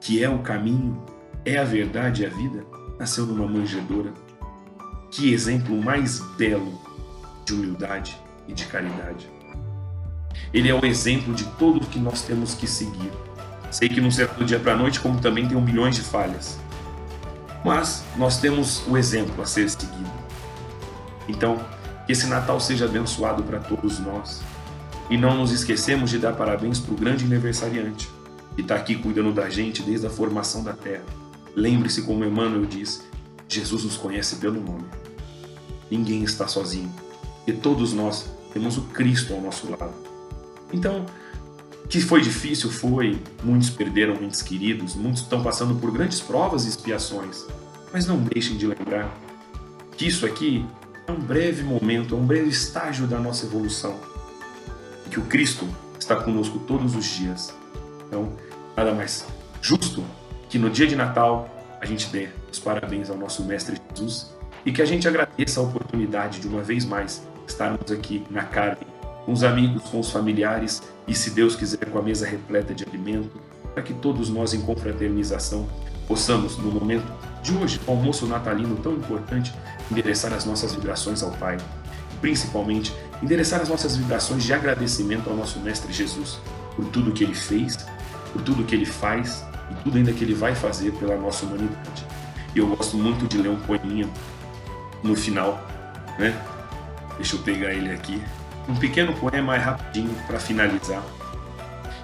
que 0.00 0.24
é 0.24 0.30
o 0.30 0.38
caminho, 0.38 1.04
é 1.44 1.58
a 1.58 1.64
verdade 1.64 2.22
e 2.22 2.26
a 2.26 2.30
vida, 2.30 2.64
nasceu 2.98 3.26
numa 3.26 3.46
manjedoura. 3.46 4.14
Que 5.10 5.30
exemplo 5.30 5.76
mais 5.76 6.20
belo 6.38 6.80
de 7.44 7.52
humildade 7.52 8.18
e 8.48 8.54
de 8.54 8.64
caridade. 8.64 9.28
Ele 10.54 10.70
é 10.70 10.74
o 10.74 10.86
exemplo 10.86 11.34
de 11.34 11.44
tudo 11.58 11.86
que 11.86 11.98
nós 11.98 12.22
temos 12.22 12.54
que 12.54 12.66
seguir. 12.66 13.12
Sei 13.70 13.90
que 13.90 14.00
não 14.00 14.10
será 14.10 14.32
do 14.32 14.42
dia 14.46 14.58
para 14.58 14.72
a 14.72 14.76
noite, 14.76 15.00
como 15.00 15.20
também 15.20 15.46
tem 15.46 15.60
milhões 15.60 15.96
de 15.96 16.00
falhas. 16.00 16.58
Mas 17.62 18.02
nós 18.16 18.40
temos 18.40 18.86
o 18.88 18.96
exemplo 18.96 19.42
a 19.42 19.44
ser 19.44 19.68
seguido. 19.68 20.10
Então, 21.28 21.58
que 22.08 22.12
esse 22.12 22.26
Natal 22.26 22.58
seja 22.58 22.86
abençoado 22.86 23.42
para 23.42 23.58
todos 23.58 23.98
nós. 23.98 24.40
E 25.10 25.18
não 25.18 25.36
nos 25.36 25.52
esquecemos 25.52 26.08
de 26.08 26.18
dar 26.18 26.32
parabéns 26.32 26.80
para 26.80 26.94
o 26.94 26.96
grande 26.96 27.26
aniversariante, 27.26 28.08
que 28.54 28.62
está 28.62 28.76
aqui 28.76 28.94
cuidando 28.94 29.30
da 29.30 29.50
gente 29.50 29.82
desde 29.82 30.06
a 30.06 30.10
formação 30.10 30.64
da 30.64 30.72
terra. 30.72 31.04
Lembre-se, 31.54 32.00
como 32.00 32.24
Emmanuel 32.24 32.64
diz, 32.64 33.06
Jesus 33.46 33.84
nos 33.84 33.98
conhece 33.98 34.36
pelo 34.36 34.58
nome. 34.58 34.86
Ninguém 35.90 36.22
está 36.24 36.48
sozinho, 36.48 36.90
e 37.46 37.52
todos 37.52 37.92
nós 37.92 38.24
temos 38.54 38.78
o 38.78 38.82
Cristo 38.84 39.34
ao 39.34 39.42
nosso 39.42 39.70
lado. 39.70 39.92
Então, 40.72 41.04
que 41.90 42.00
foi 42.00 42.22
difícil, 42.22 42.70
foi. 42.70 43.20
Muitos 43.44 43.68
perderam 43.68 44.14
entes 44.22 44.40
queridos, 44.40 44.94
muitos 44.94 45.20
estão 45.20 45.42
passando 45.42 45.74
por 45.74 45.90
grandes 45.90 46.20
provas 46.20 46.64
e 46.64 46.70
expiações. 46.70 47.44
Mas 47.92 48.06
não 48.06 48.16
deixem 48.18 48.56
de 48.56 48.66
lembrar 48.66 49.14
que 49.94 50.06
isso 50.06 50.24
aqui 50.24 50.64
é 51.08 51.12
um 51.12 51.20
breve 51.20 51.62
momento, 51.62 52.14
é 52.14 52.18
um 52.18 52.26
breve 52.26 52.48
estágio 52.48 53.06
da 53.06 53.18
nossa 53.18 53.46
evolução. 53.46 53.98
Que 55.10 55.18
o 55.18 55.22
Cristo 55.22 55.66
está 55.98 56.16
conosco 56.16 56.58
todos 56.60 56.94
os 56.94 57.06
dias. 57.06 57.54
Então, 58.06 58.32
nada 58.76 58.92
mais 58.92 59.26
justo 59.60 60.04
que 60.48 60.58
no 60.58 60.70
dia 60.70 60.86
de 60.86 60.94
Natal 60.94 61.48
a 61.80 61.86
gente 61.86 62.08
dê 62.10 62.28
os 62.50 62.58
parabéns 62.58 63.08
ao 63.10 63.16
nosso 63.16 63.42
Mestre 63.44 63.80
Jesus 63.90 64.34
e 64.64 64.72
que 64.72 64.82
a 64.82 64.84
gente 64.84 65.08
agradeça 65.08 65.60
a 65.60 65.62
oportunidade 65.62 66.40
de 66.40 66.46
uma 66.46 66.62
vez 66.62 66.84
mais 66.84 67.22
estarmos 67.46 67.90
aqui 67.90 68.24
na 68.30 68.44
carne 68.44 68.86
com 69.24 69.32
os 69.32 69.42
amigos, 69.42 69.82
com 69.84 70.00
os 70.00 70.10
familiares 70.10 70.82
e, 71.06 71.14
se 71.14 71.30
Deus 71.30 71.56
quiser, 71.56 71.86
com 71.86 71.98
a 71.98 72.02
mesa 72.02 72.26
repleta 72.26 72.74
de 72.74 72.84
alimento, 72.84 73.40
para 73.72 73.82
que 73.82 73.94
todos 73.94 74.28
nós, 74.28 74.52
em 74.52 74.60
confraternização, 74.60 75.68
possamos, 76.06 76.56
no 76.58 76.70
momento 76.70 77.06
de 77.42 77.54
hoje, 77.56 77.80
o 77.86 77.90
almoço 77.90 78.26
natalino 78.26 78.76
tão 78.76 78.94
importante, 78.94 79.54
endereçar 79.90 80.32
as 80.32 80.44
nossas 80.44 80.74
vibrações 80.74 81.22
ao 81.22 81.30
Pai. 81.32 81.56
Principalmente, 82.20 82.94
endereçar 83.22 83.60
as 83.60 83.68
nossas 83.68 83.96
vibrações 83.96 84.42
de 84.42 84.52
agradecimento 84.52 85.30
ao 85.30 85.36
nosso 85.36 85.60
Mestre 85.60 85.92
Jesus 85.92 86.38
por 86.74 86.86
tudo 86.86 87.12
que 87.12 87.24
ele 87.24 87.34
fez, 87.34 87.76
por 88.32 88.42
tudo 88.42 88.64
que 88.64 88.74
ele 88.74 88.86
faz 88.86 89.44
e 89.70 89.74
tudo 89.84 89.98
ainda 89.98 90.12
que 90.12 90.24
ele 90.24 90.34
vai 90.34 90.54
fazer 90.54 90.92
pela 90.92 91.16
nossa 91.16 91.44
humanidade. 91.46 92.06
E 92.54 92.58
eu 92.58 92.66
gosto 92.68 92.96
muito 92.96 93.26
de 93.26 93.38
ler 93.38 93.50
um 93.50 93.58
poeminha 93.60 94.08
no 95.02 95.14
final, 95.14 95.60
né? 96.18 96.36
Deixa 97.16 97.36
eu 97.36 97.40
pegar 97.40 97.72
ele 97.72 97.92
aqui 97.92 98.22
um 98.68 98.76
pequeno 98.76 99.14
poema 99.14 99.56
é 99.56 99.58
rapidinho 99.58 100.14
para 100.26 100.38
finalizar, 100.38 101.02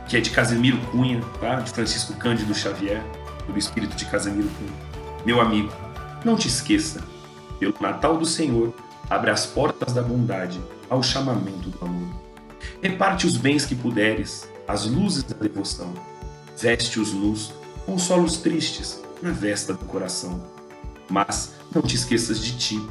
que 0.09 0.17
é 0.17 0.21
de 0.21 0.31
Casemiro 0.31 0.79
Cunha, 0.91 1.21
tá? 1.39 1.57
de 1.57 1.71
Francisco 1.71 2.15
Cândido 2.15 2.55
Xavier, 2.55 3.03
do 3.47 3.59
espírito 3.59 3.95
de 3.95 4.07
Casemiro 4.07 4.49
Cunha. 4.49 4.73
Meu 5.27 5.41
amigo, 5.43 5.71
não 6.25 6.37
te 6.37 6.49
esqueça, 6.49 7.03
pelo 7.59 7.75
Natal 7.81 8.17
do 8.17 8.27
Senhor, 8.27 8.73
abre 9.09 9.31
as 9.31 9.47
portas 9.47 9.93
da 9.93 10.03
bondade 10.03 10.61
ao 10.89 11.03
chamamento 11.03 11.71
do 11.71 11.85
amor. 11.85 12.09
Reparte 12.83 13.27
os 13.27 13.37
bens 13.37 13.65
que 13.65 13.75
puderes, 13.75 14.49
as 14.67 14.87
luzes 14.87 15.23
da 15.23 15.37
devoção. 15.37 15.93
Veste 16.57 17.01
os 17.01 17.13
nus, 17.13 17.53
consola-os 17.85 18.39
tristes 18.39 19.03
na 19.21 19.31
vesta 19.31 19.75
do 19.75 19.85
coração. 19.85 20.43
Mas 21.09 21.53
não 21.75 21.83
te 21.83 21.97
esqueças 21.97 22.39
de 22.39 22.57
ti. 22.57 22.89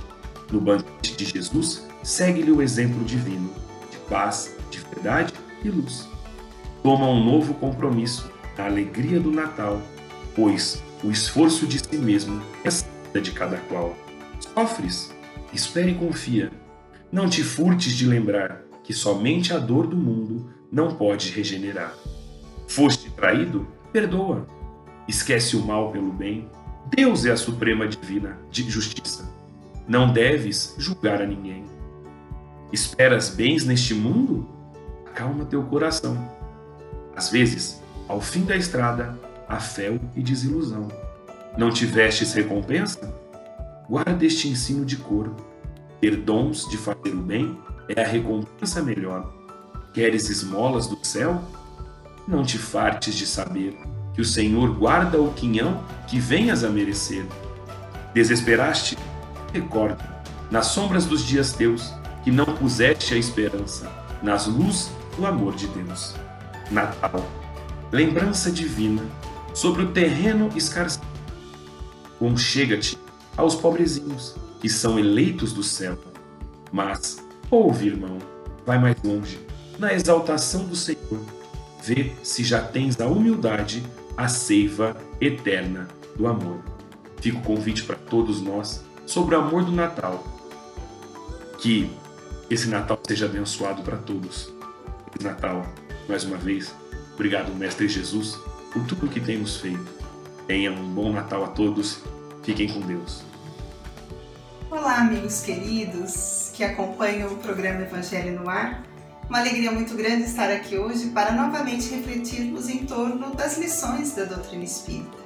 No 0.52 0.62
banquete 0.62 1.16
de 1.16 1.26
Jesus, 1.26 1.84
segue-lhe 2.04 2.52
o 2.52 2.62
exemplo 2.62 3.04
divino 3.04 3.64
paz, 4.14 4.56
de 4.70 4.80
verdade 4.80 5.34
e 5.64 5.70
luz. 5.70 6.08
Toma 6.82 7.08
um 7.08 7.24
novo 7.24 7.54
compromisso 7.56 8.30
na 8.58 8.66
alegria 8.66 9.20
do 9.20 9.32
Natal, 9.32 9.82
pois 10.36 10.84
o 11.04 11.10
esforço 11.10 11.66
de 11.66 11.80
si 11.80 11.98
mesmo 11.98 12.42
é 12.64 12.70
a 13.18 13.20
de 13.20 13.32
cada 13.32 13.58
qual. 13.58 13.96
Sofres? 14.54 15.12
Espere 15.52 15.92
e 15.92 15.96
confia. 15.96 16.52
Não 17.12 17.28
te 17.28 17.44
furtes 17.44 17.94
de 17.94 18.06
lembrar 18.06 18.62
que 18.84 18.94
somente 18.94 19.52
a 19.52 19.58
dor 19.58 19.88
do 19.88 19.98
mundo 19.98 20.50
não 20.72 20.96
pode 20.96 21.32
regenerar. 21.32 21.94
Foste 22.68 23.10
traído? 23.12 23.68
Perdoa. 23.92 24.46
Esquece 25.08 25.56
o 25.56 25.66
mal 25.66 25.92
pelo 25.92 26.12
bem. 26.12 26.50
Deus 26.96 27.26
é 27.26 27.32
a 27.32 27.38
suprema 27.38 27.88
divina 27.88 28.38
de 28.52 28.70
justiça. 28.70 29.32
Não 29.88 30.14
deves 30.14 30.76
julgar 30.78 31.22
a 31.22 31.26
ninguém. 31.26 31.64
Esperas 32.72 33.30
bens 33.30 33.66
neste 33.66 33.94
mundo? 33.94 34.48
Acalma 35.08 35.46
teu 35.46 35.64
coração. 35.64 36.18
Às 37.16 37.30
vezes, 37.30 37.82
ao 38.08 38.22
fim 38.22 38.44
da 38.46 38.56
estrada, 38.56 39.18
há 39.48 39.60
fel 39.60 40.00
e 40.16 40.22
desilusão. 40.22 40.88
Não 41.58 41.72
tivestes 41.72 42.34
recompensa? 42.34 43.23
Guarda 43.90 44.26
este 44.26 44.48
ensino 44.48 44.86
de 44.86 44.98
coro. 44.98 45.36
Ter 46.00 46.16
dons 46.16 46.68
de 46.70 46.78
fazer 46.78 47.14
o 47.14 47.22
bem 47.22 47.58
é 47.90 48.02
a 48.02 48.08
recompensa 48.08 48.82
melhor. 48.82 49.34
Queres 49.94 50.30
esmolas 50.30 50.88
do 50.88 50.98
céu? 51.06 51.42
Não 52.28 52.44
te 52.44 52.58
fartes 52.58 53.14
de 53.16 53.28
saber 53.28 53.78
que 54.14 54.22
o 54.22 54.26
Senhor 54.26 54.74
guarda 54.74 55.22
o 55.22 55.34
quinhão 55.34 55.84
que 56.08 56.20
venhas 56.20 56.64
a 56.64 56.70
merecer. 56.70 57.26
Desesperaste? 58.14 58.98
Recorda, 59.52 60.24
nas 60.50 60.68
sombras 60.68 61.06
dos 61.06 61.24
dias 61.26 61.52
teus, 61.52 61.94
que 62.24 62.32
não 62.32 62.46
puseste 62.46 63.14
a 63.14 63.18
esperança, 63.18 63.92
nas 64.22 64.48
luz 64.48 64.92
do 65.18 65.26
amor 65.26 65.56
de 65.56 65.68
Deus. 65.68 66.16
Natal, 66.72 67.26
lembrança 67.92 68.50
divina 68.50 69.04
sobre 69.54 69.84
o 69.84 69.92
terreno 69.92 70.50
escarcado. 70.56 71.06
Conchega-te 72.18 72.98
aos 73.36 73.56
pobrezinhos, 73.56 74.36
que 74.60 74.70
são 74.70 74.98
eleitos 74.98 75.54
do 75.54 75.64
céu. 75.64 75.98
Mas, 76.72 77.18
ouve, 77.50 77.88
irmão, 77.88 78.18
vai 78.66 78.80
mais 78.80 78.96
longe, 79.04 79.40
na 79.78 79.94
exaltação 79.94 80.66
do 80.66 80.76
Senhor. 80.76 81.20
Vê 81.84 82.14
se 82.24 82.44
já 82.44 82.62
tens 82.62 83.00
a 83.00 83.08
humildade, 83.08 83.84
a 84.16 84.28
seiva 84.28 84.96
eterna 85.20 85.88
do 86.16 86.28
amor. 86.28 86.60
Fica 87.22 87.38
o 87.38 87.42
convite 87.42 87.84
para 87.84 87.96
todos 87.96 88.42
nós 88.42 88.84
sobre 89.06 89.36
o 89.36 89.40
amor 89.40 89.66
do 89.66 89.72
Natal. 89.72 90.24
Que 91.58 91.90
esse 92.50 92.68
Natal 92.68 93.00
seja 93.08 93.26
abençoado 93.26 93.82
para 93.82 93.98
todos. 93.98 94.54
Esse 95.16 95.26
Natal, 95.26 95.66
mais 96.08 96.24
uma 96.24 96.38
vez, 96.38 96.74
obrigado, 97.14 97.54
Mestre 97.56 97.88
Jesus, 97.88 98.38
por 98.72 98.84
tudo 98.86 99.08
que 99.08 99.20
temos 99.20 99.58
feito. 99.58 99.86
Tenham 100.48 100.76
um 100.76 100.94
bom 100.94 101.12
Natal 101.12 101.44
a 101.44 101.48
todos. 101.48 102.00
Fiquem 102.44 102.68
com 102.68 102.82
Deus. 102.82 103.22
Olá, 104.70 104.98
amigos 104.98 105.40
queridos 105.40 106.52
que 106.54 106.62
acompanham 106.62 107.32
o 107.32 107.38
programa 107.38 107.84
Evangelho 107.84 108.38
no 108.38 108.50
Ar. 108.50 108.84
Uma 109.30 109.40
alegria 109.40 109.72
muito 109.72 109.96
grande 109.96 110.24
estar 110.24 110.52
aqui 110.52 110.78
hoje 110.78 111.12
para 111.12 111.32
novamente 111.32 111.90
refletirmos 111.90 112.68
em 112.68 112.86
torno 112.86 113.34
das 113.34 113.58
lições 113.58 114.14
da 114.14 114.26
doutrina 114.26 114.66
espírita, 114.66 115.18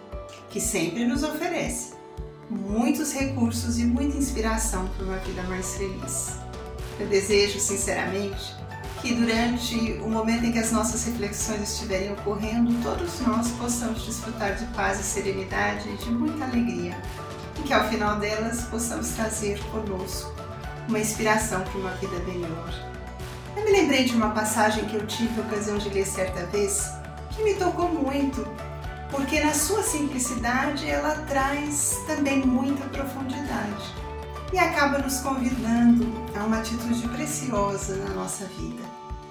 que 0.51 0.61
sempre 0.61 1.05
nos 1.05 1.24
oferece 1.24 1.93
muitos 2.51 3.11
recursos 3.13 3.80
e 3.80 3.84
muita 3.84 4.15
inspiração 4.15 4.88
para 4.89 5.05
uma 5.05 5.18
vida 5.18 5.41
mais 5.43 5.76
feliz. 5.76 6.38
Eu 6.99 7.07
desejo, 7.07 7.59
sinceramente, 7.59 8.55
que 9.02 9.14
durante 9.14 10.00
o 10.04 10.10
momento 10.10 10.45
em 10.45 10.52
que 10.52 10.60
as 10.60 10.72
nossas 10.72 11.04
reflexões 11.06 11.74
estiverem 11.74 12.12
ocorrendo, 12.14 12.74
todos 12.82 13.20
nós 13.22 13.50
possamos 13.52 14.04
desfrutar 14.04 14.56
de 14.56 14.66
paz 14.68 15.00
e 15.00 15.04
serenidade 15.04 15.88
e 15.89 15.98
de 15.98 16.10
muita 16.10 16.45
alegria, 16.45 16.98
e 17.60 17.64
que 17.64 17.74
ao 17.74 17.88
final 17.89 18.18
delas 18.20 18.64
possamos 18.66 19.10
trazer 19.10 19.60
conosco 19.66 20.34
uma 20.88 21.00
inspiração 21.00 21.62
para 21.62 21.78
uma 21.78 21.91
vida 21.91 22.18
melhor. 22.26 22.74
Eu 23.56 23.64
me 23.64 23.72
lembrei 23.72 24.06
de 24.06 24.16
uma 24.16 24.30
passagem 24.32 24.86
que 24.86 24.95
eu 24.95 25.06
tive 25.06 25.41
a 25.41 25.43
ocasião 25.43 25.78
de 25.78 25.89
ler 25.89 26.06
certa 26.06 26.45
vez, 26.48 26.91
que 27.32 27.43
me 27.43 27.56
tocou 27.56 27.89
muito, 27.89 28.48
porque 29.12 29.39
na 29.39 29.54
sua 29.54 29.84
simplicidade 29.84 30.88
ela 30.89 31.16
traz 31.28 31.98
também 32.08 32.45
muita 32.45 32.86
profundidade 32.86 34.08
e 34.54 34.58
acaba 34.58 35.00
nos 35.00 35.20
convidando 35.20 36.08
a 36.36 36.43
uma 36.43 36.60
atitude 36.60 37.08
preciosa 37.10 37.95
na 37.98 38.14
nossa 38.14 38.45
vida, 38.45 38.84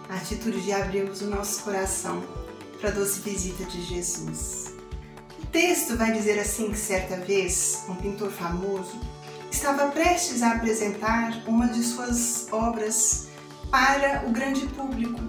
a 0.08 0.16
atitude 0.16 0.60
de 0.60 0.72
abrirmos 0.72 1.20
o 1.22 1.26
nosso 1.26 1.62
coração 1.62 2.22
para 2.80 2.90
a 2.90 2.92
doce 2.92 3.20
visita 3.20 3.64
de 3.64 3.82
Jesus. 3.82 4.74
O 5.42 5.46
texto 5.46 5.96
vai 5.96 6.12
dizer 6.12 6.38
assim 6.38 6.70
que 6.70 6.78
certa 6.78 7.16
vez 7.16 7.84
um 7.88 7.94
pintor 7.94 8.30
famoso 8.30 8.98
estava 9.50 9.88
prestes 9.88 10.42
a 10.42 10.52
apresentar 10.52 11.42
uma 11.46 11.68
de 11.68 11.82
suas 11.82 12.46
obras 12.52 13.28
para 13.70 14.24
o 14.26 14.30
grande 14.30 14.66
público. 14.66 15.20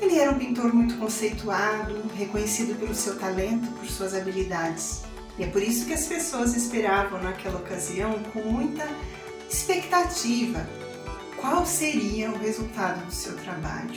Ele 0.00 0.18
era 0.18 0.30
um 0.30 0.38
pintor 0.38 0.72
muito 0.72 0.96
conceituado, 0.98 2.02
reconhecido 2.14 2.78
pelo 2.78 2.94
seu 2.94 3.18
talento, 3.18 3.70
por 3.72 3.86
suas 3.86 4.14
habilidades. 4.14 5.02
E 5.38 5.44
é 5.44 5.46
por 5.48 5.62
isso 5.62 5.86
que 5.86 5.94
as 5.94 6.06
pessoas 6.06 6.54
esperavam 6.54 7.22
naquela 7.22 7.58
ocasião 7.58 8.18
com 8.32 8.40
muita 8.40 8.86
expectativa 9.50 10.66
qual 11.48 11.64
seria 11.64 12.28
o 12.28 12.38
resultado 12.38 13.06
do 13.06 13.12
seu 13.12 13.36
trabalho. 13.36 13.94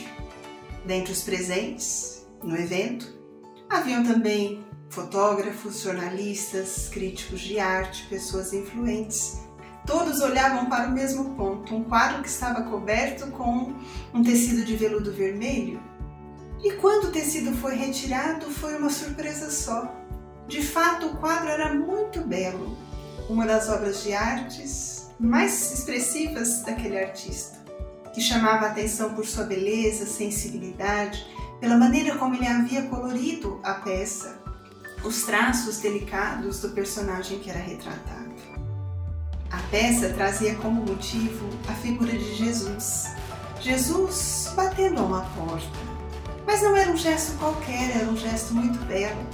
Dentre 0.86 1.12
os 1.12 1.22
presentes 1.22 2.24
no 2.44 2.56
evento, 2.56 3.12
haviam 3.68 4.04
também 4.04 4.64
fotógrafos, 4.88 5.80
jornalistas, 5.80 6.88
críticos 6.90 7.40
de 7.40 7.58
arte, 7.58 8.06
pessoas 8.06 8.52
influentes. 8.52 9.40
Todos 9.84 10.20
olhavam 10.20 10.66
para 10.66 10.88
o 10.88 10.92
mesmo 10.92 11.34
ponto, 11.34 11.74
um 11.74 11.82
quadro 11.82 12.22
que 12.22 12.28
estava 12.28 12.62
coberto 12.62 13.26
com 13.32 13.74
um 14.14 14.22
tecido 14.22 14.64
de 14.64 14.76
veludo 14.76 15.12
vermelho. 15.12 15.82
E 16.62 16.74
quando 16.74 17.06
o 17.06 17.12
tecido 17.12 17.52
foi 17.56 17.74
retirado, 17.74 18.46
foi 18.46 18.76
uma 18.76 18.90
surpresa 18.90 19.50
só. 19.50 19.92
De 20.46 20.62
fato, 20.62 21.06
o 21.06 21.16
quadro 21.16 21.48
era 21.48 21.74
muito 21.74 22.20
belo, 22.20 22.78
uma 23.28 23.44
das 23.44 23.68
obras 23.68 24.04
de 24.04 24.12
artes 24.12 24.99
mais 25.20 25.70
expressivas 25.72 26.62
daquele 26.62 26.98
artista, 26.98 27.58
que 28.14 28.22
chamava 28.22 28.66
a 28.66 28.70
atenção 28.70 29.14
por 29.14 29.26
sua 29.26 29.44
beleza, 29.44 30.06
sensibilidade, 30.06 31.26
pela 31.60 31.76
maneira 31.76 32.16
como 32.16 32.34
ele 32.34 32.46
havia 32.46 32.82
colorido 32.84 33.60
a 33.62 33.74
peça, 33.74 34.40
os 35.04 35.22
traços 35.24 35.78
delicados 35.78 36.60
do 36.60 36.70
personagem 36.70 37.38
que 37.38 37.50
era 37.50 37.58
retratado. 37.58 38.30
A 39.50 39.58
peça 39.70 40.08
trazia 40.10 40.54
como 40.54 40.86
motivo 40.86 41.50
a 41.68 41.72
figura 41.74 42.12
de 42.12 42.36
Jesus. 42.36 43.08
Jesus 43.60 44.52
batendo 44.56 45.00
a 45.00 45.04
uma 45.04 45.22
porta. 45.36 45.90
Mas 46.46 46.62
não 46.62 46.74
era 46.74 46.90
um 46.90 46.96
gesto 46.96 47.36
qualquer, 47.36 47.94
era 47.94 48.08
um 48.08 48.16
gesto 48.16 48.54
muito 48.54 48.78
belo, 48.86 49.26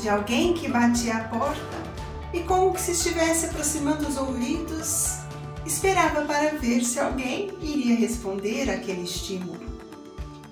de 0.00 0.08
alguém 0.08 0.54
que 0.54 0.68
batia 0.68 1.16
a 1.16 1.24
porta 1.24 1.87
e, 2.32 2.40
como 2.40 2.72
que 2.72 2.80
se 2.80 2.92
estivesse 2.92 3.46
aproximando 3.46 4.06
os 4.06 4.16
ouvidos, 4.16 5.18
esperava 5.64 6.22
para 6.24 6.50
ver 6.56 6.84
se 6.84 6.98
alguém 6.98 7.52
iria 7.60 7.96
responder 7.96 8.70
àquele 8.70 9.02
estímulo. 9.02 9.60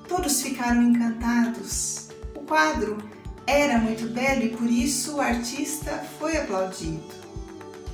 Todos 0.09 0.43
ficaram 0.43 0.83
encantados. 0.83 2.09
O 2.35 2.41
quadro 2.41 2.97
era 3.47 3.79
muito 3.79 4.09
belo 4.09 4.43
e 4.45 4.57
por 4.57 4.68
isso 4.68 5.16
o 5.16 5.20
artista 5.20 6.05
foi 6.18 6.37
aplaudido. 6.37 7.14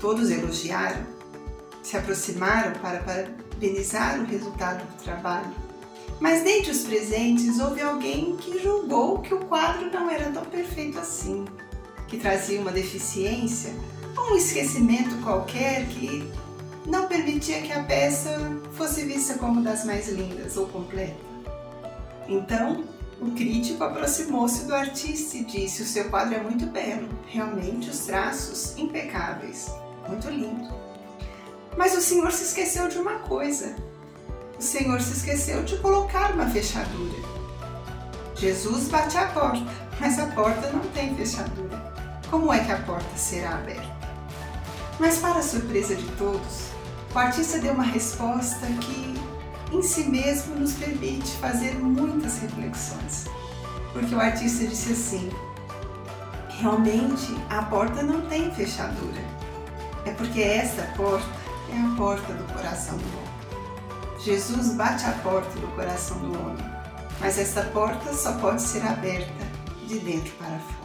Todos 0.01 0.31
elogiaram, 0.31 1.07
se 1.83 1.97
aproximaram 1.97 2.73
para 2.81 3.03
parabenizar 3.03 4.21
o 4.21 4.25
resultado 4.25 4.85
do 4.85 5.03
trabalho. 5.03 5.55
Mas 6.21 6.45
dentre 6.45 6.71
os 6.71 6.83
presentes 6.83 7.59
houve 7.59 7.83
alguém 7.83 8.37
que 8.37 8.63
julgou 8.63 9.19
que 9.19 9.35
o 9.35 9.41
quadro 9.41 9.91
não 9.91 10.09
era 10.09 10.31
tão 10.31 10.45
perfeito 10.45 10.99
assim, 10.99 11.45
que 12.13 12.19
trazia 12.19 12.61
uma 12.61 12.71
deficiência 12.71 13.73
ou 14.15 14.35
um 14.35 14.37
esquecimento 14.37 15.17
qualquer 15.23 15.87
que 15.87 16.31
não 16.85 17.09
permitia 17.09 17.63
que 17.63 17.73
a 17.73 17.83
peça 17.85 18.39
fosse 18.73 19.07
vista 19.07 19.39
como 19.39 19.63
das 19.63 19.87
mais 19.87 20.11
lindas 20.11 20.59
ou 20.59 20.67
completa. 20.67 21.17
Então, 22.29 22.85
o 23.19 23.31
crítico 23.31 23.83
aproximou-se 23.83 24.67
do 24.67 24.75
artista 24.75 25.39
e 25.39 25.45
disse: 25.45 25.83
O 25.83 25.87
seu 25.87 26.11
quadro 26.11 26.35
é 26.35 26.43
muito 26.43 26.67
belo, 26.67 27.09
realmente 27.29 27.89
os 27.89 28.01
traços 28.01 28.77
impecáveis, 28.77 29.73
muito 30.07 30.29
lindo. 30.29 30.69
Mas 31.79 31.97
o 31.97 32.03
senhor 32.03 32.31
se 32.31 32.45
esqueceu 32.45 32.89
de 32.89 32.99
uma 32.99 33.21
coisa. 33.21 33.75
O 34.59 34.63
senhor 34.63 35.01
se 35.01 35.15
esqueceu 35.15 35.63
de 35.63 35.79
colocar 35.79 36.35
uma 36.35 36.51
fechadura. 36.51 37.33
Jesus 38.37 38.89
bate 38.89 39.17
à 39.17 39.29
porta, 39.29 39.65
mas 39.99 40.19
a 40.19 40.27
porta 40.27 40.71
não 40.71 40.83
tem 40.91 41.17
fechadura. 41.17 41.92
Como 42.33 42.51
é 42.51 42.65
que 42.65 42.73
a 42.73 42.79
porta 42.79 43.15
será 43.15 43.57
aberta? 43.57 44.09
Mas, 44.99 45.19
para 45.19 45.41
a 45.41 45.43
surpresa 45.43 45.95
de 45.95 46.07
todos, 46.13 46.71
o 47.15 47.19
artista 47.19 47.59
deu 47.59 47.75
uma 47.75 47.85
resposta 47.85 48.67
que, 48.81 49.21
em 49.71 49.83
si 49.83 50.05
mesmo, 50.05 50.57
nos 50.57 50.73
permite 50.73 51.29
fazer 51.33 51.75
muitas 51.75 52.39
reflexões. 52.39 53.27
Porque 53.93 54.15
o 54.15 54.19
artista 54.19 54.67
disse 54.67 54.93
assim: 54.93 55.31
realmente 56.59 57.37
a 57.51 57.65
porta 57.65 58.03
não 58.03 58.23
tem 58.23 58.51
fechadura. 58.51 59.21
É 60.07 60.13
porque 60.13 60.41
essa 60.41 60.85
porta 60.97 61.29
é 61.71 61.79
a 61.79 61.95
porta 61.99 62.33
do 62.33 62.51
coração 62.55 62.97
do 62.97 63.09
homem. 63.19 64.19
Jesus 64.21 64.73
bate 64.73 65.05
a 65.05 65.13
porta 65.23 65.61
do 65.61 65.67
coração 65.77 66.17
do 66.17 66.33
homem, 66.41 66.65
mas 67.21 67.39
essa 67.39 67.63
porta 67.75 68.15
só 68.15 68.33
pode 68.39 68.63
ser 68.63 68.83
aberta 68.87 69.47
de 69.87 69.99
dentro 69.99 70.33
para 70.39 70.59
fora. 70.59 70.82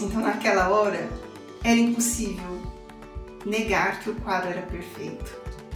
Então, 0.00 0.20
naquela 0.20 0.68
hora, 0.68 1.08
era 1.64 1.78
impossível 1.78 2.60
negar 3.44 4.00
que 4.00 4.10
o 4.10 4.14
quadro 4.16 4.50
era 4.50 4.62
perfeito. 4.62 5.30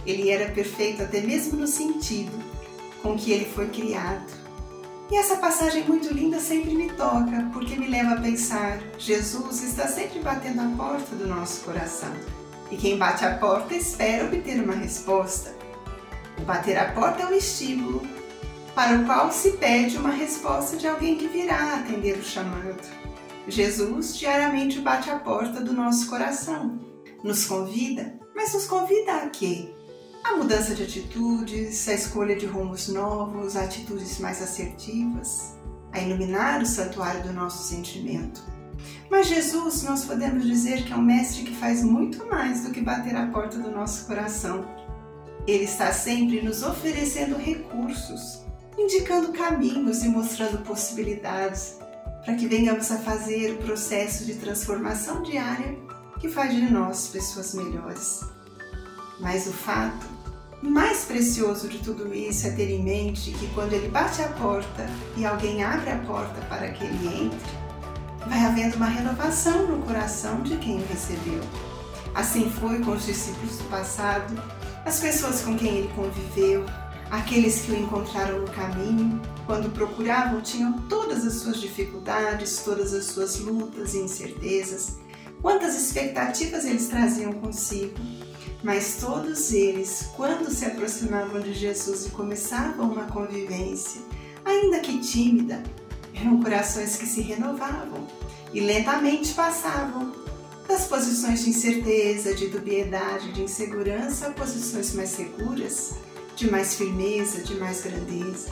Ele 0.05 0.29
era 0.29 0.51
perfeito 0.51 1.03
até 1.03 1.21
mesmo 1.21 1.59
no 1.59 1.67
sentido 1.67 2.31
com 3.01 3.17
que 3.17 3.31
ele 3.31 3.45
foi 3.45 3.67
criado. 3.67 4.41
E 5.09 5.15
essa 5.17 5.35
passagem 5.35 5.83
muito 5.83 6.13
linda 6.13 6.39
sempre 6.39 6.73
me 6.73 6.89
toca, 6.93 7.49
porque 7.51 7.75
me 7.75 7.87
leva 7.87 8.13
a 8.13 8.21
pensar: 8.21 8.79
Jesus 8.97 9.63
está 9.63 9.87
sempre 9.87 10.19
batendo 10.19 10.61
a 10.61 10.77
porta 10.77 11.15
do 11.15 11.27
nosso 11.27 11.61
coração. 11.65 12.13
E 12.71 12.77
quem 12.77 12.97
bate 12.97 13.25
a 13.25 13.37
porta 13.37 13.75
espera 13.75 14.25
obter 14.25 14.63
uma 14.63 14.73
resposta. 14.73 15.53
O 16.37 16.43
bater 16.43 16.77
a 16.77 16.93
porta 16.93 17.23
é 17.23 17.25
um 17.25 17.33
estímulo 17.33 18.01
para 18.73 18.97
o 18.97 19.05
qual 19.05 19.31
se 19.31 19.51
pede 19.51 19.97
uma 19.97 20.11
resposta 20.11 20.77
de 20.77 20.87
alguém 20.87 21.17
que 21.17 21.27
virá 21.27 21.75
atender 21.75 22.17
o 22.17 22.23
chamado. 22.23 23.00
Jesus 23.47 24.17
diariamente 24.17 24.79
bate 24.79 25.09
a 25.09 25.17
porta 25.17 25.61
do 25.61 25.73
nosso 25.73 26.07
coração, 26.07 26.79
nos 27.23 27.45
convida, 27.45 28.19
mas 28.35 28.53
nos 28.53 28.65
convida 28.65 29.15
a 29.15 29.29
quê? 29.29 29.73
A 30.23 30.35
mudança 30.35 30.75
de 30.75 30.83
atitudes, 30.83 31.87
a 31.87 31.93
escolha 31.93 32.35
de 32.35 32.45
rumos 32.45 32.87
novos, 32.87 33.55
atitudes 33.55 34.19
mais 34.19 34.41
assertivas, 34.41 35.55
a 35.91 35.99
iluminar 35.99 36.61
o 36.61 36.65
santuário 36.65 37.23
do 37.23 37.33
nosso 37.33 37.67
sentimento. 37.67 38.43
Mas 39.09 39.27
Jesus, 39.27 39.83
nós 39.83 40.05
podemos 40.05 40.45
dizer 40.45 40.85
que 40.85 40.93
é 40.93 40.95
um 40.95 41.01
mestre 41.01 41.43
que 41.43 41.55
faz 41.55 41.83
muito 41.83 42.25
mais 42.27 42.63
do 42.63 42.71
que 42.71 42.81
bater 42.81 43.15
a 43.15 43.27
porta 43.27 43.57
do 43.57 43.71
nosso 43.71 44.05
coração. 44.05 44.65
Ele 45.47 45.63
está 45.63 45.91
sempre 45.91 46.41
nos 46.41 46.61
oferecendo 46.61 47.35
recursos, 47.35 48.43
indicando 48.77 49.33
caminhos 49.33 50.03
e 50.03 50.07
mostrando 50.07 50.63
possibilidades 50.63 51.80
para 52.23 52.35
que 52.35 52.47
venhamos 52.47 52.91
a 52.91 52.97
fazer 52.97 53.53
o 53.53 53.57
processo 53.63 54.25
de 54.25 54.35
transformação 54.35 55.23
diária 55.23 55.77
que 56.19 56.29
faz 56.29 56.53
de 56.53 56.61
nós 56.61 57.07
pessoas 57.07 57.53
melhores. 57.53 58.21
Mas 59.19 59.47
o 59.47 59.53
fato 59.53 60.05
mais 60.61 61.05
precioso 61.05 61.67
de 61.67 61.79
tudo 61.79 62.13
isso 62.13 62.45
é 62.45 62.51
ter 62.51 62.69
em 62.69 62.83
mente 62.83 63.31
que 63.31 63.47
quando 63.53 63.73
ele 63.73 63.89
bate 63.89 64.21
a 64.21 64.27
porta 64.27 64.87
e 65.17 65.25
alguém 65.25 65.63
abre 65.63 65.89
a 65.89 65.97
porta 65.99 66.39
para 66.47 66.69
que 66.71 66.83
ele 66.83 67.25
entre, 67.25 67.61
vai 68.27 68.45
havendo 68.45 68.77
uma 68.77 68.85
renovação 68.85 69.65
no 69.65 69.83
coração 69.83 70.41
de 70.41 70.55
quem 70.57 70.79
o 70.79 70.85
recebeu. 70.85 71.41
Assim 72.13 72.51
foi 72.51 72.79
com 72.79 72.91
os 72.91 73.05
discípulos 73.05 73.57
do 73.57 73.63
passado, 73.65 74.39
as 74.85 74.99
pessoas 74.99 75.41
com 75.41 75.57
quem 75.57 75.77
ele 75.77 75.93
conviveu, 75.95 76.65
aqueles 77.11 77.61
que 77.61 77.73
o 77.73 77.75
encontraram 77.75 78.39
no 78.39 78.47
caminho, 78.47 79.21
quando 79.45 79.69
procuravam, 79.73 80.41
tinham 80.41 80.79
todas 80.87 81.27
as 81.27 81.33
suas 81.33 81.59
dificuldades, 81.59 82.63
todas 82.63 82.93
as 82.93 83.05
suas 83.05 83.37
lutas 83.37 83.93
e 83.93 83.97
incertezas, 83.97 84.95
quantas 85.41 85.75
expectativas 85.75 86.63
eles 86.63 86.87
traziam 86.87 87.33
consigo. 87.33 87.95
Mas 88.63 88.97
todos 89.01 89.51
eles, 89.51 90.09
quando 90.15 90.49
se 90.51 90.63
aproximavam 90.63 91.41
de 91.41 91.53
Jesus 91.53 92.05
e 92.05 92.11
começavam 92.11 92.91
uma 92.91 93.05
convivência, 93.05 94.01
ainda 94.45 94.79
que 94.79 94.99
tímida, 94.99 95.61
eram 96.13 96.41
corações 96.41 96.95
que 96.95 97.05
se 97.05 97.21
renovavam 97.21 98.07
e 98.53 98.61
lentamente 98.61 99.33
passavam. 99.33 100.13
Das 100.67 100.85
posições 100.85 101.43
de 101.43 101.49
incerteza, 101.49 102.33
de 102.33 102.47
dubiedade, 102.47 103.33
de 103.33 103.41
insegurança 103.41 104.27
a 104.27 104.31
posições 104.31 104.93
mais 104.93 105.09
seguras, 105.09 105.95
de 106.41 106.49
mais 106.49 106.73
firmeza, 106.73 107.43
de 107.43 107.53
mais 107.55 107.81
grandeza. 107.81 108.49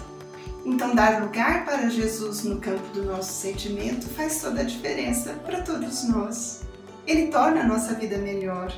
Então, 0.63 0.93
dar 0.93 1.23
lugar 1.23 1.65
para 1.65 1.89
Jesus 1.89 2.43
no 2.43 2.59
campo 2.59 2.87
do 2.93 3.03
nosso 3.03 3.33
sentimento 3.33 4.07
faz 4.09 4.39
toda 4.39 4.61
a 4.61 4.63
diferença 4.63 5.33
para 5.43 5.61
todos 5.61 6.07
nós. 6.07 6.61
Ele 7.07 7.31
torna 7.31 7.61
a 7.61 7.67
nossa 7.67 7.95
vida 7.95 8.19
melhor. 8.19 8.71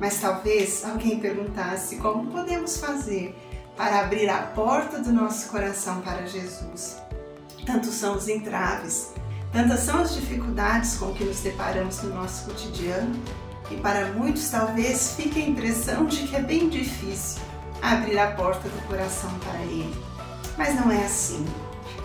Mas 0.00 0.18
talvez 0.18 0.82
alguém 0.82 1.20
perguntasse 1.20 1.96
como 1.96 2.30
podemos 2.30 2.78
fazer 2.78 3.36
para 3.76 4.00
abrir 4.00 4.30
a 4.30 4.38
porta 4.38 4.98
do 4.98 5.12
nosso 5.12 5.50
coração 5.50 6.00
para 6.00 6.26
Jesus. 6.26 6.96
Tantos 7.66 7.94
são 7.94 8.16
os 8.16 8.28
entraves, 8.28 9.12
tantas 9.52 9.80
são 9.80 10.00
as 10.00 10.14
dificuldades 10.14 10.96
com 10.96 11.12
que 11.12 11.24
nos 11.24 11.40
deparamos 11.40 12.02
no 12.02 12.14
nosso 12.14 12.46
cotidiano, 12.46 13.14
e 13.70 13.76
para 13.76 14.12
muitos 14.12 14.48
talvez 14.48 15.12
fique 15.16 15.40
a 15.40 15.46
impressão 15.46 16.06
de 16.06 16.26
que 16.26 16.36
é 16.36 16.40
bem 16.40 16.68
difícil 16.68 17.40
abrir 17.84 18.18
a 18.18 18.30
porta 18.32 18.66
do 18.66 18.88
coração 18.88 19.30
para 19.40 19.60
Ele. 19.60 19.94
Mas 20.56 20.74
não 20.74 20.90
é 20.90 21.04
assim. 21.04 21.44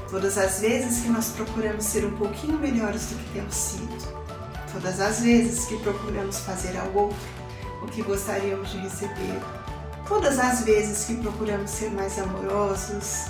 Todas 0.10 0.38
as 0.38 0.60
vezes 0.60 1.02
que 1.02 1.10
nós 1.10 1.30
procuramos 1.30 1.86
ser 1.86 2.06
um 2.06 2.18
pouquinho 2.18 2.60
melhores 2.60 3.06
do 3.08 3.16
que 3.16 3.34
temos 3.34 3.56
sido, 3.56 4.14
todas 4.74 5.00
as 5.00 5.22
vezes 5.22 5.66
que 5.66 5.78
procuramos 5.78 6.40
fazer 6.40 6.76
ao 6.78 6.92
outro 6.94 7.18
o 7.82 7.86
que 7.86 8.02
gostaríamos 8.02 8.72
de 8.72 8.80
receber, 8.80 9.40
todas 10.08 10.38
as 10.40 10.62
vezes 10.62 11.06
que 11.06 11.16
procuramos 11.16 11.70
ser 11.70 11.92
mais 11.92 12.18
amorosos, 12.20 13.28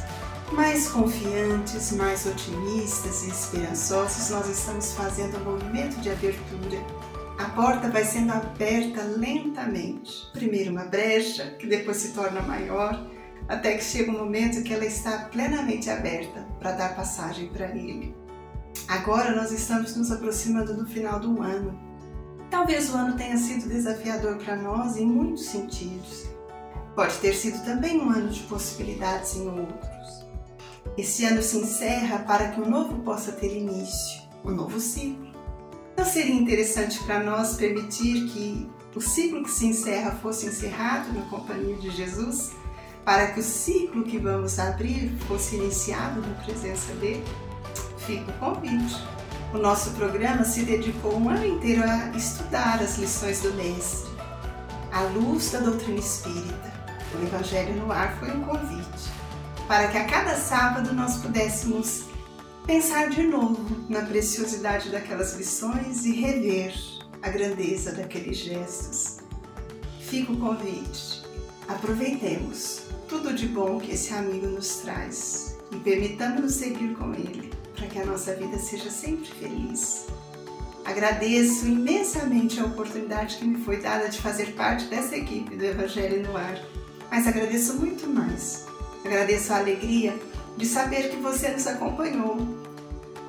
mais 0.51 0.87
confiantes, 0.87 1.91
mais 1.91 2.25
otimistas 2.25 3.25
e 3.25 3.29
esperançosos, 3.29 4.29
nós 4.29 4.47
estamos 4.47 4.93
fazendo 4.93 5.37
um 5.37 5.51
movimento 5.51 5.99
de 6.01 6.09
abertura. 6.09 7.08
A 7.39 7.45
porta 7.51 7.87
vai 7.89 8.03
sendo 8.03 8.33
aberta 8.33 9.01
lentamente. 9.01 10.29
Primeiro 10.33 10.71
uma 10.71 10.83
brecha, 10.83 11.51
que 11.51 11.65
depois 11.65 11.95
se 11.95 12.09
torna 12.09 12.41
maior, 12.41 13.01
até 13.47 13.77
que 13.77 13.83
chega 13.83 14.11
um 14.11 14.17
momento 14.17 14.61
que 14.61 14.73
ela 14.73 14.85
está 14.85 15.29
plenamente 15.31 15.89
aberta 15.89 16.45
para 16.59 16.73
dar 16.73 16.97
passagem 16.97 17.47
para 17.47 17.73
ele. 17.73 18.13
Agora 18.89 19.33
nós 19.33 19.53
estamos 19.53 19.95
nos 19.95 20.11
aproximando 20.11 20.73
do 20.73 20.85
final 20.85 21.17
do 21.17 21.41
ano. 21.41 21.79
Talvez 22.51 22.89
o 22.89 22.97
ano 22.97 23.15
tenha 23.15 23.37
sido 23.37 23.69
desafiador 23.69 24.35
para 24.35 24.57
nós 24.57 24.97
em 24.97 25.05
muitos 25.05 25.45
sentidos. 25.45 26.25
Pode 26.93 27.17
ter 27.19 27.33
sido 27.33 27.63
também 27.63 28.01
um 28.01 28.09
ano 28.09 28.27
de 28.31 28.41
possibilidades 28.43 29.37
em 29.37 29.47
outros. 29.47 30.27
Esse 30.97 31.23
ano 31.23 31.41
se 31.41 31.57
encerra 31.57 32.19
para 32.19 32.49
que 32.49 32.59
o 32.59 32.69
novo 32.69 32.99
possa 32.99 33.31
ter 33.31 33.55
início, 33.55 34.23
um 34.43 34.51
novo 34.51 34.77
ciclo. 34.77 35.28
Não 35.99 36.05
seria 36.05 36.33
interessante 36.33 36.97
para 37.03 37.21
nós 37.21 37.57
permitir 37.57 38.29
que 38.29 38.69
o 38.95 39.01
ciclo 39.01 39.43
que 39.43 39.51
se 39.51 39.65
encerra 39.65 40.11
fosse 40.21 40.45
encerrado 40.45 41.11
na 41.13 41.25
companhia 41.25 41.75
de 41.75 41.91
Jesus? 41.91 42.51
para 43.03 43.27
que 43.27 43.41
o 43.41 43.43
ciclo 43.43 44.03
que 44.03 44.17
vamos 44.17 44.59
abrir 44.59 45.11
fosse 45.27 45.57
iniciado 45.57 46.21
na 46.21 46.33
presença 46.43 46.93
dele? 46.93 47.25
Fica 48.05 48.31
o 48.31 48.33
convite. 48.35 48.95
O 49.53 49.57
nosso 49.57 49.91
programa 49.91 50.45
se 50.45 50.61
dedicou 50.61 51.17
um 51.17 51.29
ano 51.29 51.45
inteiro 51.45 51.83
a 51.83 52.15
estudar 52.15 52.79
as 52.81 52.97
lições 52.97 53.41
do 53.41 53.53
Mestre. 53.55 54.09
A 54.93 55.01
luz 55.01 55.51
da 55.51 55.59
doutrina 55.59 55.99
espírita, 55.99 56.71
o 57.13 57.25
Evangelho 57.25 57.73
no 57.75 57.91
Ar 57.91 58.15
foi 58.19 58.31
um 58.31 58.43
convite 58.43 59.11
para 59.67 59.89
que 59.89 59.97
a 59.97 60.05
cada 60.05 60.35
sábado 60.35 60.93
nós 60.93 61.17
pudéssemos 61.17 62.03
pensar 62.69 63.09
de 63.09 63.23
novo 63.23 63.65
na 63.89 64.03
preciosidade 64.03 64.91
daquelas 64.91 65.33
lições 65.33 66.05
e 66.05 66.11
rever 66.11 66.71
a 67.19 67.27
grandeza 67.27 67.93
daqueles 67.93 68.37
gestos. 68.37 69.17
Fica 70.01 70.31
o 70.31 70.37
convite. 70.37 71.23
Aproveitemos 71.67 72.83
tudo 73.07 73.33
de 73.33 73.47
bom 73.47 73.79
que 73.79 73.93
esse 73.93 74.13
amigo 74.13 74.45
nos 74.45 74.81
traz 74.81 75.57
e 75.71 75.77
permitamos-nos 75.77 76.53
seguir 76.53 76.93
com 76.93 77.11
ele, 77.15 77.51
para 77.75 77.87
que 77.87 77.97
a 77.97 78.05
nossa 78.05 78.35
vida 78.35 78.59
seja 78.59 78.91
sempre 78.91 79.25
feliz. 79.25 80.05
Agradeço 80.85 81.65
imensamente 81.65 82.59
a 82.59 82.65
oportunidade 82.65 83.37
que 83.37 83.45
me 83.45 83.63
foi 83.63 83.77
dada 83.77 84.09
de 84.09 84.21
fazer 84.21 84.53
parte 84.53 84.85
dessa 84.85 85.17
equipe 85.17 85.55
do 85.55 85.65
Evangelho 85.65 86.21
no 86.21 86.37
Ar, 86.37 86.63
mas 87.09 87.25
agradeço 87.25 87.79
muito 87.79 88.05
mais. 88.05 88.67
Agradeço 89.03 89.53
a 89.53 89.57
alegria 89.57 90.15
de 90.55 90.67
saber 90.67 91.09
que 91.09 91.15
você 91.15 91.49
nos 91.49 91.65
acompanhou 91.65 92.58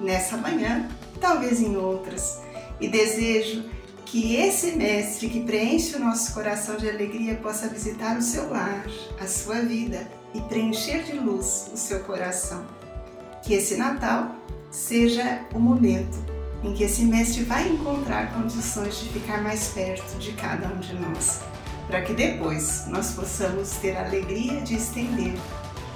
nessa 0.01 0.36
manhã, 0.36 0.88
talvez 1.20 1.61
em 1.61 1.76
outras, 1.76 2.40
e 2.80 2.88
desejo 2.88 3.64
que 4.07 4.34
esse 4.34 4.72
mestre 4.72 5.28
que 5.28 5.44
preenche 5.44 5.94
o 5.94 6.01
nosso 6.01 6.34
coração 6.34 6.76
de 6.76 6.88
alegria 6.88 7.36
possa 7.36 7.68
visitar 7.68 8.16
o 8.16 8.22
seu 8.22 8.51
lar, 8.51 8.84
a 9.20 9.26
sua 9.26 9.61
vida 9.61 10.11
e 10.34 10.40
preencher 10.40 11.05
de 11.05 11.12
luz 11.12 11.70
o 11.72 11.76
seu 11.76 12.01
coração. 12.01 12.66
Que 13.42 13.55
esse 13.55 13.76
Natal 13.76 14.34
seja 14.70 15.46
o 15.55 15.61
momento 15.61 16.18
em 16.62 16.74
que 16.74 16.84
esse 16.84 17.03
mestre 17.03 17.44
vai 17.44 17.68
encontrar 17.68 18.34
condições 18.34 18.98
de 18.98 19.09
ficar 19.11 19.42
mais 19.42 19.68
perto 19.68 20.18
de 20.18 20.32
cada 20.32 20.68
um 20.68 20.78
de 20.78 20.94
nós, 20.94 21.40
para 21.86 22.03
que 22.03 22.12
depois 22.12 22.86
nós 22.88 23.12
possamos 23.12 23.70
ter 23.76 23.96
a 23.96 24.05
alegria 24.05 24.61
de 24.61 24.74
estender 24.74 25.34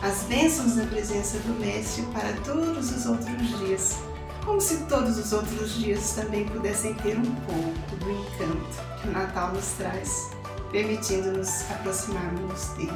as 0.04 0.22
bênçãos 0.24 0.76
da 0.76 0.84
presença 0.84 1.38
do 1.38 1.58
mestre 1.58 2.02
para 2.12 2.32
todos 2.44 2.92
os 2.92 3.06
outros 3.06 3.58
dias 3.58 3.96
como 4.44 4.60
se 4.60 4.76
todos 4.84 5.18
os 5.18 5.32
outros 5.32 5.74
dias 5.74 6.12
também 6.12 6.44
pudessem 6.44 6.94
ter 6.94 7.16
um 7.18 7.34
pouco 7.46 7.96
do 7.96 8.10
encanto 8.10 9.00
que 9.00 9.08
o 9.08 9.12
Natal 9.12 9.52
nos 9.52 9.68
traz, 9.78 10.30
permitindo-nos 10.70 11.62
aproximarmos 11.70 12.68
dele. 12.76 12.92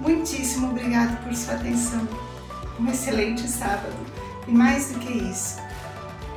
Muitíssimo 0.00 0.70
obrigado 0.70 1.22
por 1.22 1.32
sua 1.34 1.54
atenção. 1.54 2.06
Um 2.80 2.90
excelente 2.90 3.46
sábado 3.46 3.94
e 4.48 4.50
mais 4.50 4.90
do 4.90 4.98
que 4.98 5.12
isso, 5.12 5.58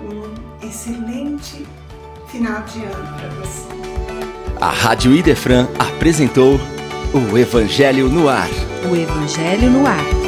um 0.01 0.67
excelente 0.67 1.67
final 2.27 2.61
de 2.61 2.83
ano 2.83 3.17
para 3.17 3.29
você. 3.29 3.67
A 4.61 4.69
Rádio 4.69 5.15
Idefran 5.15 5.67
apresentou 5.79 6.59
O 7.17 7.35
Evangelho 7.35 8.07
no 8.09 8.29
Ar. 8.29 8.47
O 8.87 8.95
Evangelho 8.95 9.71
no 9.71 9.87
Ar. 9.87 10.26